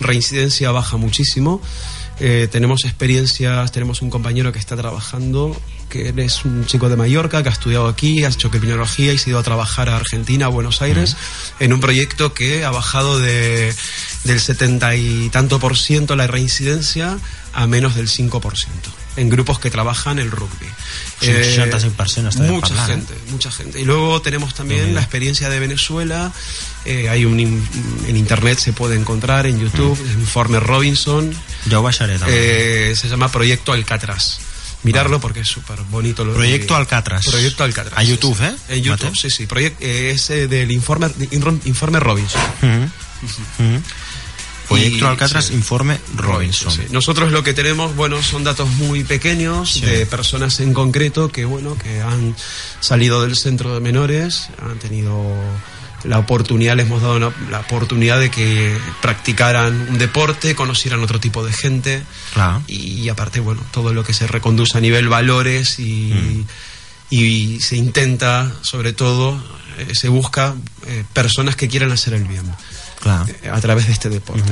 reincidencia 0.01 0.69
baja 0.71 0.97
muchísimo. 0.97 1.61
Eh, 2.19 2.47
tenemos 2.49 2.85
experiencias, 2.85 3.71
tenemos 3.71 4.01
un 4.01 4.09
compañero 4.09 4.53
que 4.53 4.59
está 4.59 4.77
trabajando, 4.77 5.59
que 5.89 6.13
es 6.17 6.45
un 6.45 6.65
chico 6.65 6.87
de 6.89 6.95
Mallorca, 6.95 7.43
que 7.43 7.49
ha 7.49 7.51
estudiado 7.51 7.87
aquí, 7.87 8.23
ha 8.23 8.29
hecho 8.29 8.49
criminología 8.49 9.11
y 9.11 9.17
se 9.17 9.29
ha 9.29 9.31
ido 9.31 9.39
a 9.39 9.43
trabajar 9.43 9.89
a 9.89 9.97
Argentina, 9.97 10.45
a 10.45 10.49
Buenos 10.49 10.81
Aires, 10.81 11.17
en 11.59 11.73
un 11.73 11.81
proyecto 11.81 12.33
que 12.33 12.63
ha 12.63 12.71
bajado 12.71 13.19
de, 13.19 13.73
del 14.23 14.39
setenta 14.39 14.95
y 14.95 15.29
tanto 15.29 15.59
por 15.59 15.77
ciento 15.77 16.15
la 16.15 16.27
reincidencia 16.27 17.17
a 17.53 17.67
menos 17.67 17.95
del 17.95 18.07
5%, 18.07 18.41
en 19.17 19.29
grupos 19.29 19.59
que 19.59 19.69
trabajan 19.71 20.19
el 20.19 20.29
rugby. 20.31 20.67
65% 21.21 22.29
està 22.29 22.43
mucha 22.49 22.67
parlant, 22.75 22.89
eh? 22.89 22.93
gente, 22.93 23.13
mucha 23.31 23.51
gente. 23.51 23.79
Y 23.79 23.85
luego 23.85 24.21
tenemos 24.21 24.53
también 24.53 24.93
la 24.93 25.01
experiencia 25.01 25.49
de 25.49 25.59
Venezuela. 25.59 26.31
eh, 26.87 27.09
hay 27.09 27.25
un 27.25 27.39
in- 27.39 27.67
en 28.07 28.15
internet 28.15 28.59
se 28.59 28.71
puede 28.71 28.95
encontrar 28.95 29.47
en 29.47 29.59
YouTube 29.59 29.97
Mm. 29.99 30.09
el 30.11 30.19
informe 30.19 30.59
Robinson. 30.59 31.33
Ja 31.67 31.79
ho 31.79 31.81
baixaré 31.81 32.19
també. 32.19 32.91
eh, 32.91 32.95
se 32.95 33.07
llama 33.09 33.31
Proyecto 33.31 33.73
Alcatraz. 33.73 34.37
Mirarlo 34.83 35.19
porque 35.19 35.39
es 35.39 35.47
súper 35.47 35.79
bonito. 35.89 36.23
Lo 36.23 36.33
Proyecto 36.35 36.75
Alcatraz. 36.75 37.25
Proyecto 37.25 37.63
Alcatraz. 37.63 37.97
A 37.97 38.03
YouTube. 38.03 38.37
¿eh? 38.39 38.53
En 38.69 38.83
YouTube, 38.83 39.09
Mate. 39.09 39.19
sí, 39.19 39.29
sí. 39.31 39.47
Proyec- 39.47 39.73
eh, 39.79 40.11
es 40.13 40.29
eh, 40.29 40.47
del 40.47 40.69
informe, 40.69 41.09
informe 41.31 41.99
Robinson. 41.99 42.39
Mhm. 42.61 42.91
Mhm. 43.57 43.83
Proyecto 44.67 45.07
Alcatraz, 45.07 45.45
sí. 45.45 45.53
informe 45.53 45.99
Robinson. 46.15 46.71
Sí. 46.71 46.81
Nosotros 46.91 47.31
lo 47.31 47.43
que 47.43 47.53
tenemos, 47.53 47.95
bueno, 47.95 48.21
son 48.23 48.43
datos 48.43 48.67
muy 48.69 49.03
pequeños 49.03 49.73
Sí. 49.73 49.81
de 49.81 50.05
personas 50.05 50.59
en 50.59 50.73
concreto 50.73 51.29
que, 51.31 51.45
bueno, 51.45 51.77
que 51.77 52.01
han 52.01 52.35
salido 52.79 53.21
del 53.23 53.35
centro 53.35 53.73
de 53.73 53.79
menores, 53.79 54.49
han 54.61 54.77
tenido 54.79 55.23
la 56.03 56.19
oportunidad, 56.19 56.75
les 56.75 56.85
hemos 56.85 57.01
dado 57.01 57.15
una- 57.17 57.33
la 57.49 57.61
oportunidad 57.61 58.19
de 58.19 58.29
que 58.29 58.77
practicaran 59.01 59.87
un 59.89 59.97
deporte, 59.97 60.53
conocieran 60.53 61.01
otro 61.01 61.19
tipo 61.19 61.43
de 61.43 61.51
gente 61.51 62.03
y, 62.67 63.09
aparte, 63.09 63.39
bueno, 63.39 63.61
todo 63.71 63.93
lo 63.93 64.03
que 64.03 64.13
se 64.13 64.27
reconduce 64.27 64.77
a 64.77 64.81
nivel 64.81 65.07
valores 65.07 65.79
y, 65.79 66.11
Mm. 66.13 66.45
y 67.09 67.59
se 67.61 67.77
intenta, 67.77 68.51
sobre 68.61 68.93
todo, 68.93 69.41
eh, 69.79 69.87
se 69.93 70.07
busca 70.09 70.53
eh, 70.87 71.03
personas 71.13 71.55
que 71.55 71.67
quieran 71.67 71.91
hacer 71.91 72.13
el 72.13 72.25
bien 72.25 72.43
Clar. 73.05 73.29
eh, 73.43 73.49
a 73.53 73.61
través 73.61 73.85
de 73.85 73.93
este 73.93 74.09
deporte. 74.09 74.51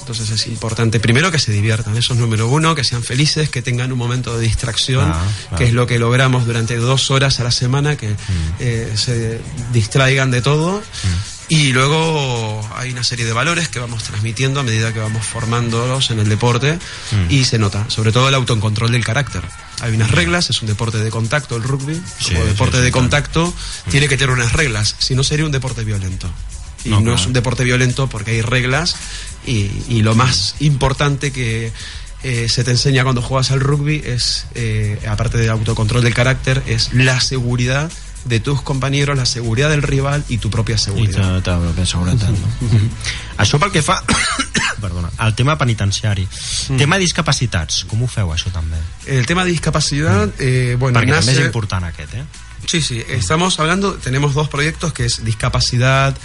Entonces 0.00 0.28
es 0.30 0.46
importante, 0.48 1.00
primero 1.00 1.30
que 1.32 1.38
se 1.38 1.50
diviertan, 1.50 1.96
eso 1.96 2.12
es 2.12 2.18
número 2.20 2.46
uno, 2.46 2.74
que 2.74 2.84
sean 2.84 3.02
felices, 3.02 3.48
que 3.48 3.62
tengan 3.62 3.90
un 3.90 3.96
momento 3.98 4.36
de 4.36 4.44
distracción, 4.44 5.10
Ah, 5.10 5.24
claro. 5.48 5.56
que 5.56 5.64
es 5.64 5.72
lo 5.72 5.86
que 5.86 5.98
logramos 5.98 6.44
durante 6.44 6.76
dos 6.76 7.10
horas 7.10 7.40
a 7.40 7.44
la 7.44 7.50
semana, 7.50 7.96
que 7.96 8.14
eh, 8.60 8.92
se 8.96 9.40
distraigan 9.72 10.30
de 10.30 10.42
todo 10.42 10.82
Y 11.48 11.72
luego 11.72 12.60
hay 12.74 12.90
una 12.90 13.04
serie 13.04 13.24
de 13.24 13.32
valores 13.32 13.68
que 13.68 13.78
vamos 13.78 14.02
transmitiendo 14.02 14.58
a 14.58 14.62
medida 14.64 14.92
que 14.92 14.98
vamos 14.98 15.24
formándolos 15.24 16.10
en 16.10 16.18
el 16.18 16.28
deporte 16.28 16.76
Mm. 17.12 17.30
y 17.30 17.44
se 17.44 17.56
nota, 17.58 17.84
sobre 17.88 18.10
todo 18.10 18.28
el 18.28 18.34
autocontrol 18.34 18.90
del 18.90 19.04
carácter. 19.04 19.42
Hay 19.80 19.94
unas 19.94 20.10
reglas, 20.10 20.50
es 20.50 20.60
un 20.60 20.66
deporte 20.66 20.98
de 20.98 21.08
contacto 21.08 21.54
el 21.56 21.62
rugby, 21.62 21.94
Sí, 22.18 22.34
como 22.34 22.40
sí, 22.42 22.46
deporte 22.48 22.78
sí, 22.78 22.82
de 22.82 22.90
claro. 22.90 23.02
contacto 23.04 23.54
tiene 23.90 24.08
que 24.08 24.16
tener 24.16 24.34
unas 24.34 24.52
reglas, 24.54 24.96
si 24.98 25.14
no 25.14 25.22
sería 25.22 25.46
un 25.46 25.52
deporte 25.52 25.84
violento. 25.84 26.28
Y 26.86 26.90
No, 26.90 27.00
no, 27.00 27.10
es 27.12 27.16
claro. 27.16 27.28
un 27.28 27.32
deporte 27.32 27.64
violento 27.64 28.06
porque 28.08 28.30
hay 28.32 28.42
reglas 28.42 28.96
y, 29.46 29.70
y 29.88 30.02
lo 30.02 30.14
más 30.14 30.54
importante 30.60 31.32
que 31.32 31.72
eh, 32.22 32.48
se 32.48 32.64
te 32.64 32.70
enseña 32.72 33.02
cuando 33.04 33.22
juegas 33.22 33.50
al 33.50 33.60
rugby 33.60 34.02
es, 34.04 34.46
eh, 34.54 34.98
aparte 35.08 35.38
del 35.38 35.50
autocontrol 35.50 36.02
del 36.02 36.14
carácter, 36.14 36.62
es 36.66 36.92
la 36.92 37.20
seguridad 37.20 37.90
de 38.24 38.40
tus 38.40 38.60
compañeros, 38.62 39.16
la 39.16 39.26
seguridad 39.26 39.70
del 39.70 39.82
rival 39.82 40.24
y 40.28 40.38
tu 40.38 40.50
propia 40.50 40.74
I 40.74 40.78
seguridad. 40.78 41.42
ta, 41.42 41.60
ta 41.76 41.86
seguretat, 41.86 42.30
no? 42.30 42.80
Això 43.38 43.60
pel 43.62 43.70
que 43.70 43.82
fa 43.86 44.00
perdona, 44.82 45.12
al 45.22 45.36
tema 45.38 45.54
penitenciari. 45.58 46.26
Mm. 46.26 46.76
Tema 46.80 46.98
discapacitats, 46.98 47.84
com 47.86 48.02
ho 48.02 48.08
feu 48.10 48.32
això 48.34 48.50
també? 48.50 48.80
El 49.06 49.26
tema 49.26 49.44
de 49.44 49.52
discapacidad, 49.54 50.26
eh, 50.40 50.74
bueno, 50.78 50.98
Perquè 50.98 51.12
també 51.14 51.20
nace... 51.22 51.38
és 51.38 51.46
important 51.46 51.86
aquest, 51.86 52.14
eh? 52.18 52.24
Sí, 52.66 52.80
sí, 52.82 52.98
estamos 53.08 53.60
hablando, 53.60 53.94
tenemos 53.94 54.34
dos 54.34 54.48
proyectos 54.48 54.92
que 54.92 55.04
es 55.04 55.24
discapacidad 55.24 56.16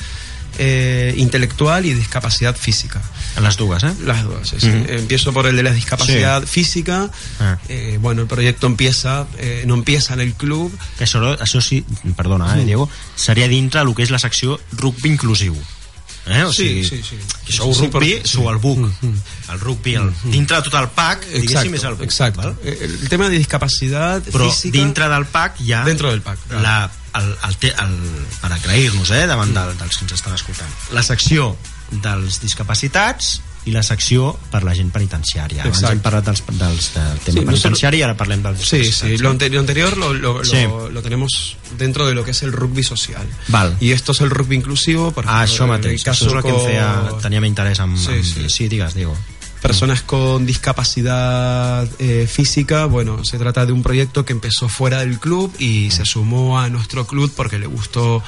eh, 0.58 1.14
intelectual 1.18 1.86
y 1.86 1.94
discapacidad 1.94 2.56
física. 2.56 3.02
Les 3.42 3.56
dues, 3.58 3.84
eh? 3.84 3.94
Las 4.06 4.24
dos, 4.24 4.50
sí, 4.50 4.58
sí. 4.60 4.68
Ujú. 4.70 4.86
Empiezo 4.92 5.32
por 5.34 5.48
el 5.48 5.56
de 5.56 5.64
la 5.64 5.72
discapacidad 5.72 6.44
física. 6.46 7.10
Ah. 7.40 7.58
Eh, 7.70 7.98
bueno, 8.02 8.22
el 8.24 8.28
proyecto 8.28 8.68
empieza, 8.68 9.26
eh, 9.38 9.64
no 9.66 9.74
empieza 9.76 10.14
en 10.14 10.20
el 10.22 10.34
club. 10.34 10.72
Que 10.98 11.06
això, 11.06 11.38
això 11.40 11.62
sí, 11.62 11.86
perdona, 12.16 12.60
eh, 12.60 12.66
Diego, 12.66 12.90
seria 13.16 13.48
dintre 13.48 13.82
el 13.82 13.96
que 13.96 14.04
és 14.04 14.12
la 14.12 14.20
secció 14.20 14.60
rugby 14.74 15.10
inclusiu. 15.10 15.56
Eh? 16.28 16.44
O 16.44 16.52
Sí, 16.54 16.84
sigui, 16.84 16.84
sí, 16.86 17.02
sí. 17.10 17.16
Que 17.48 17.52
sou 17.54 17.74
Sí, 17.74 17.88
rugby, 17.90 18.12
per- 18.20 18.28
sou 18.30 18.50
el 18.52 18.58
buc. 18.62 18.78
El 19.50 19.60
rugby, 19.60 19.96
el, 19.96 20.12
dintre 20.30 20.58
de 20.58 20.64
tot 20.68 20.76
el 20.78 20.90
pack, 20.90 21.26
diguéssim, 21.34 21.74
és 21.74 21.84
el 21.84 21.96
buc. 21.96 22.04
exacto. 22.04 22.42
val? 22.44 22.56
Eh, 22.64 22.78
El 23.02 23.10
tema 23.10 23.28
de 23.28 23.38
discapacidad 23.40 24.22
Però 24.22 24.52
física. 24.52 24.78
dintre 24.78 25.08
del 25.10 25.26
pack 25.26 25.60
hi 25.62 25.74
ha... 25.74 25.84
Dentro 25.84 26.12
del 26.12 26.22
pack, 26.22 26.38
claro. 26.48 26.62
La, 26.62 26.92
el, 27.20 27.36
el, 27.48 27.58
te- 27.58 27.74
el, 27.76 27.96
per 28.42 28.52
aclair-nos, 28.54 29.12
eh, 29.12 29.26
davant 29.28 29.54
del, 29.56 29.78
dels 29.78 29.98
que 29.98 30.06
ens 30.06 30.14
estan 30.14 30.34
escoltant. 30.38 30.70
La 30.96 31.04
secció 31.04 31.56
dels 31.92 32.40
discapacitats 32.42 33.42
i 33.66 33.72
la 33.76 33.84
secció 33.86 34.32
per 34.50 34.64
la 34.66 34.72
gent 34.74 34.90
penitenciària. 34.90 35.62
Abans 35.62 35.76
Exacto. 35.78 35.94
hem 35.94 36.00
parlat 36.02 36.26
dels, 36.26 36.42
dels, 36.48 36.88
del 36.96 37.20
tema 37.26 37.42
Sí, 37.42 37.46
penitenciari 37.46 38.00
i 38.00 38.04
ara 38.08 38.16
parlem 38.18 38.42
dels 38.42 38.64
Sí, 38.66 38.80
sí, 38.92 39.18
lo, 39.22 39.30
ante- 39.30 39.50
lo 39.54 39.60
anterior 39.60 39.98
lo, 39.98 40.14
lo- 40.16 40.44
Sí. 40.44 40.64
lo- 40.64 40.90
lo 40.90 41.02
tenemos 41.04 41.58
dentro 41.78 42.08
de 42.08 42.16
lo 42.16 42.24
que 42.26 42.32
es 42.32 42.42
el 42.42 42.54
rugby 42.54 42.82
social. 42.84 43.28
Val. 43.50 43.76
Y 43.80 43.92
esto 43.92 44.14
es 44.14 44.22
el 44.22 44.32
rugby 44.32 44.56
inclusivo. 44.56 45.12
Por 45.12 45.26
Ah, 45.28 45.44
això 45.46 45.68
mateix. 45.68 46.08
Això 46.08 46.26
és 46.28 46.34
el 46.34 46.42
que 46.42 46.50
em 46.50 46.64
feia... 46.66 47.12
Teníem 47.22 47.46
interès 47.46 47.80
en... 47.80 47.96
Sí, 47.98 48.12
en, 48.14 48.24
sí. 48.24 48.50
sí, 48.50 48.68
digues, 48.68 48.96
Diego. 48.96 49.16
Personas 49.62 50.02
con 50.02 50.46
discapacidad 50.48 51.88
eh, 52.00 52.28
física, 52.28 52.86
bueno, 52.86 53.24
se 53.24 53.38
trata 53.38 53.64
de 53.66 53.72
un 53.72 53.84
proyecto 53.84 54.26
que 54.26 54.34
empezó 54.34 54.68
fuera 54.68 55.00
del 55.02 55.20
club 55.20 55.54
y 55.60 55.92
se 55.92 56.04
sumó 56.04 56.60
a 56.60 56.68
nuestro 56.70 57.06
club 57.06 57.32
porque 57.36 57.60
le 57.60 57.68
gustó 57.68 58.24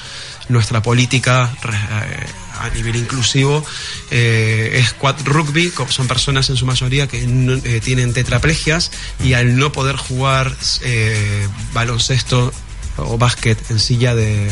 nuestra 0.48 0.80
política 0.80 1.52
eh, 1.64 2.26
a 2.60 2.70
nivel 2.70 2.94
inclusivo. 2.94 3.64
Eh, 4.12 4.76
es 4.80 4.92
quad 4.92 5.16
rugby, 5.24 5.72
son 5.88 6.06
personas 6.06 6.50
en 6.50 6.56
su 6.56 6.66
mayoría 6.66 7.08
que 7.08 7.26
no- 7.26 7.54
eh, 7.64 7.80
tienen 7.82 8.12
tetraplegias 8.12 8.92
y 9.24 9.32
al 9.32 9.56
no 9.56 9.72
poder 9.72 9.96
jugar 9.96 10.54
eh, 10.82 11.48
baloncesto 11.72 12.52
o 12.96 13.18
básquet 13.18 13.58
en 13.72 13.80
silla 13.80 14.14
de, 14.14 14.48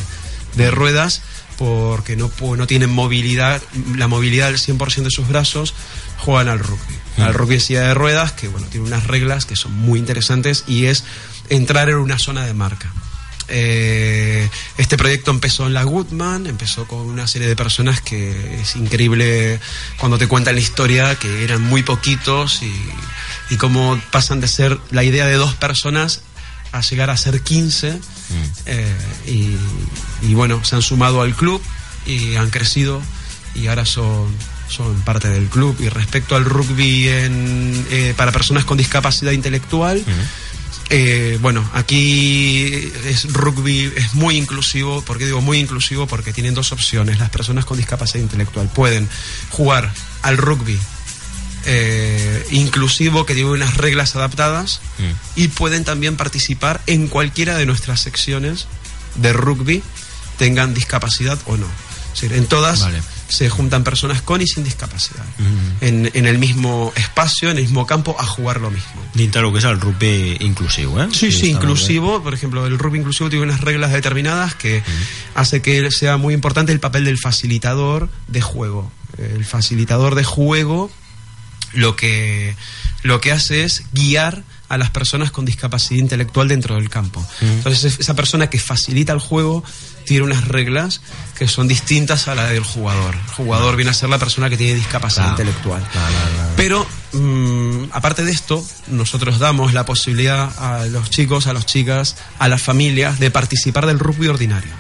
de 0.57 0.71
ruedas, 0.73 1.23
porque 1.59 2.17
no, 2.17 2.29
no 2.57 2.67
tienen 2.67 2.91
movilidad, 2.91 3.63
la 3.97 4.09
movilidad 4.09 4.49
del 4.49 4.59
100% 4.59 5.03
de 5.05 5.11
sus 5.11 5.29
brazos, 5.29 5.75
juegan 6.23 6.49
al 6.49 6.61
rugby. 6.61 6.99
Al 7.19 7.35
rugby 7.35 7.57
en 7.57 7.61
silla 7.61 7.83
de 7.83 7.95
ruedas, 7.95 8.33
que 8.33 8.49
bueno, 8.49 8.67
tiene 8.69 8.87
unas 8.87 9.07
reglas 9.07 9.45
que 9.45 9.55
son 9.55 9.73
muy 9.73 9.99
interesantes 9.99 10.65
y 10.67 10.87
es 10.87 11.05
entrar 11.51 11.91
en 11.91 11.97
una 11.97 12.19
zona 12.19 12.47
de 12.47 12.55
marca. 12.55 12.91
Eh, 13.49 14.49
este 14.79 14.97
proyecto 14.97 15.31
empezó 15.31 15.67
en 15.67 15.75
la 15.75 15.83
Goodman, 15.83 16.47
empezó 16.47 16.87
con 16.87 17.01
una 17.01 17.27
serie 17.27 17.49
de 17.49 17.57
personas 17.57 18.01
que 18.01 18.61
es 18.61 18.77
increíble 18.77 19.61
cuando 19.99 20.17
te 20.17 20.27
cuentan 20.27 20.55
la 20.55 20.61
historia, 20.61 21.15
que 21.17 21.45
eran 21.45 21.61
muy 21.61 21.83
poquitos 21.83 22.63
y, 22.63 22.73
y 23.51 23.57
cómo 23.57 24.01
pasan 24.11 24.41
de 24.41 24.49
ser 24.49 24.79
la 24.91 25.05
idea 25.05 25.27
de 25.27 25.35
dos 25.35 25.55
personas 25.55 26.23
a 26.71 26.81
llegar 26.81 27.11
a 27.11 27.17
ser 27.17 27.43
15 27.43 28.01
eh, 28.65 28.97
y, 29.27 29.57
y 30.27 30.35
bueno, 30.35 30.65
se 30.65 30.77
han 30.77 30.83
sumado 30.83 31.21
al 31.21 31.35
club 31.35 31.61
y 32.07 32.37
han 32.37 32.49
crecido 32.49 33.03
y 33.55 33.67
ahora 33.67 33.85
son, 33.85 34.35
son 34.69 35.01
parte 35.03 35.29
del 35.29 35.47
club. 35.49 35.77
Y 35.81 35.89
respecto 35.89 36.37
al 36.37 36.45
rugby 36.45 37.09
en, 37.09 37.87
eh, 37.91 38.15
para 38.17 38.33
personas 38.33 38.65
con 38.65 38.79
discapacidad 38.79 39.33
intelectual, 39.33 40.05
eh, 40.91 41.39
bueno, 41.41 41.69
aquí 41.75 42.93
es 43.05 43.33
rugby, 43.33 43.93
es 43.97 44.15
muy 44.15 44.37
inclusivo. 44.37 45.03
¿Por 45.03 45.19
qué 45.19 45.27
digo 45.27 45.41
muy 45.41 45.59
inclusivo? 45.59 46.07
Porque 46.07 46.33
tienen 46.33 46.55
dos 46.55 46.73
opciones. 46.73 47.19
Las 47.19 47.31
personas 47.31 47.65
con 47.65 47.77
discapacidad 47.77 48.23
intelectual 48.23 48.69
pueden 48.69 49.09
jugar 49.51 49.93
al 50.23 50.37
rugby 50.37 50.79
eh, 51.65 52.45
inclusivo 52.51 53.25
que 53.25 53.35
tiene 53.35 53.51
unas 53.51 53.77
reglas 53.77 54.17
adaptadas 54.17 54.81
y 55.37 55.49
pueden 55.49 55.85
también 55.85 56.17
participar 56.17 56.81
en 56.87 57.07
cualquiera 57.07 57.57
de 57.57 57.67
nuestras 57.67 58.01
secciones 58.01 58.67
de 59.15 59.33
rugby, 59.33 59.83
tengan 60.39 60.75
discapacidad 60.75 61.39
o 61.47 61.57
no. 61.57 61.67
Es 62.15 62.21
decir, 62.21 62.37
en 62.37 62.47
todas 62.47 62.81
Vale. 62.81 63.01
Se 63.33 63.49
juntan 63.49 63.83
personas 63.83 64.21
con 64.21 64.43
y 64.43 64.47
sin 64.47 64.63
discapacidad 64.63 65.25
en, 65.81 66.11
en 66.13 66.27
el 66.27 66.37
mismo 66.39 66.93
espacio, 66.97 67.51
en 67.51 67.57
el 67.57 67.63
mismo 67.63 67.87
campo, 67.87 68.15
a 68.19 68.27
jugar 68.27 68.61
lo 68.61 68.71
mismo. 68.71 69.01
Del 69.15 69.31
que 69.31 69.59
és 69.59 69.65
el 69.65 69.81
rugby 69.81 70.37
inclusiu, 70.41 71.01
eh? 71.01 71.09
Sí, 71.13 71.33
sí, 71.33 71.49
inclusivo. 71.51 72.23
Por 72.23 72.35
ejemplo, 72.35 72.67
el 72.67 72.79
rugby 72.79 72.99
inclusivo 72.99 73.31
tiene 73.31 73.45
unas 73.47 73.63
reglas 73.63 73.91
determinadas 73.93 74.55
que 74.55 74.83
hace 75.35 75.63
que 75.63 75.91
sea 75.91 76.19
muy 76.19 76.35
importante 76.35 76.73
el 76.73 76.81
papel 76.81 77.05
del 77.05 77.17
facilitador 77.17 78.11
de 78.29 78.43
juego. 78.43 78.93
El 79.17 79.45
facilitador 79.47 80.15
de 80.15 80.25
juego 80.25 80.91
lo 81.73 81.97
que, 81.97 82.55
lo 83.03 83.21
que 83.23 83.33
hace 83.33 83.65
es 83.65 83.85
guiar 83.93 84.45
a 84.69 84.77
las 84.79 84.91
personas 84.91 85.31
con 85.31 85.45
discapacidad 85.45 86.01
intelectual 86.01 86.49
dentro 86.49 86.75
del 86.77 86.89
campo. 86.91 87.25
Entonces, 87.41 87.85
es- 87.85 88.01
esa 88.01 88.15
persona 88.15 88.49
que 88.49 88.59
facilita 88.59 89.13
el 89.13 89.21
juego 89.21 89.63
tiene 90.05 90.25
unas 90.25 90.47
reglas 90.49 91.01
que 91.39 91.49
son 91.49 91.69
distintas 91.69 92.29
a 92.29 92.35
la 92.35 92.47
del 92.47 92.63
jugador. 92.63 93.15
El 93.15 93.35
jugador 93.35 93.77
viene 93.77 93.91
a 93.91 93.95
ser 93.95 94.09
la 94.09 94.19
persona 94.19 94.49
que 94.51 94.57
tiene 94.57 94.75
discapacidad 94.75 95.35
Claro. 95.35 95.43
intelectual. 95.43 95.83
Claro, 95.93 96.09
claro, 96.15 96.31
claro. 96.35 96.53
Pero, 96.57 96.87
mm, 97.13 97.85
aparte 97.93 98.25
de 98.25 98.31
esto, 98.33 98.65
nosotros 98.89 99.39
damos 99.39 99.73
la 99.73 99.85
posibilidad 99.85 100.51
a 100.59 100.87
los 100.87 101.11
chicos, 101.11 101.47
a 101.47 101.53
las 101.53 101.67
chicas, 101.67 102.17
a 102.39 102.49
las 102.49 102.63
familias 102.63 103.19
de 103.19 103.31
participar 103.31 103.87
del 103.87 103.99
rugby 103.99 104.29
ordinario. 104.29 104.73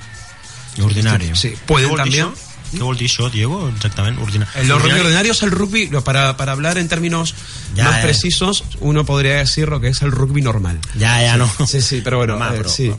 Ordinari. 0.80 1.32
Sí, 1.36 1.54
pueden 1.66 1.90
això? 2.00 2.32
Què 2.72 2.80
vol 2.80 2.96
dir 2.96 3.04
això, 3.10 3.26
Diego? 3.30 3.68
Exactament, 3.68 4.16
ordinari. 4.18 4.50
El 4.62 4.70
rugby 4.80 4.98
ordinario 5.00 5.32
es 5.32 5.42
el 5.42 5.50
rugby, 5.50 5.88
para, 6.02 6.38
para 6.38 6.52
hablar 6.52 6.78
en 6.78 6.88
términos 6.88 7.34
Ya, 7.74 7.84
más 7.84 7.98
eh. 7.98 8.02
precisos, 8.02 8.64
uno 8.80 9.04
podría 9.04 9.36
decir 9.36 9.68
lo 9.68 9.78
que 9.78 9.88
es 9.88 10.00
el 10.00 10.10
rugby 10.10 10.40
normal. 10.40 10.78
Ja, 10.98 11.18
ja, 11.20 11.36
no. 11.36 11.50
Sí, 11.66 11.82
sí, 11.82 12.00
però 12.00 12.16
bueno, 12.16 12.36
Home, 12.36 12.46
eh, 12.56 12.62
però, 12.62 12.68
sí. 12.70 12.90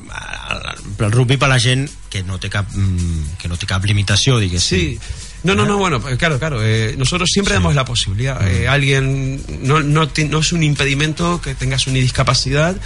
El, 1.00 1.12
rugby 1.12 1.38
per 1.38 1.50
la 1.50 1.60
gent 1.60 1.90
que 2.10 2.24
no 2.24 2.40
té 2.40 2.50
cap, 2.50 2.68
mm, 2.74 3.38
que 3.42 3.48
no 3.48 3.58
té 3.58 3.66
cap 3.66 3.84
limitació, 3.86 4.38
diguéssim. 4.40 4.80
Sí. 4.80 5.00
No, 5.44 5.56
no, 5.56 5.66
no, 5.66 5.78
bueno, 5.78 6.02
eh, 6.08 6.16
claro, 6.16 6.40
claro. 6.40 6.62
eh, 6.64 6.96
nosotros 6.98 7.30
siempre 7.30 7.54
damos 7.54 7.76
la 7.76 7.84
posibilidad. 7.84 8.40
Mm. 8.40 8.48
Eh, 8.48 8.68
alguien, 8.70 9.44
no, 9.62 9.82
no, 9.82 10.08
no 10.30 10.40
es 10.40 10.54
un 10.54 10.64
impedimento 10.64 11.42
que 11.42 11.54
tengas 11.54 11.86
una 11.88 11.98
discapacidad 11.98 12.78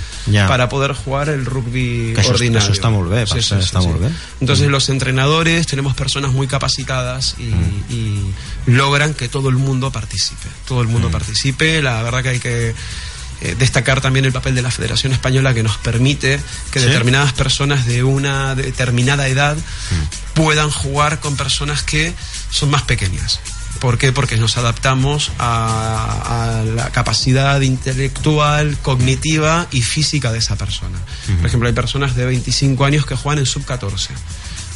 para 0.47 0.67
poder 0.67 0.93
jugar 0.93 1.29
el 1.29 1.45
rugby 1.45 2.13
Que 2.15 2.21
això- 2.23 2.29
ordinario. 2.31 2.67
bé, 3.09 3.27
per 3.27 3.43
cert, 3.43 3.61
està 3.61 3.79
molt 3.83 4.01
bé. 4.01 4.09
Entonces 4.41 4.69
los 4.69 4.89
entrenadores 4.89 5.67
tenemos 5.67 5.93
personas 5.93 6.31
muy 6.31 6.47
capacitadas 6.47 7.35
y, 7.37 7.43
Mm. 7.43 7.83
y 7.91 8.71
logran 8.71 9.13
que 9.13 9.27
todo 9.29 9.49
el 9.49 9.55
mundo 9.57 9.91
participe. 9.91 10.47
Todo 10.67 10.81
el 10.81 10.87
Mm. 10.87 10.91
mundo 10.91 11.11
participe. 11.11 11.83
La 11.83 12.01
verdad 12.01 12.23
que 12.23 12.29
hay 12.29 12.39
que 12.39 12.73
eh, 13.41 13.55
destacar 13.57 14.01
también 14.01 14.25
el 14.25 14.31
papel 14.31 14.55
de 14.55 14.61
la 14.61 14.71
Federación 14.71 15.13
Española 15.13 15.53
que 15.53 15.63
nos 15.63 15.77
permite 15.77 16.39
que 16.71 16.79
¿Sí? 16.79 16.85
determinadas 16.85 17.33
personas 17.33 17.85
de 17.85 18.03
una 18.03 18.55
determinada 18.55 19.27
edad 19.27 19.55
Mm. 19.55 20.33
puedan 20.33 20.69
jugar 20.69 21.19
con 21.19 21.35
personas 21.37 21.83
que 21.83 22.13
son 22.51 22.69
más 22.71 22.81
pequeñas. 22.83 23.39
¿Por 23.79 23.97
qué? 23.99 24.11
Porque 24.11 24.37
nos 24.37 24.57
adaptamos 24.57 25.31
a, 25.37 26.59
a 26.59 26.63
la 26.63 26.89
capacidad 26.91 27.61
intelectual, 27.61 28.75
cognitiva 28.81 29.67
y 29.71 29.81
física 29.83 30.31
de 30.31 30.39
esa 30.39 30.55
persona. 30.55 30.97
Por 31.37 31.45
ejemplo, 31.45 31.67
hay 31.67 31.75
personas 31.75 32.15
de 32.15 32.25
25 32.25 32.85
años 32.85 33.05
que 33.05 33.15
juegan 33.15 33.37
en 33.39 33.45
sub-14. 33.45 34.09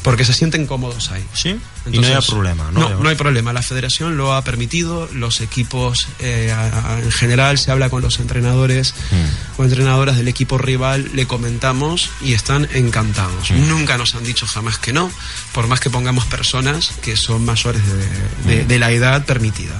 Porque 0.03 0.25
se 0.25 0.33
sienten 0.33 0.65
cómodos 0.65 1.11
ahí. 1.11 1.23
Sí, 1.33 1.55
y 1.91 1.99
no 1.99 2.07
hay 2.07 2.15
problema, 2.27 2.69
¿no? 2.71 2.89
No, 2.89 2.99
no 3.03 3.09
hay 3.09 3.15
problema. 3.15 3.53
La 3.53 3.61
federación 3.61 4.17
lo 4.17 4.33
ha 4.33 4.43
permitido, 4.43 5.07
los 5.13 5.41
equipos 5.41 6.07
eh, 6.19 6.51
a- 6.55 6.95
a- 6.95 6.99
en 6.99 7.11
general 7.11 7.57
se 7.57 7.71
habla 7.71 7.89
con 7.89 8.01
los 8.01 8.19
entrenadores 8.19 8.93
Mm. 9.11 9.61
o 9.61 9.63
entrenadoras 9.63 10.17
del 10.17 10.27
equipo 10.27 10.57
rival, 10.57 11.09
le 11.13 11.25
comentamos 11.27 12.09
y 12.21 12.33
están 12.33 12.67
encantados. 12.73 13.51
Mm. 13.51 13.67
Nunca 13.67 13.97
nos 13.97 14.15
han 14.15 14.23
dicho 14.23 14.45
jamás 14.47 14.77
que 14.77 14.93
no, 14.93 15.11
por 15.53 15.67
más 15.67 15.79
que 15.79 15.89
pongamos 15.89 16.25
personas 16.25 16.91
que 17.01 17.15
son 17.17 17.45
mayores 17.45 17.81
de, 17.85 18.55
de- 18.55 18.63
Mm. 18.63 18.67
de 18.67 18.79
la 18.79 18.91
edad 18.91 19.25
permitida. 19.25 19.73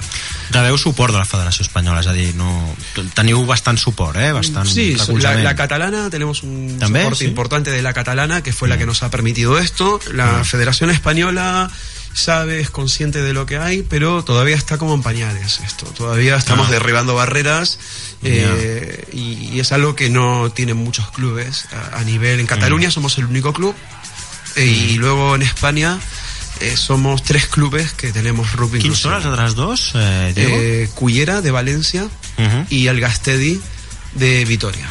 Rebeu 0.50 0.76
suport 0.76 1.12
de 1.12 1.18
la 1.18 1.24
Federació 1.24 1.62
Espanyola, 1.62 2.00
és 2.00 2.06
a 2.06 2.12
dir, 2.12 2.34
no... 2.36 2.74
teniu 3.14 3.40
bastant 3.46 3.78
suport, 3.78 4.16
eh? 4.20 4.32
Bastant 4.32 4.68
Sí, 4.68 4.94
la, 5.20 5.34
la 5.36 5.54
catalana, 5.56 6.10
tenemos 6.10 6.42
un 6.42 6.76
soporte 6.78 7.16
Sí. 7.16 7.24
importante 7.24 7.70
de 7.70 7.80
la 7.80 7.94
catalana, 7.94 8.42
que 8.42 8.52
fue 8.52 8.68
la 8.68 8.76
que 8.76 8.84
nos 8.84 9.02
ha 9.02 9.08
permitido 9.10 9.58
esto. 9.58 9.98
La 10.12 10.44
Federación 10.44 10.90
Española 10.90 11.70
sabe, 12.14 12.60
es 12.60 12.68
consciente 12.70 13.22
de 13.22 13.32
lo 13.32 13.46
que 13.46 13.56
hay, 13.56 13.82
pero 13.82 14.22
todavía 14.22 14.54
está 14.56 14.76
como 14.76 14.92
en 14.94 15.02
pañales 15.02 15.60
esto. 15.64 15.86
Todavía 15.86 16.36
estamos 16.36 16.68
Ah. 16.68 16.70
derribando 16.70 17.14
barreras 17.14 17.78
eh, 18.22 19.08
y, 19.12 19.48
y 19.54 19.60
es 19.60 19.72
algo 19.72 19.94
que 19.96 20.10
no 20.10 20.50
tienen 20.52 20.76
muchos 20.76 21.10
clubes 21.10 21.66
a, 21.72 21.98
a 22.00 22.04
nivel. 22.04 22.38
En 22.40 22.46
Cataluña 22.46 22.90
somos 22.90 23.16
el 23.18 23.24
único 23.24 23.52
club 23.54 23.74
eh, 24.56 24.66
y 24.66 24.94
luego 24.96 25.34
en 25.34 25.42
España 25.42 25.98
eh, 26.60 26.76
somos 26.76 27.22
tres 27.22 27.46
clubes 27.46 27.92
que 27.94 28.12
tenemos 28.12 28.52
rugby 28.52 28.78
inclusivo. 28.78 29.08
són 29.10 29.16
els 29.16 29.26
altres 29.26 29.54
dos, 29.56 29.92
eh, 29.96 30.32
Diego? 30.36 30.92
Cullera 30.94 31.40
de 31.40 31.50
Valencia 31.50 32.04
Ujú. 32.04 32.66
y 32.68 32.86
el 32.88 33.00
Gastedi 33.00 33.58
de 34.14 34.44
Vitoria. 34.44 34.86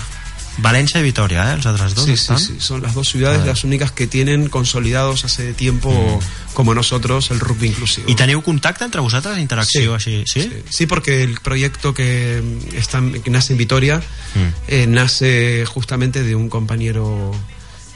València 0.60 1.00
i 1.00 1.04
Vitoria, 1.04 1.54
eh? 1.54 1.58
Dos 1.64 1.80
Sí, 1.94 2.06
sí, 2.06 2.12
estan? 2.14 2.40
sí, 2.40 2.56
son 2.60 2.82
las 2.82 2.94
dos 2.94 3.08
ciudades 3.08 3.46
las 3.46 3.64
únicas 3.64 3.92
que 3.92 4.06
tienen 4.08 4.50
consolidados 4.50 5.24
hace 5.24 5.54
tiempo, 5.54 6.20
como 6.54 6.74
nosotros, 6.76 7.32
el 7.32 7.40
rugby 7.40 7.68
inclusivo. 7.70 8.10
I 8.12 8.16
teniu 8.16 8.42
contacte 8.44 8.84
entre 8.84 9.00
vosaltres, 9.02 9.38
interacció 9.40 9.96
així, 9.96 10.24
sí? 10.28 10.42
Sí, 10.42 10.52
sí, 10.70 10.86
porque 10.88 11.24
el 11.24 11.40
proyecto 11.40 11.94
que, 11.94 12.42
mm, 12.44 12.76
está, 12.76 13.02
que 13.24 13.30
nace 13.32 13.54
en 13.54 13.58
Vitoria 13.60 14.02
Mm. 14.36 14.40
eh, 14.68 14.88
nace 14.88 15.66
justamente 15.66 16.24
de 16.24 16.36
un 16.36 16.50
compañero 16.50 17.32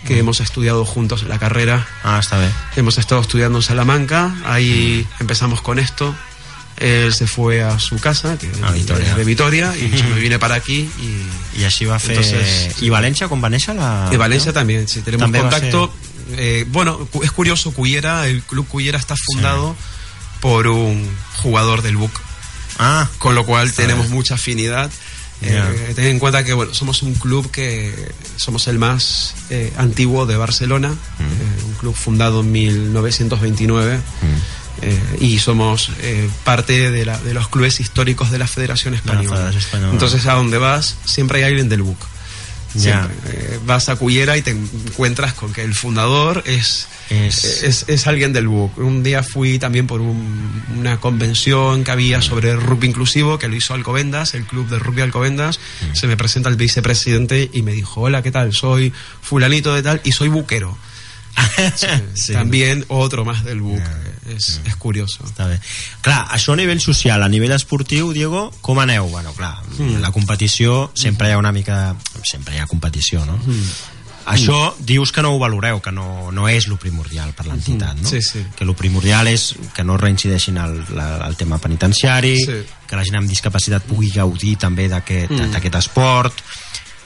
que 0.07 0.19
hemos 0.19 0.39
estudiado 0.39 0.85
juntos 0.85 1.23
en 1.23 1.29
la 1.29 1.39
carrera. 1.39 1.87
Ah, 2.03 2.19
està 2.21 2.37
bé. 2.37 2.47
Hemos 2.75 2.97
estado 2.99 3.21
estudiando 3.21 3.57
en 3.57 3.63
Salamanca, 3.63 4.35
ahí 4.45 5.05
empezamos 5.19 5.61
con 5.61 5.79
esto. 5.79 6.13
Él 6.77 7.13
se 7.13 7.25
fue 7.25 7.63
a 7.63 7.79
su 7.79 7.97
casa, 7.99 8.37
que 8.37 8.49
A 8.61 8.71
Vitoria. 8.71 9.15
de 9.15 9.23
Vitoria, 9.23 9.73
y 9.77 9.89
yo 9.95 10.03
me 10.09 10.19
vine 10.19 10.37
para 10.39 10.55
aquí 10.55 10.89
y 10.99 11.61
I 11.61 11.63
així 11.63 11.85
va 11.85 11.99
fer... 11.99 12.17
Entonces- 12.17 12.81
I 12.83 12.89
València, 12.91 13.29
com 13.31 13.39
va 13.41 13.47
néixer 13.49 13.75
la... 13.77 14.09
De 14.11 14.17
Valencia 14.17 14.51
también, 14.51 14.87
sí, 14.87 14.99
tenemos 15.01 15.23
També 15.23 15.39
va 15.39 15.49
contacto. 15.49 15.93
Eh, 16.35 16.65
bueno, 16.67 17.07
es 17.23 17.31
curioso, 17.31 17.71
Cuyera, 17.71 18.27
el 18.27 18.41
club 18.43 18.67
Cuyera 18.67 18.97
está 18.99 19.15
fundado 19.15 19.73
por 20.41 20.67
un 20.67 21.07
jugador 21.41 21.81
del 21.81 21.95
BUC, 21.95 22.11
Ah, 22.77 23.07
con 23.19 23.35
lo 23.35 23.45
cual 23.45 23.67
Está 23.69 23.83
tenemos 23.83 24.09
mucha 24.09 24.35
afinidad. 24.35 24.91
Ya. 25.41 25.69
Eh, 25.71 25.93
ten 25.95 26.05
en 26.07 26.19
cuenta 26.19 26.43
que 26.43 26.53
bueno, 26.53 26.73
somos 26.73 27.03
un 27.03 27.13
club 27.13 27.49
que 27.51 27.93
somos 28.35 28.67
el 28.67 28.79
más 28.79 29.33
eh, 29.49 29.71
antiguo 29.77 30.25
de 30.25 30.35
Barcelona, 30.35 30.89
eh, 31.19 31.63
un 31.65 31.73
club 31.75 31.95
fundado 31.95 32.41
en 32.41 32.51
1929. 32.51 33.99
Eh, 34.81 34.99
y 35.21 35.39
somos 35.39 35.91
eh, 36.01 36.29
parte 36.43 36.91
de, 36.91 37.05
la- 37.05 37.19
de 37.19 37.33
los 37.33 37.47
clubes 37.49 37.79
históricos 37.79 38.31
de 38.31 38.37
la 38.39 38.47
Federación 38.47 38.93
la 38.93 38.99
Española. 38.99 39.51
Entonces, 39.93 40.25
a 40.27 40.33
donde 40.33 40.57
vas, 40.57 40.97
siempre 41.05 41.39
hay 41.39 41.45
alguien 41.45 41.69
del 41.69 41.81
BUC. 41.81 41.97
Ya. 42.75 43.09
Eh, 43.27 43.59
vas 43.65 43.87
a 43.87 43.95
Cuyera 43.95 44.35
y 44.35 44.41
te 44.41 44.51
encuentras 44.51 45.33
con 45.33 45.53
que 45.53 45.63
el 45.63 45.73
fundador 45.73 46.43
es, 46.45 46.87
Es- 47.09 47.63
es, 47.63 47.85
es 47.87 48.05
alguien 48.07 48.33
del 48.33 48.49
BUC. 48.49 48.77
Un 48.79 49.01
día 49.01 49.23
fui 49.23 49.59
también 49.59 49.87
por 49.87 50.01
un- 50.01 50.61
una 50.77 50.99
convención 50.99 51.85
que 51.85 51.91
había 51.91 52.21
sobre 52.21 52.53
rugby 52.57 52.87
inclusivo 52.87 53.39
que 53.39 53.47
lo 53.47 53.55
hizo 53.55 53.73
Alcobendas, 53.73 54.33
el 54.33 54.43
club 54.43 54.67
de 54.67 54.77
rugby 54.79 55.03
Alcobendas. 55.03 55.59
Mm. 55.89 55.95
Se 55.95 56.05
me 56.07 56.17
presenta 56.17 56.49
el 56.49 56.57
vicepresidente 56.57 57.49
y 57.53 57.61
me 57.61 57.71
dijo, 57.71 58.01
hola, 58.01 58.21
¿qué 58.21 58.31
tal? 58.31 58.51
Soy 58.53 58.91
fulanito 59.21 59.73
de 59.73 59.81
tal 59.81 60.01
y 60.03 60.11
soy 60.11 60.27
buquero. 60.27 60.77
Sí. 62.13 62.33
También 62.33 62.85
otro 62.89 63.23
más 63.25 63.43
del 63.45 63.61
BUC. 63.61 63.81
Es, 64.29 64.61
es 64.65 64.75
curioso. 64.75 65.23
Està 65.23 65.45
bé. 65.47 65.59
Clar, 66.01 66.27
això 66.33 66.53
a 66.53 66.55
nivell 66.55 66.79
social, 66.81 67.21
a 67.23 67.29
nivell 67.29 67.51
esportiu, 67.51 68.11
Diego, 68.13 68.51
com 68.61 68.79
aneu? 68.79 69.07
Bueno, 69.09 69.33
clar, 69.33 69.55
Mm. 69.77 69.99
la 70.01 70.11
competició 70.11 70.91
sempre 70.95 71.29
hi 71.29 71.31
ha 71.33 71.37
una 71.37 71.51
mica... 71.51 71.95
Sempre 72.23 72.55
hi 72.55 72.59
ha 72.59 72.67
competició, 72.67 73.25
no? 73.25 73.37
Mm. 73.37 73.69
Això 74.25 74.73
dius 74.79 75.11
que 75.11 75.21
no 75.21 75.35
ho 75.35 75.37
valoreu, 75.37 75.79
que 75.85 75.91
no, 75.91 76.31
no 76.31 76.47
és 76.49 76.65
lo 76.67 76.77
primordial 76.81 77.33
per 77.37 77.45
l'entitat, 77.45 77.95
no? 78.01 78.09
Sí, 78.09 78.23
sí. 78.25 78.41
Que 78.57 78.65
lo 78.65 78.73
primordial 78.75 79.27
és 79.29 79.51
que 79.75 79.83
no 79.85 79.97
reincideixin 80.01 80.57
el, 80.57 80.79
la, 80.97 81.27
el 81.27 81.35
tema 81.37 81.59
penitenciari, 81.61 82.35
Sí. 82.41 82.55
que 82.87 82.95
la 82.97 83.03
gent 83.05 83.19
amb 83.19 83.29
discapacitat 83.29 83.83
pugui 83.85 84.09
gaudir 84.09 84.55
també 84.57 84.87
d'aquest 84.89 85.29
Mm. 85.29 85.75
esport, 85.77 86.33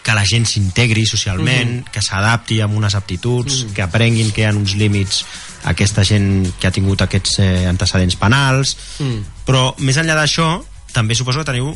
que 0.04 0.14
la 0.16 0.24
gent 0.26 0.46
s'integri 0.48 1.06
socialment, 1.06 1.70
Mm-hmm. 1.82 1.92
que 1.92 2.02
s'adapti 2.02 2.62
amb 2.62 2.78
unes 2.78 2.96
aptituds, 2.96 3.66
que 3.76 3.82
aprenguin 3.84 4.32
que 4.32 4.42
hi 4.42 4.46
ha 4.46 4.54
uns 4.56 4.76
límits 4.76 5.26
a 5.64 5.72
aquesta 5.74 6.04
gent 6.08 6.48
que 6.60 6.68
ha 6.68 6.72
tingut 6.72 7.02
aquests 7.02 7.40
eh, 7.40 7.66
antecedents 7.68 8.16
penals, 8.16 8.78
Mm. 9.00 9.22
però 9.46 9.74
més 9.80 9.98
enllà 9.98 10.16
d'això, 10.16 10.64
també 10.94 11.16
suposo 11.16 11.40
que 11.40 11.46
teniu 11.52 11.76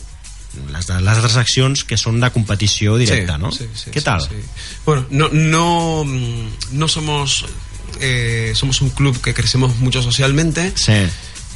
les, 0.71 0.87
les 0.89 1.17
altres 1.17 1.35
accions 1.37 1.83
que 1.83 1.97
són 1.97 2.19
de 2.21 2.29
competició 2.31 2.95
directa, 2.97 3.35
Sí, 3.35 3.41
no? 3.41 3.51
sí, 3.51 3.67
sí, 3.73 3.89
Què 3.91 3.99
sí, 3.99 4.05
tal? 4.05 4.21
sí. 4.21 4.35
Bueno, 4.85 5.05
no, 5.09 5.29
no, 5.33 6.03
mm, 6.05 6.77
no 6.77 6.87
somos, 6.87 7.45
eh, 7.99 8.53
somos 8.55 8.81
un 8.81 8.89
club 8.91 9.19
que 9.21 9.33
crecemos 9.33 9.75
mucho 9.77 10.01
socialmente, 10.01 10.71
Sí. 10.75 10.93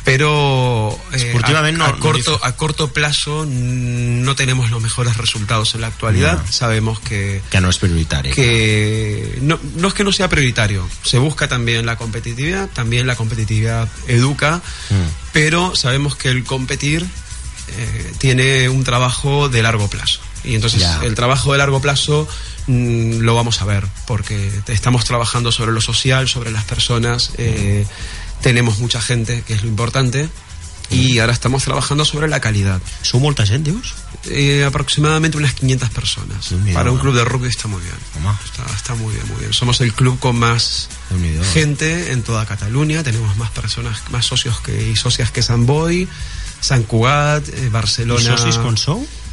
Pero 0.08 0.98
eh, 1.12 1.34
a, 1.44 1.50
no- 1.52 1.84
a 1.84 1.92
no 1.92 2.00
corto, 2.00 2.40
a 2.42 2.56
corto 2.56 2.94
plazo 2.94 3.44
mm, 3.46 4.24
no 4.24 4.36
tenemos 4.38 4.72
los 4.72 4.82
mejores 4.82 5.18
resultados 5.18 5.76
en 5.76 5.82
la 5.82 5.88
actualidad. 5.88 6.42
Sabemos 6.50 7.02
que, 7.02 7.42
Que 7.52 7.60
no 7.60 7.68
és 7.70 7.78
prioritari. 7.78 8.32
que 8.32 9.38
no, 9.42 9.60
no 9.76 9.90
es 9.90 9.94
que 9.94 10.06
no 10.06 10.14
sea 10.14 10.30
prioritario, 10.30 10.88
se 11.04 11.18
busca 11.20 11.50
también 11.50 11.86
la 11.86 11.98
competitividad, 11.98 12.70
también 12.70 13.06
la 13.06 13.18
competitividad 13.18 13.90
educa, 14.08 14.62
Mm. 14.90 14.96
pero 15.34 15.76
sabemos 15.76 16.16
que 16.16 16.30
el 16.30 16.46
competir 16.46 17.06
eh, 17.68 18.14
tiene 18.18 18.70
un 18.70 18.86
trabajo 18.86 19.50
de 19.50 19.62
largo 19.62 19.90
plazo. 19.90 20.22
Y 20.46 20.56
entonces 20.56 20.80
Ya. 20.80 21.02
el 21.04 21.16
trabajo 21.16 21.52
de 21.52 21.58
largo 21.58 21.82
plazo 21.82 22.30
mm, 22.68 23.20
lo 23.20 23.36
vamos 23.36 23.62
a 23.62 23.66
ver, 23.66 23.84
porque 24.06 24.50
estamos 24.68 25.04
trabajando 25.04 25.52
sobre 25.52 25.74
lo 25.74 25.82
social, 25.82 26.30
sobre 26.30 26.52
las 26.52 26.64
personas, 26.64 27.32
eh, 27.38 27.86
tenemos 28.42 28.80
mucha 28.80 29.02
gente, 29.02 29.44
que 29.46 29.54
es 29.54 29.64
lo 29.64 29.70
importante, 29.70 30.30
y 30.90 31.20
ahora 31.20 31.34
estamos 31.34 31.64
trabajando 31.66 32.06
sobre 32.06 32.30
la 32.30 32.40
calidad. 32.40 32.80
Sou 33.04 33.20
molta 33.20 33.44
gent, 33.46 33.68
dius? 33.68 33.92
Eh, 34.32 34.64
aproximadamente 34.64 35.36
unas 35.38 35.52
500 35.54 35.90
personas. 35.92 36.48
Déu-n'hi-do, 36.50 36.74
Para 36.80 36.92
un 36.92 36.98
eh? 36.98 37.02
club 37.02 37.14
de 37.14 37.26
rugby 37.26 37.50
está 37.50 37.68
muy 37.68 37.82
bien. 37.82 37.96
Está, 38.46 38.64
está 38.74 38.96
muy 38.96 39.14
bien, 39.14 39.28
muy 39.28 39.40
bien. 39.42 39.52
Somos 39.52 39.82
el 39.82 39.92
club 39.92 40.18
con 40.18 40.40
más 40.40 40.88
Déu-n'hi-do. 41.12 41.44
gente 41.44 42.14
en 42.14 42.24
toda 42.24 42.46
Cataluña. 42.46 43.04
Tenemos 43.04 43.36
más 43.36 43.52
personas, 43.52 44.00
más 44.12 44.26
socios 44.26 44.62
que, 44.62 44.90
y 44.90 44.96
socias 44.96 45.30
que 45.30 45.44
San 45.44 45.66
Boy, 45.66 46.08
San 46.62 46.84
Cugat, 46.84 47.44
eh, 47.50 47.68
Barcelona. 47.70 48.38
socis 48.38 48.56
quan 48.56 48.78
sou? 48.78 49.04
Diries? 49.04 49.27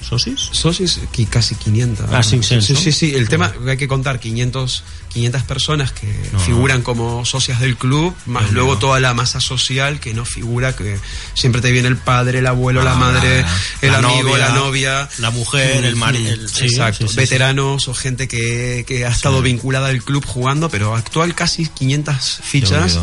Socis? 0.00 0.48
Socios, 0.52 1.00
qui- 1.14 1.26
casi 1.28 1.54
500. 1.54 2.06
Ah, 2.12 2.20
500, 2.22 2.64
Sí, 2.66 2.76
sí, 2.76 2.92
sí. 2.92 3.14
El 3.14 3.28
tema 3.28 3.52
hay 3.66 3.76
que 3.76 3.88
contar 3.88 4.18
500, 4.20 4.82
500 5.12 5.42
personas 5.42 5.92
que 5.92 6.06
No, 6.32 6.38
figuran 6.40 6.82
como 6.82 7.24
socias 7.24 7.60
del 7.60 7.76
club, 7.76 8.14
más 8.26 8.50
luego 8.52 8.78
toda 8.78 9.00
la 9.00 9.14
masa 9.14 9.40
social 9.40 10.00
que 10.00 10.14
no 10.14 10.24
figura, 10.24 10.74
que 10.76 10.98
siempre 11.34 11.60
te 11.62 11.70
viene 11.72 11.88
el 11.88 11.96
padre, 11.96 12.40
el 12.40 12.46
abuelo, 12.46 12.82
la 12.82 12.92
Ah, 12.92 12.96
madre, 12.96 13.44
el 13.82 13.92
la 13.92 13.98
amigo, 13.98 14.22
novia, 14.30 14.38
la 14.48 14.54
novia. 14.54 15.08
la 15.18 15.30
mujer, 15.30 15.84
el 15.84 15.96
mari- 15.96 16.26
el- 16.26 16.48
sí, 16.48 16.64
Exacto. 16.66 17.08
sí, 17.08 17.16
Veteranos 17.16 17.88
o 17.88 17.94
gente 17.94 18.28
que, 18.28 18.84
que 18.86 19.06
ha 19.06 19.10
estado 19.10 19.42
vinculada 19.42 19.88
al 19.88 20.02
club 20.02 20.24
jugando, 20.26 20.68
pero 20.68 20.94
actual 20.94 21.34
casi 21.34 21.66
500 21.68 22.40
fichas. 22.42 22.98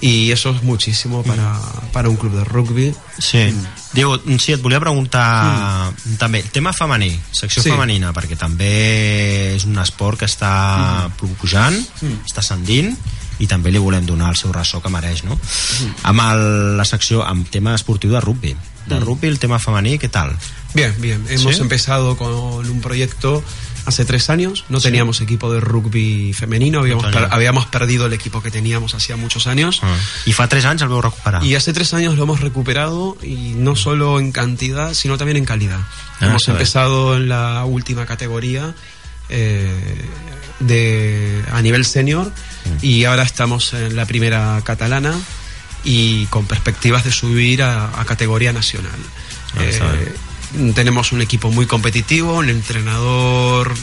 Y 0.00 0.30
eso 0.30 0.50
es 0.50 0.62
muchísimo 0.62 1.22
para, 1.22 1.58
para 1.92 2.08
un 2.08 2.16
club 2.16 2.32
de 2.32 2.44
rugby. 2.44 2.94
Sí. 3.18 3.52
Diego, 3.92 4.18
sí, 4.38 4.52
et 4.52 4.60
volia 4.60 4.78
preguntar 4.78 5.92
també, 6.20 6.42
tema 6.52 6.72
femení, 6.76 7.14
secció 7.32 7.62
Sí. 7.62 7.70
femenina, 7.70 8.12
perquè 8.12 8.36
també 8.36 9.54
és 9.56 9.64
un 9.64 9.78
esport 9.80 10.18
que 10.20 10.26
està 10.28 11.08
pujant, 11.16 11.78
està 12.26 12.44
ascendint, 12.44 12.92
i 13.38 13.46
també 13.46 13.72
li 13.72 13.78
volem 13.80 14.04
donar 14.04 14.28
el 14.32 14.36
seu 14.36 14.52
ressò 14.52 14.82
que 14.82 14.92
mereix, 14.92 15.24
no? 15.24 15.38
Amb 16.04 16.20
el, 16.28 16.76
la 16.76 16.84
secció, 16.84 17.24
amb 17.24 17.48
tema 17.48 17.74
esportiu 17.74 18.12
de 18.12 18.20
rugby. 18.20 18.54
De 18.86 19.00
rugby, 19.00 19.28
el 19.28 19.38
tema 19.40 19.58
femení, 19.58 19.96
què 19.98 20.08
tal? 20.12 20.36
Bien, 20.74 20.94
bien. 21.00 21.24
Hemos 21.28 21.56
¿Sí? 21.56 21.62
empezado 21.62 22.16
con 22.16 22.32
un 22.34 22.80
proyecto 22.80 23.42
hace 23.86 24.04
tres 24.04 24.28
años. 24.30 24.64
No 24.68 24.80
teníamos 24.80 25.20
equipo 25.20 25.50
de 25.52 25.60
rugby 25.60 26.32
femenino. 26.32 26.80
Habíamos, 26.80 27.06
per- 27.06 27.28
habíamos 27.30 27.66
perdido 27.66 28.06
el 28.06 28.12
equipo 28.12 28.42
que 28.42 28.50
teníamos 28.50 28.94
hacía 28.94 29.16
muchos 29.16 29.46
años. 29.46 29.80
Ah. 29.82 29.96
I 30.26 30.32
fa 30.32 30.48
3 30.48 30.64
anys 30.66 30.82
el 30.82 30.88
veu 30.88 31.00
recuperar. 31.00 31.42
Y 31.44 31.54
hace 31.54 31.72
tres 31.72 31.94
años 31.94 32.16
lo 32.16 32.24
hemos 32.24 32.40
recuperado 32.40 33.16
y 33.22 33.54
no 33.56 33.76
solo 33.76 34.18
en 34.20 34.32
cantidad, 34.32 34.92
sino 34.92 35.16
también 35.16 35.38
en 35.38 35.44
calidad. 35.46 35.80
Ah, 36.20 36.26
hemos 36.26 36.46
empezado 36.48 37.16
en 37.16 37.28
la 37.28 37.64
última 37.64 38.04
categoría. 38.06 38.74
eh, 39.28 39.72
de, 40.60 41.42
a 41.52 41.60
nivel 41.60 41.84
senior 41.84 42.32
y 42.80 43.04
ahora 43.04 43.22
estamos 43.24 43.74
en 43.74 43.94
la 43.96 44.06
primera 44.06 44.60
catalana 44.64 45.12
y 45.84 46.26
con 46.26 46.46
perspectivas 46.46 47.04
de 47.04 47.12
subir 47.12 47.62
a, 47.62 48.00
a 48.00 48.04
categoría 48.04 48.52
nacional. 48.52 48.98
Ah, 49.56 49.62
Eh, 49.62 50.12
tenemos 50.74 51.12
un 51.12 51.22
equipo 51.22 51.50
muy 51.50 51.66
competitivo, 51.66 52.34
un 52.34 52.50
entrenador 52.50 53.74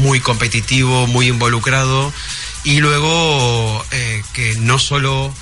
muy 0.00 0.20
competitivo, 0.20 1.06
muy 1.06 1.28
involucrado 1.28 2.12
y 2.64 2.80
luego 2.80 3.84
eh, 3.92 4.22
que 4.32 4.56
no 4.56 4.78
solo 4.78 5.32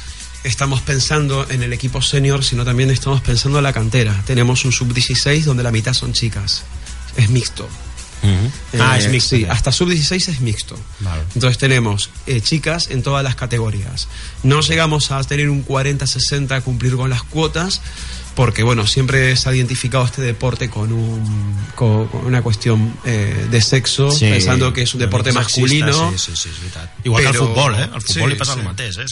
estamos 0.44 0.82
pensando 0.82 1.46
en 1.48 1.62
el 1.62 1.72
equipo 1.72 2.02
senior, 2.02 2.44
sino 2.44 2.64
también 2.64 2.90
estamos 2.90 3.20
pensando 3.22 3.58
en 3.58 3.64
la 3.64 3.72
cantera. 3.72 4.22
Tenemos 4.26 4.64
un 4.64 4.72
sub-16 4.72 5.42
donde 5.44 5.62
la 5.62 5.70
mitad 5.72 5.94
son 5.94 6.12
chicas. 6.12 6.64
Es 7.16 7.30
mixto. 7.30 7.68
Ah, 8.78 8.96
Eh, 8.96 8.98
es 8.98 9.10
mixto. 9.10 9.36
Sí, 9.36 9.46
hasta 9.48 9.72
sub-16 9.72 10.28
es 10.28 10.40
mixto. 10.40 10.78
Vale. 11.00 11.22
Entonces 11.34 11.58
tenemos 11.58 12.10
eh, 12.26 12.40
chicas 12.40 12.90
en 12.90 13.02
todas 13.02 13.24
las 13.24 13.34
categorías. 13.36 14.08
No 14.42 14.60
llegamos 14.60 15.10
a 15.10 15.22
tener 15.24 15.48
un 15.48 15.64
40-60 15.64 16.52
a 16.52 16.60
cumplir 16.60 16.96
con 16.96 17.10
las 17.10 17.22
cuotas, 17.22 17.80
porque 18.34 18.62
bueno, 18.62 18.86
siempre 18.86 19.36
se 19.36 19.48
ha 19.48 19.54
identificado 19.54 20.04
este 20.04 20.20
deporte 20.22 20.68
con, 20.68 20.92
un, 20.92 21.56
con, 21.74 22.08
con 22.08 22.26
una 22.26 22.42
cuestión 22.42 22.94
eh, 23.04 23.46
de 23.50 23.60
sexo, 23.60 24.10
Sí, 24.10 24.26
pensando 24.26 24.72
que 24.72 24.82
es 24.82 24.92
un 24.94 25.00
deporte 25.00 25.32
sexista, 25.32 25.60
masculino. 25.86 26.12
Sí, 26.18 26.32
sí, 26.34 26.50
sí. 26.54 26.68
Igual 27.04 27.22
que 27.22 27.28
el 27.30 27.34
Però- 27.36 27.46
futbol, 27.46 27.74
eh? 27.76 27.88
Li 28.28 28.34
passa 28.34 28.54
sí. 28.54 28.58
el 28.60 28.64
mateix, 28.64 28.96
eh? 28.98 29.04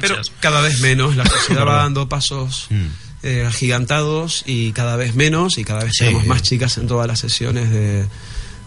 Pero 0.00 0.16
cada 0.40 0.60
vez 0.60 0.80
menos, 0.80 1.16
la 1.16 1.24
sociedad 1.26 1.66
va 1.66 1.76
dando 1.76 2.08
pasos 2.08 2.66
Mm. 2.70 2.86
eh, 3.22 3.44
agigantados 3.46 4.42
y 4.46 4.72
cada 4.72 4.96
vez 4.96 5.14
menos 5.14 5.58
y 5.58 5.64
cada 5.64 5.84
vez 5.84 5.92
tenemos 5.98 6.26
más 6.26 6.42
chicas 6.42 6.76
en 6.78 6.86
todas 6.86 7.06
las 7.06 7.18
sesiones 7.20 7.70
de, 7.70 8.06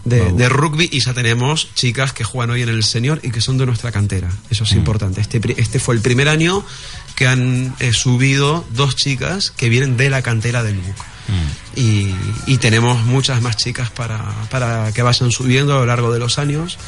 de, 0.04 0.20
Wow. 0.22 0.36
de 0.36 0.48
rugby 0.48 0.88
y 0.92 1.00
ya 1.04 1.12
tenemos 1.14 1.68
chicas 1.74 2.12
que 2.12 2.24
juegan 2.24 2.50
hoy 2.50 2.62
en 2.62 2.68
el 2.68 2.84
senior 2.84 3.20
y 3.22 3.30
que 3.30 3.40
son 3.40 3.58
de 3.58 3.66
nuestra 3.66 3.90
cantera. 3.92 4.30
Eso 4.50 4.64
es 4.64 4.72
Mm. 4.74 4.78
importante. 4.78 5.20
Este, 5.20 5.40
este 5.60 5.78
fue 5.78 5.94
el 5.94 6.00
primer 6.02 6.28
año 6.28 6.64
que 7.14 7.26
han 7.26 7.74
eh, 7.80 7.92
subido 7.92 8.64
dos 8.70 8.96
chicas 8.96 9.50
que 9.50 9.68
vienen 9.68 9.96
de 9.96 10.10
la 10.10 10.22
cantera 10.22 10.62
del 10.62 10.76
BUC. 10.78 10.96
Mm. 11.28 11.78
Y, 11.80 12.14
y 12.46 12.58
tenemos 12.58 13.04
muchas 13.04 13.40
más 13.40 13.56
chicas 13.56 13.90
para, 13.90 14.22
para 14.50 14.92
que 14.92 15.02
vayan 15.02 15.30
subiendo 15.30 15.74
a 15.74 15.78
lo 15.80 15.86
largo 15.86 16.12
de 16.12 16.18
los 16.18 16.38
años. 16.38 16.78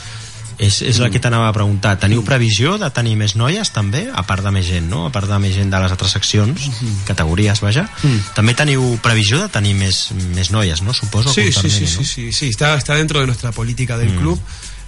És, 0.59 0.81
és 0.81 0.97
el 1.05 1.11
que 1.13 1.21
t'anava 1.21 1.51
a 1.51 1.53
preguntar. 1.53 1.99
Teniu 2.01 2.23
previsió 2.25 2.79
de 2.81 2.89
tenir 2.97 3.13
més 3.21 3.35
noies, 3.37 3.69
també? 3.77 4.07
A 4.09 4.23
part 4.25 4.41
de 4.41 4.49
més 4.55 4.65
gent, 4.65 4.87
no? 4.89 5.03
A 5.05 5.11
part 5.13 5.29
de 5.29 5.37
més 5.43 5.53
gent 5.53 5.69
de 5.69 5.81
les 5.83 5.93
altres 5.93 6.15
seccions, 6.17 6.71
categories, 7.05 7.61
vaja. 7.61 7.85
També 8.33 8.55
teniu 8.57 8.81
previsió 9.05 9.37
de 9.43 9.51
tenir 9.53 9.75
més, 9.77 9.99
més 10.33 10.49
noies, 10.55 10.81
no? 10.81 10.95
Suposo. 10.97 11.29
Sí, 11.29 11.51
sí, 11.53 11.69
sí, 11.69 11.69
termini, 11.69 11.87
sí, 11.93 11.99
no? 12.01 12.07
sí, 12.09 12.25
sí, 12.33 12.49
está, 12.49 12.73
está 12.81 12.95
dentro 12.97 13.21
de 13.21 13.27
nuestra 13.27 13.53
política 13.53 13.99
del 13.99 14.15
Mm. 14.15 14.19
club. 14.19 14.41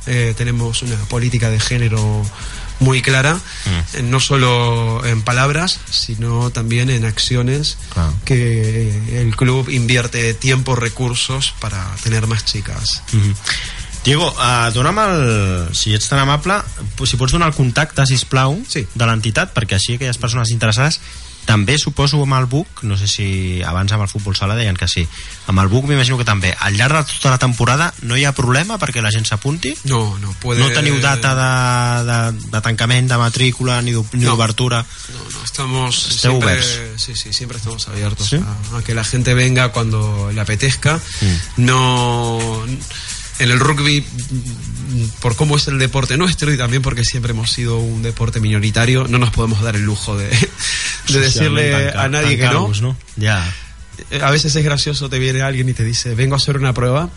Eh, 0.06 0.32
tenemos 0.38 0.80
una 0.80 0.96
política 1.04 1.50
de 1.50 1.60
género 1.60 2.00
muy 2.80 3.02
clara, 3.02 3.34
Mm. 3.34 3.96
eh, 3.98 4.02
no 4.02 4.20
solo 4.20 5.04
en 5.04 5.22
palabras, 5.22 5.80
sino 5.90 6.50
también 6.50 6.90
en 6.90 7.04
acciones 7.04 7.76
Claro. 7.92 8.14
que 8.24 8.88
eh, 8.88 9.20
el 9.22 9.34
club 9.36 9.68
invierte 9.68 10.32
tiempo, 10.34 10.76
recursos 10.76 11.54
para 11.60 11.84
tener 12.02 12.26
más 12.26 12.44
chicas. 12.44 13.02
Mhm. 13.12 13.34
Diego, 14.04 14.32
uh, 14.32 14.70
dona'm 14.72 14.98
el... 14.98 15.74
Si 15.74 15.92
ets 15.92 16.08
tan 16.08 16.20
amable, 16.20 16.54
si 17.04 17.16
pots 17.16 17.32
donar 17.32 17.48
el 17.48 17.54
contacte, 17.54 18.06
si 18.06 18.16
plau, 18.24 18.56
Sí. 18.68 18.86
de 18.94 19.04
l'entitat, 19.06 19.52
perquè 19.52 19.74
així 19.74 19.94
aquelles 19.98 20.16
persones 20.18 20.50
interessades 20.50 21.00
també 21.48 21.78
suposo 21.80 22.18
amb 22.20 22.34
el 22.36 22.44
BUC, 22.44 22.82
no 22.84 22.98
sé 23.00 23.06
si 23.08 23.62
abans 23.64 23.88
amb 23.96 24.04
el 24.04 24.10
futbol 24.12 24.36
sala 24.36 24.52
deien 24.58 24.76
que 24.76 24.84
sí, 24.86 25.06
amb 25.48 25.62
el 25.62 25.70
BUC 25.72 25.86
m'imagino 25.88 26.18
que 26.20 26.26
també. 26.28 26.50
Al 26.60 26.76
llarg 26.76 26.98
de 26.98 27.04
tota 27.14 27.30
la 27.32 27.38
temporada 27.40 27.86
no 28.04 28.18
hi 28.20 28.26
ha 28.28 28.34
problema 28.36 28.76
perquè 28.78 29.00
la 29.00 29.08
gent 29.14 29.24
s'apunti? 29.24 29.72
No, 29.88 30.18
no 30.20 30.34
puede. 30.42 30.60
No 30.60 30.68
teniu 30.76 30.98
data 31.00 31.32
de, 31.38 32.04
de, 32.10 32.50
de 32.52 32.60
tancament, 32.60 33.08
de 33.08 33.16
matrícula, 33.16 33.80
ni 33.80 33.96
d'ob- 33.96 34.12
ni 34.12 34.24
No. 34.26 34.34
d'obertura? 34.36 34.82
No, 34.84 35.24
no, 35.32 35.44
estamos 35.44 35.96
Esteu 36.12 36.32
siempre, 36.36 36.52
oberts. 36.52 37.02
sí, 37.02 37.16
sí, 37.16 37.32
siempre 37.32 37.56
estamos 37.56 37.88
abiertos 37.88 38.28
¿Sí? 38.28 38.36
a, 38.36 38.76
a 38.78 38.82
que 38.82 38.94
la 38.94 39.04
gente 39.04 39.32
venga 39.32 39.70
cuando 39.72 40.30
le 40.34 40.40
apetezca. 40.40 41.00
Mm. 41.22 41.64
No 41.64 42.64
en 43.38 43.50
el 43.50 43.60
rugby 43.60 44.04
por 45.20 45.36
cómo 45.36 45.56
es 45.56 45.68
el 45.68 45.78
deporte 45.78 46.16
nuestro 46.16 46.52
y 46.52 46.56
también 46.56 46.82
porque 46.82 47.04
siempre 47.04 47.32
hemos 47.32 47.50
sido 47.52 47.78
un 47.78 48.02
deporte 48.02 48.40
minoritario, 48.40 49.06
no 49.08 49.18
nos 49.18 49.30
podemos 49.30 49.60
dar 49.62 49.76
el 49.76 49.82
lujo 49.82 50.16
de, 50.16 50.28
de 51.08 51.20
decirle 51.20 51.90
a 51.90 52.08
nadie 52.08 52.36
que 52.36 52.46
no. 52.46 52.70
Ja. 53.20 53.52
Eh, 54.10 54.20
A 54.22 54.30
veces 54.30 54.54
es 54.56 54.64
gracioso, 54.64 55.08
te 55.08 55.18
viene 55.18 55.42
alguien 55.42 55.68
y 55.68 55.72
te 55.74 55.84
dice, 55.84 56.14
vengo 56.14 56.34
a 56.34 56.38
hacer 56.38 56.56
una 56.56 56.72
prueba. 56.72 57.10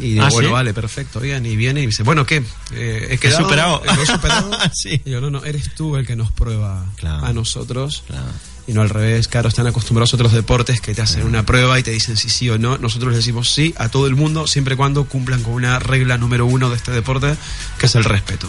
Y 0.00 0.12
digo, 0.12 0.24
¿Ah, 0.26 0.28
bueno, 0.30 0.48
sí? 0.50 0.52
vale, 0.52 0.72
perfecto, 0.74 1.18
bien. 1.18 1.44
Y 1.44 1.56
viene 1.56 1.82
y 1.82 1.86
dice, 1.86 2.04
bueno, 2.04 2.24
¿qué? 2.24 2.42
Eh, 2.72 3.08
he 3.10 3.18
quedado, 3.18 3.42
superado. 3.42 3.82
¿Lo 3.84 4.02
he 4.02 4.06
superado? 4.06 4.50
Sí. 4.72 5.02
Y 5.04 5.10
yo, 5.10 5.20
no, 5.20 5.28
no, 5.28 5.44
eres 5.44 5.74
tú 5.74 5.96
el 5.96 6.06
que 6.06 6.14
nos 6.14 6.30
prueba 6.30 6.86
Claro. 6.96 7.26
a 7.26 7.32
nosotros. 7.32 8.04
Claro. 8.06 8.26
Y 8.68 8.74
no 8.74 8.82
al 8.82 8.90
revés, 8.90 9.28
claro, 9.28 9.48
están 9.48 9.66
acostumbrados 9.66 10.12
a 10.12 10.16
otros 10.16 10.32
deportes 10.32 10.82
que 10.82 10.94
te 10.94 11.00
hacen 11.00 11.24
una 11.24 11.44
prueba 11.46 11.78
y 11.80 11.82
te 11.82 11.90
dicen 11.90 12.18
si 12.18 12.28
sí 12.28 12.50
o 12.50 12.58
no. 12.58 12.76
Nosotros 12.76 13.12
les 13.12 13.16
decimos 13.24 13.50
sí 13.50 13.74
a 13.78 13.88
todo 13.88 14.06
el 14.06 14.14
mundo, 14.14 14.46
siempre 14.46 14.74
y 14.74 14.76
cuando 14.76 15.04
cumplan 15.04 15.42
con 15.42 15.54
una 15.54 15.78
regla 15.78 16.18
número 16.18 16.44
uno 16.44 16.68
de 16.68 16.76
este 16.76 16.92
deporte, 16.92 17.34
que 17.78 17.86
es 17.86 17.94
el 17.94 18.04
respeto. 18.04 18.46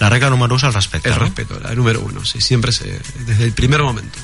La 0.00 0.08
regla 0.08 0.30
número 0.30 0.54
1 0.54 0.56
és 0.56 0.64
el 0.64 0.72
respecte, 0.72 1.08
El 1.10 1.16
no? 1.16 1.20
respeto, 1.20 1.60
la 1.60 1.74
número 1.74 2.00
uno, 2.00 2.24
sí, 2.24 2.40
siempre 2.40 2.72
se, 2.72 2.98
desde 3.26 3.44
el 3.44 3.52
primer 3.52 3.82
momento. 3.82 4.18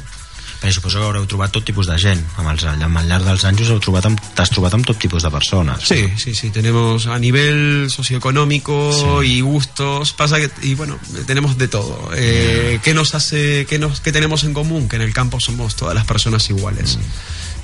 Perquè 0.64 0.78
suposo 0.78 0.96
que 0.96 1.04
haureu 1.04 1.26
trobat 1.28 1.52
tot 1.52 1.60
tipus 1.68 1.84
de 1.90 1.98
gent. 2.00 2.22
Amb, 2.40 2.48
els, 2.54 2.62
amb 2.64 2.96
el 2.96 3.08
llarg 3.10 3.26
dels 3.28 3.42
anys 3.44 3.66
us 3.66 3.72
heu 3.74 3.80
trobat 3.84 4.06
amb, 4.08 4.20
t'has 4.32 4.48
trobat 4.48 4.72
amb 4.72 4.86
tot 4.88 4.96
tipus 4.96 5.20
de 5.20 5.28
persones. 5.28 5.82
Sí, 5.84 6.06
sí, 6.16 6.32
sí, 6.32 6.48
tenemos 6.48 7.04
a 7.06 7.18
nivel 7.20 7.90
socioeconómico 7.92 9.20
Sí. 9.20 9.28
y 9.36 9.40
gustos, 9.42 10.14
pasa 10.14 10.38
que, 10.40 10.48
y 10.62 10.74
bueno, 10.74 10.98
tenemos 11.26 11.58
de 11.58 11.68
todo. 11.68 12.08
Eh, 12.16 12.80
¿Qué 12.82 12.94
nos 12.94 13.14
hace, 13.14 13.66
qué, 13.68 13.78
nos, 13.78 14.00
qué 14.00 14.10
tenemos 14.10 14.44
en 14.44 14.54
común? 14.54 14.88
Que 14.88 14.96
en 14.96 15.02
el 15.02 15.12
campo 15.12 15.38
somos 15.38 15.76
todas 15.76 15.94
las 15.94 16.06
personas 16.06 16.48
iguales. 16.48 16.98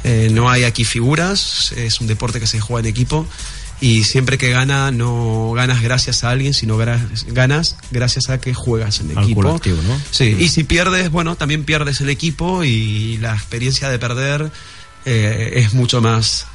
Eh, 0.04 0.28
no 0.30 0.50
hay 0.50 0.64
aquí 0.64 0.84
figuras, 0.84 1.72
es 1.72 2.02
un 2.02 2.06
deporte 2.06 2.38
que 2.38 2.46
se 2.46 2.60
juega 2.60 2.86
en 2.86 2.92
equipo 2.92 3.26
y 3.80 4.04
siempre 4.04 4.36
que 4.36 4.50
gana 4.50 4.90
no 4.90 5.52
ganas 5.54 5.80
gracias 5.82 6.22
a 6.24 6.30
alguien, 6.30 6.52
sino 6.54 6.76
ganas 6.76 7.76
gracias 7.90 8.28
a 8.28 8.38
que 8.40 8.52
juegas 8.54 9.00
en 9.00 9.16
Al 9.16 9.24
equipo. 9.24 9.40
col·lectiu, 9.42 9.76
no? 9.82 9.98
Sí, 10.10 10.36
y 10.38 10.48
si 10.48 10.64
pierdes, 10.64 11.10
bueno, 11.10 11.36
también 11.36 11.64
pierdes 11.64 12.00
el 12.02 12.10
equipo 12.10 12.62
y 12.64 13.16
la 13.18 13.32
experiencia 13.34 13.88
de 13.88 13.98
perder 13.98 14.50
eh, 15.06 15.52
es 15.56 15.72
mucho 15.72 16.02
más 16.02 16.46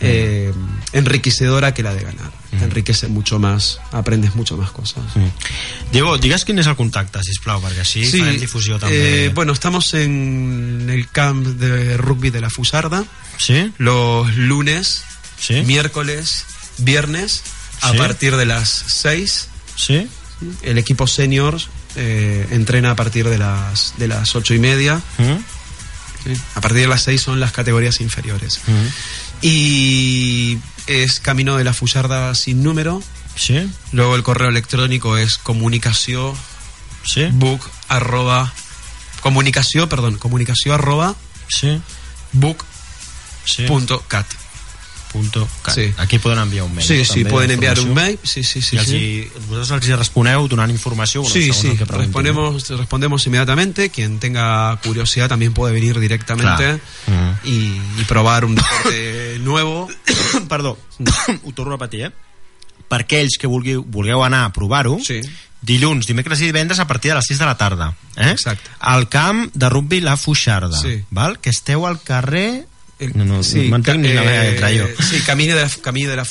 eh, 0.00 0.52
enriquecedora 0.92 1.72
que 1.72 1.82
la 1.82 1.94
de 1.94 2.02
ganar. 2.04 2.30
Te 2.50 2.64
enriquece 2.64 3.08
mucho 3.08 3.38
más, 3.38 3.80
aprendes 3.92 4.34
mucho 4.34 4.56
más 4.56 4.70
cosas. 4.70 5.04
Mm. 5.14 5.92
Diego, 5.92 6.16
digues 6.18 6.44
quin 6.44 6.58
és 6.60 6.66
el 6.68 6.76
contacte, 6.76 7.20
sisplau, 7.24 7.60
perquè 7.60 7.80
així 7.84 8.04
sí, 8.08 8.20
farem 8.20 8.36
difusió 8.40 8.78
també. 8.80 9.26
eh, 9.26 9.28
bueno, 9.34 9.52
estamos 9.52 9.92
en 9.94 10.88
el 10.92 11.08
camp 11.10 11.44
de 11.60 11.96
rugby 11.96 12.30
de 12.30 12.40
la 12.40 12.50
Fusarda 12.50 13.04
Sí? 13.38 13.72
los 13.78 14.34
lunes, 14.36 15.02
Sí? 15.38 15.60
miércoles, 15.66 16.44
viernes, 16.78 17.42
a 17.82 17.92
Sí. 17.92 17.98
partir 17.98 18.36
de 18.36 18.46
las 18.46 18.68
6. 18.86 19.48
Sí? 19.76 20.08
El 20.62 20.78
equipo 20.78 21.06
senior 21.06 21.58
eh, 21.96 22.46
entrena 22.50 22.90
a 22.90 22.96
partir 22.96 23.28
de 23.28 23.38
las, 23.38 23.94
de 23.96 24.08
las 24.08 24.34
ocho 24.36 24.52
y 24.54 24.58
media. 24.58 24.96
Mm? 25.18 25.36
¿sí? 26.24 26.40
A 26.54 26.60
partir 26.60 26.82
de 26.82 26.88
las 26.88 27.02
6 27.04 27.20
son 27.22 27.40
las 27.40 27.52
categorías 27.52 28.00
inferiores. 28.00 28.60
Mm? 28.66 28.86
Y 29.42 30.58
es 30.86 31.20
Camino 31.20 31.56
de 31.56 31.64
la 31.64 31.72
Fusarda 31.72 32.34
sin 32.34 32.62
número. 32.62 33.02
Sí? 33.36 33.70
Luego 33.92 34.16
el 34.16 34.22
correo 34.22 34.48
electrónico 34.48 35.16
es 35.16 35.36
comunicación 35.38 36.34
Sí? 37.04 37.28
book 37.32 37.60
arroba 37.88 38.52
comunicación, 39.20 39.88
perdón, 39.88 40.18
comunicación 40.18 40.74
arroba 40.74 41.14
Sí? 41.48 41.80
book 42.32 42.64
Sí? 43.44 43.64
punto 43.66 44.02
cat. 44.08 44.26
Punto. 45.16 45.48
Sí. 45.72 45.94
Aquí 45.96 46.18
poden 46.18 46.38
enviar 46.40 46.64
un 46.66 46.74
mail. 46.74 46.86
Sí, 46.86 47.04
sí, 47.06 47.22
També, 47.24 47.30
pueden 47.30 47.50
enviar 47.52 47.78
un 47.80 47.94
mail. 47.94 48.18
Sí, 48.22 48.42
sí, 48.44 48.60
sí. 48.60 48.76
I 48.76 48.78
els 48.78 48.88
sí. 48.90 49.72
els 49.72 49.88
responeu 49.96 50.44
donant 50.46 50.70
informació? 50.70 51.22
Bueno, 51.22 51.32
Sí, 51.32 51.52
sí, 51.56 51.72
que 51.78 51.86
respondemos, 51.86 52.68
respondemos 52.68 53.26
inmediatamente. 53.26 53.88
Quien 53.88 54.18
tenga 54.20 54.76
curiosidad 54.84 55.28
también 55.30 55.54
puede 55.54 55.72
venir 55.72 55.98
directamente 55.98 56.80
Clar. 57.06 57.40
y, 57.44 57.80
y 57.98 58.04
probar 58.06 58.44
un 58.44 58.54
deporte 58.56 59.38
nuevo. 59.40 59.88
Perdó, 60.50 60.76
ho 61.44 61.52
torno 61.52 61.72
a 61.72 61.76
repetir, 61.78 62.06
eh? 62.06 62.12
Per 62.86 63.00
aquells 63.02 63.34
que 63.40 63.48
vulgueu, 63.48 63.80
vulgueu 63.82 64.20
anar 64.22 64.44
a 64.44 64.52
provar-ho, 64.52 64.98
Sí. 65.02 65.22
dilluns, 65.66 66.06
dimecres 66.06 66.38
i 66.44 66.44
divendres 66.52 66.78
a 66.78 66.86
partir 66.86 67.10
de 67.10 67.16
les 67.16 67.24
6 67.26 67.40
de 67.40 67.46
la 67.48 67.56
tarda. 67.56 67.96
Eh? 68.14 68.30
Exacte. 68.30 68.70
Al 68.78 69.08
camp 69.08 69.48
de 69.54 69.68
rugby 69.72 70.00
La 70.04 70.16
Fuixarda, 70.16 70.76
Sí. 70.78 71.02
val? 71.10 71.40
que 71.40 71.50
esteu 71.50 71.86
al 71.88 72.00
carrer... 72.02 72.66
El- 72.98 73.16
No, 73.16 73.24
no, 73.24 73.42
no 73.42 73.42
m'entenc 73.70 73.98
ni 74.00 74.12
la 74.14 74.22
lletra, 74.24 74.68
jo. 74.70 74.86
Sí, 75.02 75.20
camí 75.20 75.46
de, 75.46 75.54
la, 75.54 75.68
camí 75.82 76.04
de 76.04 76.16
la 76.16 76.24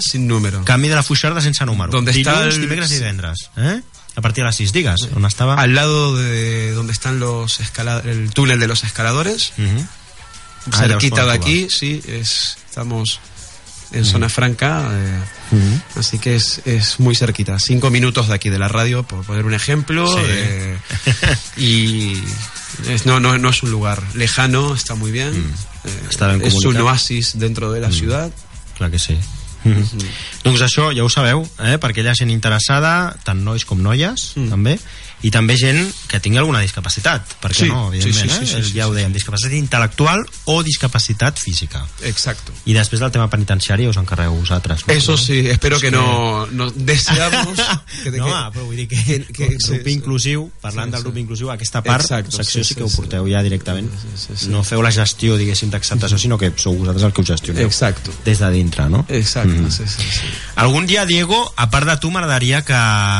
sin 0.00 0.28
número. 0.28 0.64
Camí 0.64 0.88
de 0.88 0.94
la 0.94 1.02
Fuixarda 1.02 1.40
sense 1.40 1.64
número. 1.66 1.90
Donde 1.90 2.12
está 2.12 2.38
dilluns, 2.38 2.54
el- 2.54 2.60
dimecres 2.62 2.90
i 2.92 2.94
divendres. 2.94 3.50
Eh? 3.56 3.80
A 4.16 4.20
partir 4.20 4.44
de 4.44 4.48
les 4.50 4.56
6, 4.56 4.72
digues, 4.72 5.08
on 5.16 5.24
estava... 5.26 5.56
Al 5.56 5.74
lado 5.74 6.16
de 6.16 6.70
donde 6.70 6.92
están 6.92 7.18
los 7.18 7.58
escala- 7.58 8.00
el 8.04 8.30
túnel 8.30 8.60
de 8.60 8.68
los 8.68 8.84
escaladores, 8.84 9.52
Uh 9.58 9.62
-huh. 9.62 9.86
Ah, 10.72 10.78
cerquita 10.78 11.16
llavors 11.26 11.26
de 11.26 11.32
aquí, 11.38 11.66
sí, 11.68 12.00
es, 12.06 12.56
estamos 12.70 13.18
en 13.94 14.04
Zona 14.04 14.28
Franca. 14.28 14.90
eh, 14.92 15.18
Así 15.96 16.18
que 16.18 16.34
es, 16.34 16.60
es 16.64 16.98
muy 16.98 17.14
cerquita. 17.14 17.58
Cinco 17.60 17.88
minutos 17.90 18.26
de 18.28 18.34
aquí 18.34 18.50
de 18.50 18.58
la 18.58 18.66
radio, 18.68 19.04
por 19.04 19.24
poner 19.24 19.44
un 19.46 19.54
ejemplo. 19.54 20.06
Sí. 20.08 20.20
eh, 20.26 20.76
y 21.56 22.22
es- 22.88 23.06
no, 23.06 23.20
no, 23.20 23.38
no 23.38 23.50
es 23.50 23.62
un 23.62 23.70
lugar 23.70 24.02
lejano, 24.14 24.74
está 24.74 24.94
muy 24.94 25.12
bien. 25.12 25.32
Eh, 25.84 26.08
Està 26.10 26.26
ben 26.32 26.42
es 26.42 26.54
un 26.64 26.76
oasis 26.80 27.38
dentro 27.38 27.70
de 27.72 27.80
la 27.80 27.90
ciudad. 27.92 28.30
Clar 28.76 28.90
que 28.90 28.98
sí. 28.98 29.16
Doncs 30.44 30.60
això 30.60 30.90
ja 30.92 31.04
ho 31.04 31.08
sabeu, 31.08 31.40
eh? 31.64 31.78
perquè 31.80 32.02
hi 32.04 32.08
ha 32.10 32.14
gent 32.18 32.28
interessada, 32.32 33.14
tant 33.24 33.40
nois 33.44 33.64
com 33.64 33.80
noies, 33.80 34.32
Mm. 34.36 34.50
també, 34.50 34.74
i 35.22 35.30
també 35.30 35.56
gent 35.56 35.78
que 36.08 36.18
tingui 36.20 36.38
alguna 36.38 36.60
discapacitat, 36.60 37.36
perquè 37.40 37.64
Sí, 37.64 37.68
no, 37.68 37.90
sí, 37.92 37.98
evidentment, 38.02 38.30
sí, 38.40 38.46
sí, 38.46 38.52
sí, 38.52 38.58
eh? 38.58 38.64
sí, 38.64 38.72
ja 38.78 38.88
ho 38.88 38.92
sí. 38.92 38.96
dèiem, 38.98 39.12
discapacitat 39.12 39.52
intel·lectual 39.56 40.26
o 40.52 40.62
discapacitat 40.62 41.38
física. 41.38 41.86
Exacto. 42.02 42.52
I 42.66 42.74
després 42.74 43.00
del 43.00 43.10
tema 43.10 43.30
penitenciari 43.30 43.86
us 43.88 43.96
encarregueu 43.96 44.34
vosaltres. 44.36 44.84
Eso 44.88 45.16
sí, 45.16 45.46
espero 45.48 45.78
que 45.80 45.86
És 45.88 45.92
no, 45.94 46.46
no 46.52 46.70
deseamos 46.70 47.58
que, 48.04 48.10
no, 48.10 48.26
que- 48.26 48.32
ah, 48.34 48.50
però 48.52 48.64
vull 48.66 48.76
dir 48.76 48.88
que, 48.88 48.96
que- 48.96 49.20
que, 49.26 49.32
que- 49.32 49.56
grup 49.56 49.86
sí, 49.86 49.92
inclusiu, 49.92 50.50
parlant 50.60 50.88
Sí, 50.88 50.92
del 50.92 51.00
sí. 51.00 51.04
grup 51.08 51.16
inclusiu, 51.18 51.50
aquesta 51.50 51.82
part, 51.82 52.04
Exacto, 52.04 52.36
secció 52.36 52.62
sí, 52.62 52.68
sí, 52.68 52.74
sí, 52.74 52.78
que 52.78 52.82
ho 52.84 52.88
sí. 52.88 52.96
porteu 52.96 53.26
ja 53.30 53.42
directament. 53.42 53.90
Sí, 53.90 54.08
sí, 54.26 54.32
sí. 54.44 54.48
No 54.52 54.62
feu 54.62 54.82
la 54.82 54.92
gestió, 54.92 55.36
diguéssim, 55.40 55.70
d'acceptació, 55.70 56.18
sinó 56.18 56.36
que 56.38 56.52
sou 56.56 56.76
vosaltres 56.76 57.04
el 57.04 57.12
que 57.12 57.22
ho 57.22 57.24
gestioneu. 57.24 57.64
Exacto. 57.66 58.12
Des 58.24 58.38
de 58.38 58.50
dintre, 58.50 58.88
no? 58.90 59.06
Exacto, 59.08 59.54
Mm. 59.54 59.70
sí, 59.70 59.84
sí, 59.86 60.02
sí. 60.20 60.26
Algun 60.56 60.86
dia, 60.86 61.06
Diego, 61.06 61.52
a 61.56 61.70
part 61.70 61.86
de 61.88 61.96
tu, 61.96 62.10
m'agradaria 62.10 62.62
que 62.64 62.76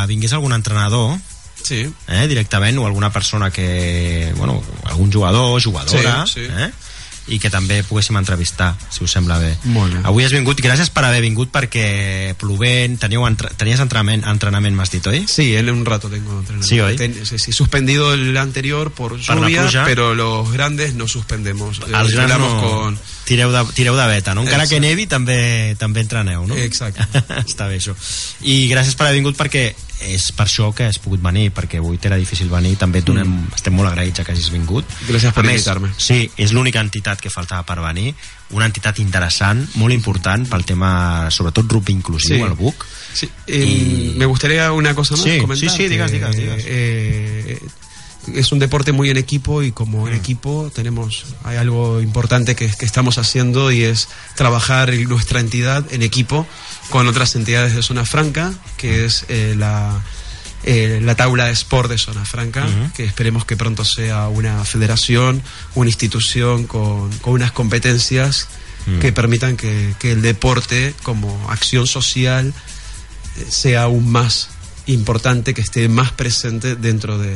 vingués 0.09 0.33
algun 0.33 0.53
entrenador 0.53 1.17
Sí. 1.65 1.83
eh, 2.09 2.27
directament 2.29 2.79
o 2.79 2.87
alguna 2.87 3.11
persona 3.13 3.51
que... 3.51 4.33
Bueno, 4.37 4.63
algun 4.85 5.11
jugador, 5.13 5.63
jugadora, 5.63 6.27
Sí, 6.27 6.45
sí. 6.45 6.51
Eh, 6.51 6.71
i 7.33 7.39
que 7.41 7.49
també 7.49 7.79
poguéssim 7.89 8.19
entrevistar, 8.21 8.75
si 8.93 9.01
us 9.07 9.13
sembla 9.17 9.39
bé. 9.41 9.55
Molt 9.73 9.95
bé. 9.95 10.01
Avui 10.05 10.27
has 10.27 10.33
vingut, 10.35 10.59
gràcies 10.61 10.91
per 10.93 11.07
haver 11.09 11.23
vingut 11.25 11.49
perquè 11.49 12.35
plovent, 12.37 12.99
teniu 13.01 13.25
entre, 13.25 13.49
tenies 13.57 13.81
entrenament, 13.81 14.27
entrenament 14.29 14.77
m'has 14.77 14.93
dit, 14.93 15.07
oi? 15.09 15.23
Sí, 15.27 15.47
en 15.57 15.71
un 15.73 15.87
rato 15.89 16.11
tengo 16.13 16.37
entrenamiento. 16.43 16.69
Sí, 16.69 16.81
hoy. 16.85 16.97
Ten- 17.01 17.17
sí, 17.25 17.39
sí, 17.39 17.53
suspendido 17.57 18.13
el 18.13 18.37
anterior 18.37 18.91
por 18.93 19.17
lluvia, 19.17 19.65
pero 19.87 20.15
los 20.15 20.53
grandes 20.53 20.93
no 21.01 21.09
suspendemos. 21.09 21.79
Eh, 21.79 21.85
Els 21.97 22.13
grans 22.13 22.13
entrenamos 22.13 22.53
no... 22.53 22.61
con... 22.61 22.99
Tireu 23.25 23.51
de, 23.53 23.65
tireu 23.73 23.97
de 23.97 24.07
beta, 24.07 24.35
no? 24.35 24.43
Encara 24.43 24.67
que 24.69 24.77
Exacte. 24.77 24.87
nevi 24.87 25.07
també 25.09 25.75
també 25.81 26.01
entreneu, 26.05 26.47
no? 26.47 26.57
Exacte. 26.61 27.01
Està 27.49 27.67
bé 27.71 27.79
això. 27.81 27.95
I 28.45 28.67
gràcies 28.69 28.95
per 28.99 29.07
haver 29.07 29.17
vingut 29.23 29.39
perquè 29.39 29.71
és 30.05 30.27
per 30.37 30.45
això 30.45 30.67
que 30.77 30.85
has 30.85 30.99
pogut 31.01 31.23
venir, 31.25 31.47
perquè 31.57 31.79
avui 31.81 31.97
t'era 31.97 32.19
difícil 32.21 32.51
venir, 32.53 32.75
també 32.77 32.99
et 33.01 33.07
donem, 33.09 33.25
mm. 33.25 33.55
estem 33.57 33.73
molt 33.73 33.89
agraïts 33.89 34.21
que 34.21 34.33
hagis 34.35 34.51
vingut. 34.53 34.85
Gràcies 35.09 35.33
per 35.33 35.47
invitar-me. 35.47 35.89
Sí, 35.97 36.27
és 36.37 36.53
l'única 36.53 36.83
entitat 36.85 37.23
que 37.25 37.31
faltava 37.33 37.65
per 37.65 37.79
venir, 37.81 38.13
una 38.53 38.67
entitat 38.69 38.99
interessant, 39.01 39.63
molt 39.81 39.95
important 39.97 40.45
pel 40.51 40.67
tema, 40.69 41.31
sobretot, 41.33 41.65
rugby 41.73 41.95
inclusiu, 41.97 42.37
Sí. 42.37 42.43
el 42.43 42.53
BUC. 42.59 42.85
Sí, 43.15 43.31
eh, 43.47 43.65
Y- 43.65 44.15
Me 44.19 44.27
gustaría 44.27 44.71
una 44.73 44.95
cosa 44.95 45.15
más 45.17 45.25
Sí, 45.25 45.39
comentar. 45.41 45.71
sí, 45.71 45.75
sí, 45.75 45.89
digas, 45.89 46.11
que, 46.11 46.19
digas, 46.19 46.37
digas. 46.37 46.63
eh, 46.67 47.61
es 48.35 48.53
un 48.53 48.59
deporte 48.59 48.93
muy 48.93 49.11
en 49.11 49.17
equipo 49.17 49.63
y 49.63 49.73
como 49.73 50.05
Mm. 50.05 50.09
en 50.09 50.15
equipo 50.15 50.71
tenemos 50.75 51.25
hay 51.45 51.57
algo 51.57 52.01
importante 52.01 52.55
que, 52.55 52.69
que 52.69 52.85
estamos 52.85 53.19
haciendo 53.19 53.71
y 53.73 53.83
es 53.83 54.09
trabajar 54.37 54.91
en 54.91 55.09
nuestra 55.09 55.41
entidad 55.41 55.85
en 55.93 56.03
equipo 56.03 56.47
con 56.91 57.07
otras 57.09 57.35
entidades 57.37 57.75
de 57.75 57.83
Zona 57.83 58.05
Franca, 58.05 58.53
que 58.77 59.05
es 59.05 59.25
eh, 59.29 59.55
la 59.57 60.03
eh, 60.67 61.01
la 61.03 61.15
tabla 61.15 61.45
de 61.47 61.53
sport 61.53 61.91
de 61.91 61.99
Zona 61.99 62.25
Franca, 62.25 62.67
que 62.97 63.05
esperemos 63.05 63.45
que 63.45 63.55
pronto 63.55 63.85
sea 63.85 64.29
una 64.29 64.65
federación, 64.65 65.43
una 65.75 65.91
institución 65.91 66.67
con, 66.67 67.11
con 67.19 67.35
unas 67.35 67.53
competencias 67.53 68.49
Mm. 68.87 68.99
que 68.99 69.13
permitan 69.13 69.57
que, 69.57 69.95
que 69.99 70.13
el 70.13 70.21
deporte 70.21 70.95
como 71.03 71.51
acción 71.51 71.87
social 71.87 72.53
eh, 73.39 73.47
sea 73.49 73.85
aún 73.85 74.11
más 74.13 74.51
importante, 74.87 75.55
que 75.55 75.63
esté 75.63 75.89
más 75.89 76.13
presente 76.13 76.77
dentro 76.77 77.17
de, 77.17 77.35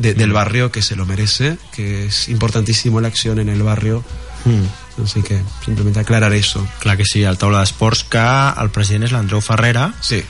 de- 0.00 0.14
del 0.14 0.32
barrio 0.32 0.70
que 0.72 0.82
se 0.82 0.96
lo 0.96 1.04
merece, 1.06 1.58
que 1.74 2.06
es 2.06 2.28
importantísimo 2.28 3.00
la 3.00 3.08
acción 3.08 3.38
en 3.38 3.48
el 3.48 3.62
barrio. 3.62 4.02
Mm. 4.44 5.02
Así 5.04 5.22
que 5.22 5.40
simplemente 5.64 6.00
aclarar 6.00 6.32
eso. 6.32 6.66
Clar 6.80 6.96
que 6.96 7.04
sí, 7.04 7.24
al 7.24 7.38
taula 7.38 7.60
d'esports 7.60 8.04
que 8.04 8.18
el 8.60 8.70
president 8.70 9.04
és 9.04 9.12
l'Andreu 9.12 9.40
Ferrera 9.40 9.92
Sí. 10.00 10.22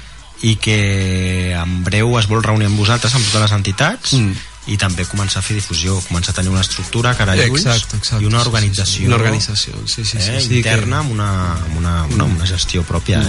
i 0.42 0.56
que 0.56 1.52
en 1.54 1.82
breu 1.84 2.18
es 2.18 2.26
vol 2.28 2.42
reunir 2.42 2.66
amb 2.66 2.78
vosaltres, 2.78 3.14
amb 3.14 3.24
totes 3.26 3.42
les 3.50 3.52
entitats, 3.52 4.12
Mm. 4.14 4.32
I 4.66 4.76
també 4.76 5.06
començar 5.08 5.38
a 5.40 5.42
fer 5.42 5.54
difusió, 5.56 5.96
començar 6.06 6.30
a 6.30 6.34
tenir 6.36 6.50
una 6.50 6.60
estructura, 6.60 7.14
cara 7.16 7.34
i 7.34 7.48
ulls, 7.48 7.64
Exacto, 7.64 7.96
exacto. 7.96 8.22
i 8.22 8.26
una 8.26 8.38
Sí, 8.38 8.44
sí, 8.44 8.44
sí. 8.44 8.48
organització, 8.50 9.06
Una 9.06 9.16
organización, 9.16 9.88
sí, 9.88 10.04
sí, 10.04 10.18
sí, 10.20 10.30
eh, 10.30 10.40
sí, 10.40 10.56
interna 10.56 10.96
que- 10.96 11.00
amb 11.00 11.12
una, 11.12 11.52
amb 11.54 11.76
una, 11.78 12.04
una, 12.04 12.24
una 12.24 12.46
gestió 12.46 12.82
pròpia. 12.84 13.22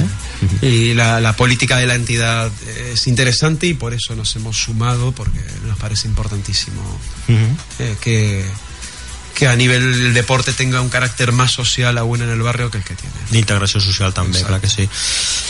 Eh? 0.61 0.65
Y 0.67 0.93
la, 0.93 1.19
la 1.21 1.33
política 1.35 1.77
de 1.77 1.87
la 1.87 1.95
entidad 1.95 2.51
es 2.93 3.07
interesante 3.07 3.65
y 3.67 3.73
por 3.73 3.93
eso 3.93 4.13
nos 4.15 4.35
hemos 4.35 4.57
sumado, 4.57 5.13
porque 5.13 5.39
nos 5.67 5.77
parece 5.77 6.07
importantísimo 6.07 6.81
Mhm. 7.27 7.57
eh, 7.79 7.95
que, 8.01 8.45
que 9.41 9.47
a 9.47 9.55
nivel 9.55 9.97
del 9.97 10.13
deporte 10.13 10.53
tenga 10.53 10.81
un 10.81 10.89
carácter 10.89 11.31
más 11.31 11.49
social 11.51 11.97
aún 11.97 12.21
en 12.21 12.29
el 12.29 12.43
barrio 12.43 12.69
que 12.69 12.77
el 12.77 12.83
que 12.83 12.93
tiene. 12.93 13.15
D'integració 13.31 13.81
social 13.81 14.13
també, 14.13 14.37
Exacte. 14.37 14.47
clar 14.47 14.61
que 14.61 14.69
sí. 14.69 14.85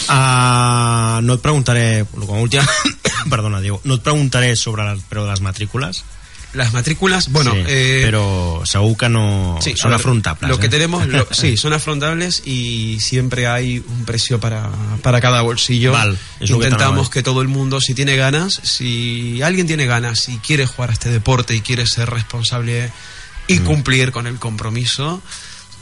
Uh, 0.08 1.20
no 1.28 1.36
et 1.36 1.42
preguntaré, 1.44 2.06
com 2.16 2.38
a 2.38 2.40
última, 2.40 2.64
perdona, 3.30 3.60
Diego, 3.60 3.82
no 3.84 3.96
et 4.00 4.02
preguntaré 4.06 4.56
sobre 4.56 4.88
el 4.88 5.04
preu 5.12 5.26
de 5.28 5.32
les 5.36 5.42
matrícules, 5.44 6.06
Las 6.54 6.74
matrículas, 6.74 7.30
bueno, 7.32 7.52
sí, 7.54 7.64
eh, 7.66 8.02
però 8.04 8.64
segur 8.68 8.98
que 8.98 9.08
no 9.08 9.58
Sí, 9.64 9.74
ver, 9.84 9.94
afrontables. 9.94 10.50
Lo 10.50 10.60
que 10.60 10.68
eh? 10.68 10.70
tenemos, 10.70 11.08
lo- 11.08 11.28
sí, 11.32 11.56
son 11.64 11.72
afrontables 11.72 12.44
y 12.46 12.98
siempre 13.00 13.48
hay 13.48 13.80
un 13.80 14.04
precio 14.06 14.38
para, 14.40 14.70
para 15.02 15.22
cada 15.22 15.42
bolsillo. 15.44 15.94
Val, 15.94 16.18
que 16.40 16.46
Intentamos 16.52 16.78
t'anava. 17.08 17.10
que 17.10 17.24
todo 17.24 17.42
el 17.42 17.48
mundo, 17.48 17.80
si 17.80 17.94
tiene 17.94 18.18
ganas, 18.18 18.52
si 18.64 19.42
alguien 19.42 19.66
tiene 19.68 19.86
ganas 19.86 20.28
y 20.28 20.40
quiere 20.40 20.66
jugar 20.66 20.90
a 20.90 20.94
este 20.94 21.10
deporte 21.10 21.56
y 21.56 21.62
quiere 21.62 21.88
ser 21.88 22.10
responsable 22.10 22.92
y 23.52 23.60
Mm. 23.60 23.66
cumplir 23.66 24.12
con 24.12 24.28
el 24.28 24.38
compromiso, 24.40 25.22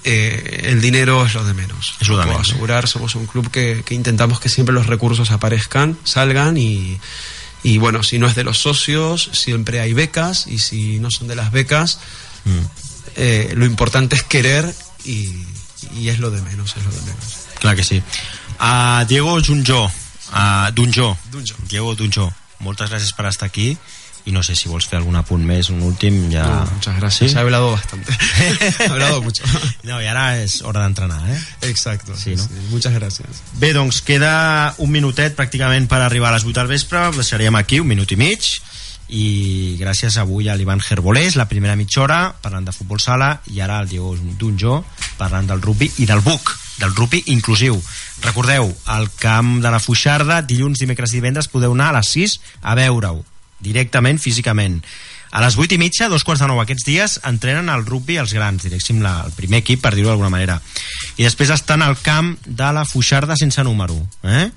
eh, 0.03 0.61
el 0.65 0.81
dinero 0.81 1.25
es 1.25 1.33
lo 1.33 1.43
de 1.43 1.53
menos. 1.53 1.95
Es 2.01 2.07
lo 2.07 2.21
Puedo 2.21 2.39
asegurar, 2.39 2.87
somos 2.87 3.15
un 3.15 3.25
club 3.27 3.49
que, 3.51 3.83
que 3.85 3.95
intentamos 3.95 4.39
que 4.39 4.49
siempre 4.49 4.73
los 4.73 4.87
recursos 4.87 5.31
aparezcan, 5.31 5.97
salgan 6.03 6.57
y, 6.57 6.99
y 7.63 7.77
bueno, 7.77 8.03
si 8.03 8.17
no 8.19 8.27
es 8.27 8.35
de 8.35 8.43
los 8.43 8.57
socios, 8.59 9.29
siempre 9.33 9.79
hay 9.81 9.93
becas 9.93 10.47
y 10.47 10.59
si 10.59 10.99
no 10.99 11.11
son 11.11 11.27
de 11.27 11.35
las 11.35 11.51
becas, 11.51 11.99
Mm. 12.45 12.59
eh, 13.17 13.51
lo 13.55 13.65
importante 13.65 14.15
es 14.15 14.23
querer 14.23 14.73
y, 15.03 15.33
y 15.95 16.07
es 16.07 16.19
lo 16.19 16.31
de 16.31 16.41
menos, 16.41 16.75
es 16.77 16.83
lo 16.85 16.91
de 16.91 17.01
menos. 17.01 17.25
Clar 17.59 17.75
que 17.75 17.83
sí. 17.83 18.01
Uh, 18.61 19.05
Diego 19.05 19.37
Junjó, 19.43 19.85
uh, 19.85 20.71
Dunjó. 20.73 21.17
Dunjó. 21.29 21.55
Diego 21.67 21.95
Dunjó, 21.95 22.31
moltes 22.59 22.89
gràcies 22.89 23.11
per 23.15 23.25
estar 23.27 23.47
aquí 23.47 23.77
i 24.29 24.33
no 24.35 24.43
sé 24.45 24.55
si 24.55 24.69
vols 24.69 24.85
fer 24.85 24.99
algun 24.99 25.17
apunt 25.17 25.41
més, 25.45 25.71
un 25.73 25.81
últim 25.85 26.27
ja... 26.29 26.45
No, 26.45 26.71
muchas 26.75 26.97
gracias. 26.99 27.31
¿Sí? 27.31 27.37
He 27.37 27.41
hablado 27.41 27.71
bastante. 27.71 28.13
He 28.79 28.85
hablado 28.85 29.21
mucho. 29.21 29.43
No, 29.83 29.97
i 30.01 30.07
ara 30.07 30.37
és 30.43 30.61
hora 30.61 30.83
d'entrenar, 30.85 31.19
eh? 31.33 31.39
Exacto. 31.69 32.15
Sí, 32.15 32.35
no? 32.37 32.45
Muchas 32.69 32.93
gracias. 32.93 33.41
Bé, 33.57 33.73
doncs 33.73 34.03
queda 34.05 34.75
un 34.77 34.93
minutet 34.93 35.37
pràcticament 35.37 35.89
per 35.89 36.03
arribar 36.05 36.29
a 36.29 36.37
les 36.37 36.45
8 36.45 36.59
del 36.61 36.69
vespre, 36.69 37.07
ho 37.09 37.15
deixaríem 37.17 37.57
aquí, 37.57 37.81
un 37.81 37.89
minut 37.89 38.13
i 38.13 38.19
mig, 38.19 38.51
i 39.09 39.77
gràcies 39.79 40.19
avui 40.21 40.49
a 40.49 40.55
l'Ivan 40.55 40.83
Gerbolés, 40.85 41.35
la 41.35 41.47
primera 41.49 41.75
mitja 41.79 42.03
hora, 42.05 42.19
parlant 42.43 42.67
de 42.69 42.75
futbol 42.75 43.01
sala, 43.01 43.39
i 43.49 43.59
ara 43.65 43.79
el 43.81 43.89
Diego 43.89 44.13
Dunjó, 44.37 44.83
parlant 45.17 45.49
del 45.49 45.63
rugby 45.65 45.89
i 45.97 46.05
del 46.05 46.21
BUC, 46.21 46.53
del 46.79 46.93
rugby 46.93 47.23
inclusiu. 47.33 47.81
Recordeu, 48.21 48.69
al 48.85 49.09
camp 49.17 49.57
de 49.63 49.73
la 49.73 49.81
Fuixarda, 49.81 50.43
dilluns, 50.45 50.79
dimecres 50.79 51.15
i 51.15 51.19
divendres, 51.19 51.49
podeu 51.49 51.73
anar 51.73 51.89
a 51.89 51.99
les 51.99 52.13
6 52.13 52.39
a 52.61 52.77
veure-ho, 52.77 53.25
directament, 53.63 54.19
físicament. 54.21 54.81
A 55.29 55.43
les 55.43 55.59
8 55.59 55.75
i 55.75 55.77
mitja, 55.77 56.07
dos 56.09 56.23
quarts 56.25 56.41
de 56.41 56.47
nou 56.49 56.57
aquests 56.61 56.87
dies, 56.87 57.19
entrenen 57.29 57.69
el 57.69 57.85
rugby 57.85 58.17
els 58.17 58.33
grans, 58.33 58.63
diguéssim, 58.65 59.03
la, 59.05 59.19
el 59.27 59.35
primer 59.37 59.61
equip, 59.61 59.81
per 59.83 59.93
dir-ho 59.93 60.09
d'alguna 60.09 60.31
manera. 60.33 60.57
I 61.17 61.27
després 61.27 61.53
estan 61.53 61.85
al 61.85 61.99
camp 62.01 62.33
de 62.45 62.71
la 62.73 62.85
Fuixarda 62.89 63.37
sense 63.37 63.63
número. 63.63 63.99
Eh? 64.23 64.47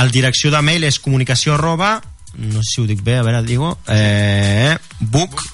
El 0.00 0.14
direcció 0.14 0.52
de 0.54 0.62
mail 0.64 0.88
és 0.88 1.00
comunicació 1.04 1.58
arroba, 1.58 1.98
no 2.38 2.62
sé 2.62 2.70
si 2.70 2.80
ho 2.80 2.88
dic 2.88 3.04
bé, 3.04 3.18
a 3.18 3.26
veure, 3.26 3.42
digo, 3.44 3.74
eh, 3.92 4.76
book 5.00 5.44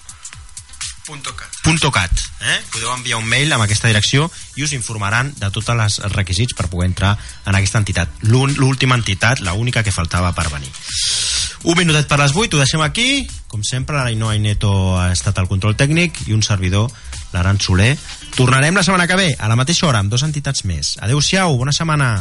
cat. 1.05 1.50
punto 1.62 1.90
cat. 1.90 2.11
Eh? 2.40 2.61
podeu 2.72 2.92
enviar 2.92 3.18
un 3.18 3.28
mail 3.28 3.52
amb 3.52 3.64
aquesta 3.64 3.88
direcció 3.88 4.30
i 4.57 4.64
us 4.64 4.72
informaran 4.72 5.32
de 5.36 5.50
tots 5.52 5.68
els 5.68 5.98
requisits 6.14 6.57
per 6.57 6.68
poder 6.72 6.88
entrar 6.88 7.14
en 7.44 7.55
aquesta 7.55 7.78
entitat. 7.78 8.09
L'última 8.22 8.96
entitat, 8.96 9.40
la 9.40 9.52
única 9.52 9.82
que 9.82 9.92
faltava 9.92 10.32
per 10.32 10.48
venir. 10.52 10.70
Un 11.64 11.78
minutet 11.78 12.09
per 12.09 12.18
les 12.20 12.32
8, 12.32 12.57
ho 12.57 12.61
deixem 12.61 12.82
aquí. 12.84 13.26
Com 13.48 13.64
sempre 13.64 13.96
l'Ainoa 13.96 14.36
Ineto 14.36 14.98
ha 14.98 15.11
estat 15.12 15.38
al 15.38 15.48
control 15.48 15.76
tècnic 15.76 16.26
i 16.28 16.32
un 16.32 16.42
servidor 16.42 16.90
l'Aran 17.32 17.61
Soler. 17.61 17.96
Tornarem 18.36 18.74
la 18.74 18.82
setmana 18.82 19.07
que 19.07 19.16
ve 19.16 19.30
a 19.38 19.48
la 19.48 19.57
mateixa 19.57 19.86
hora 19.88 20.00
amb 20.00 20.12
dues 20.12 20.24
entitats 20.24 20.64
més. 20.64 20.96
Adeu-siau, 21.00 21.57
bona 21.61 21.72
setmana 21.72 22.16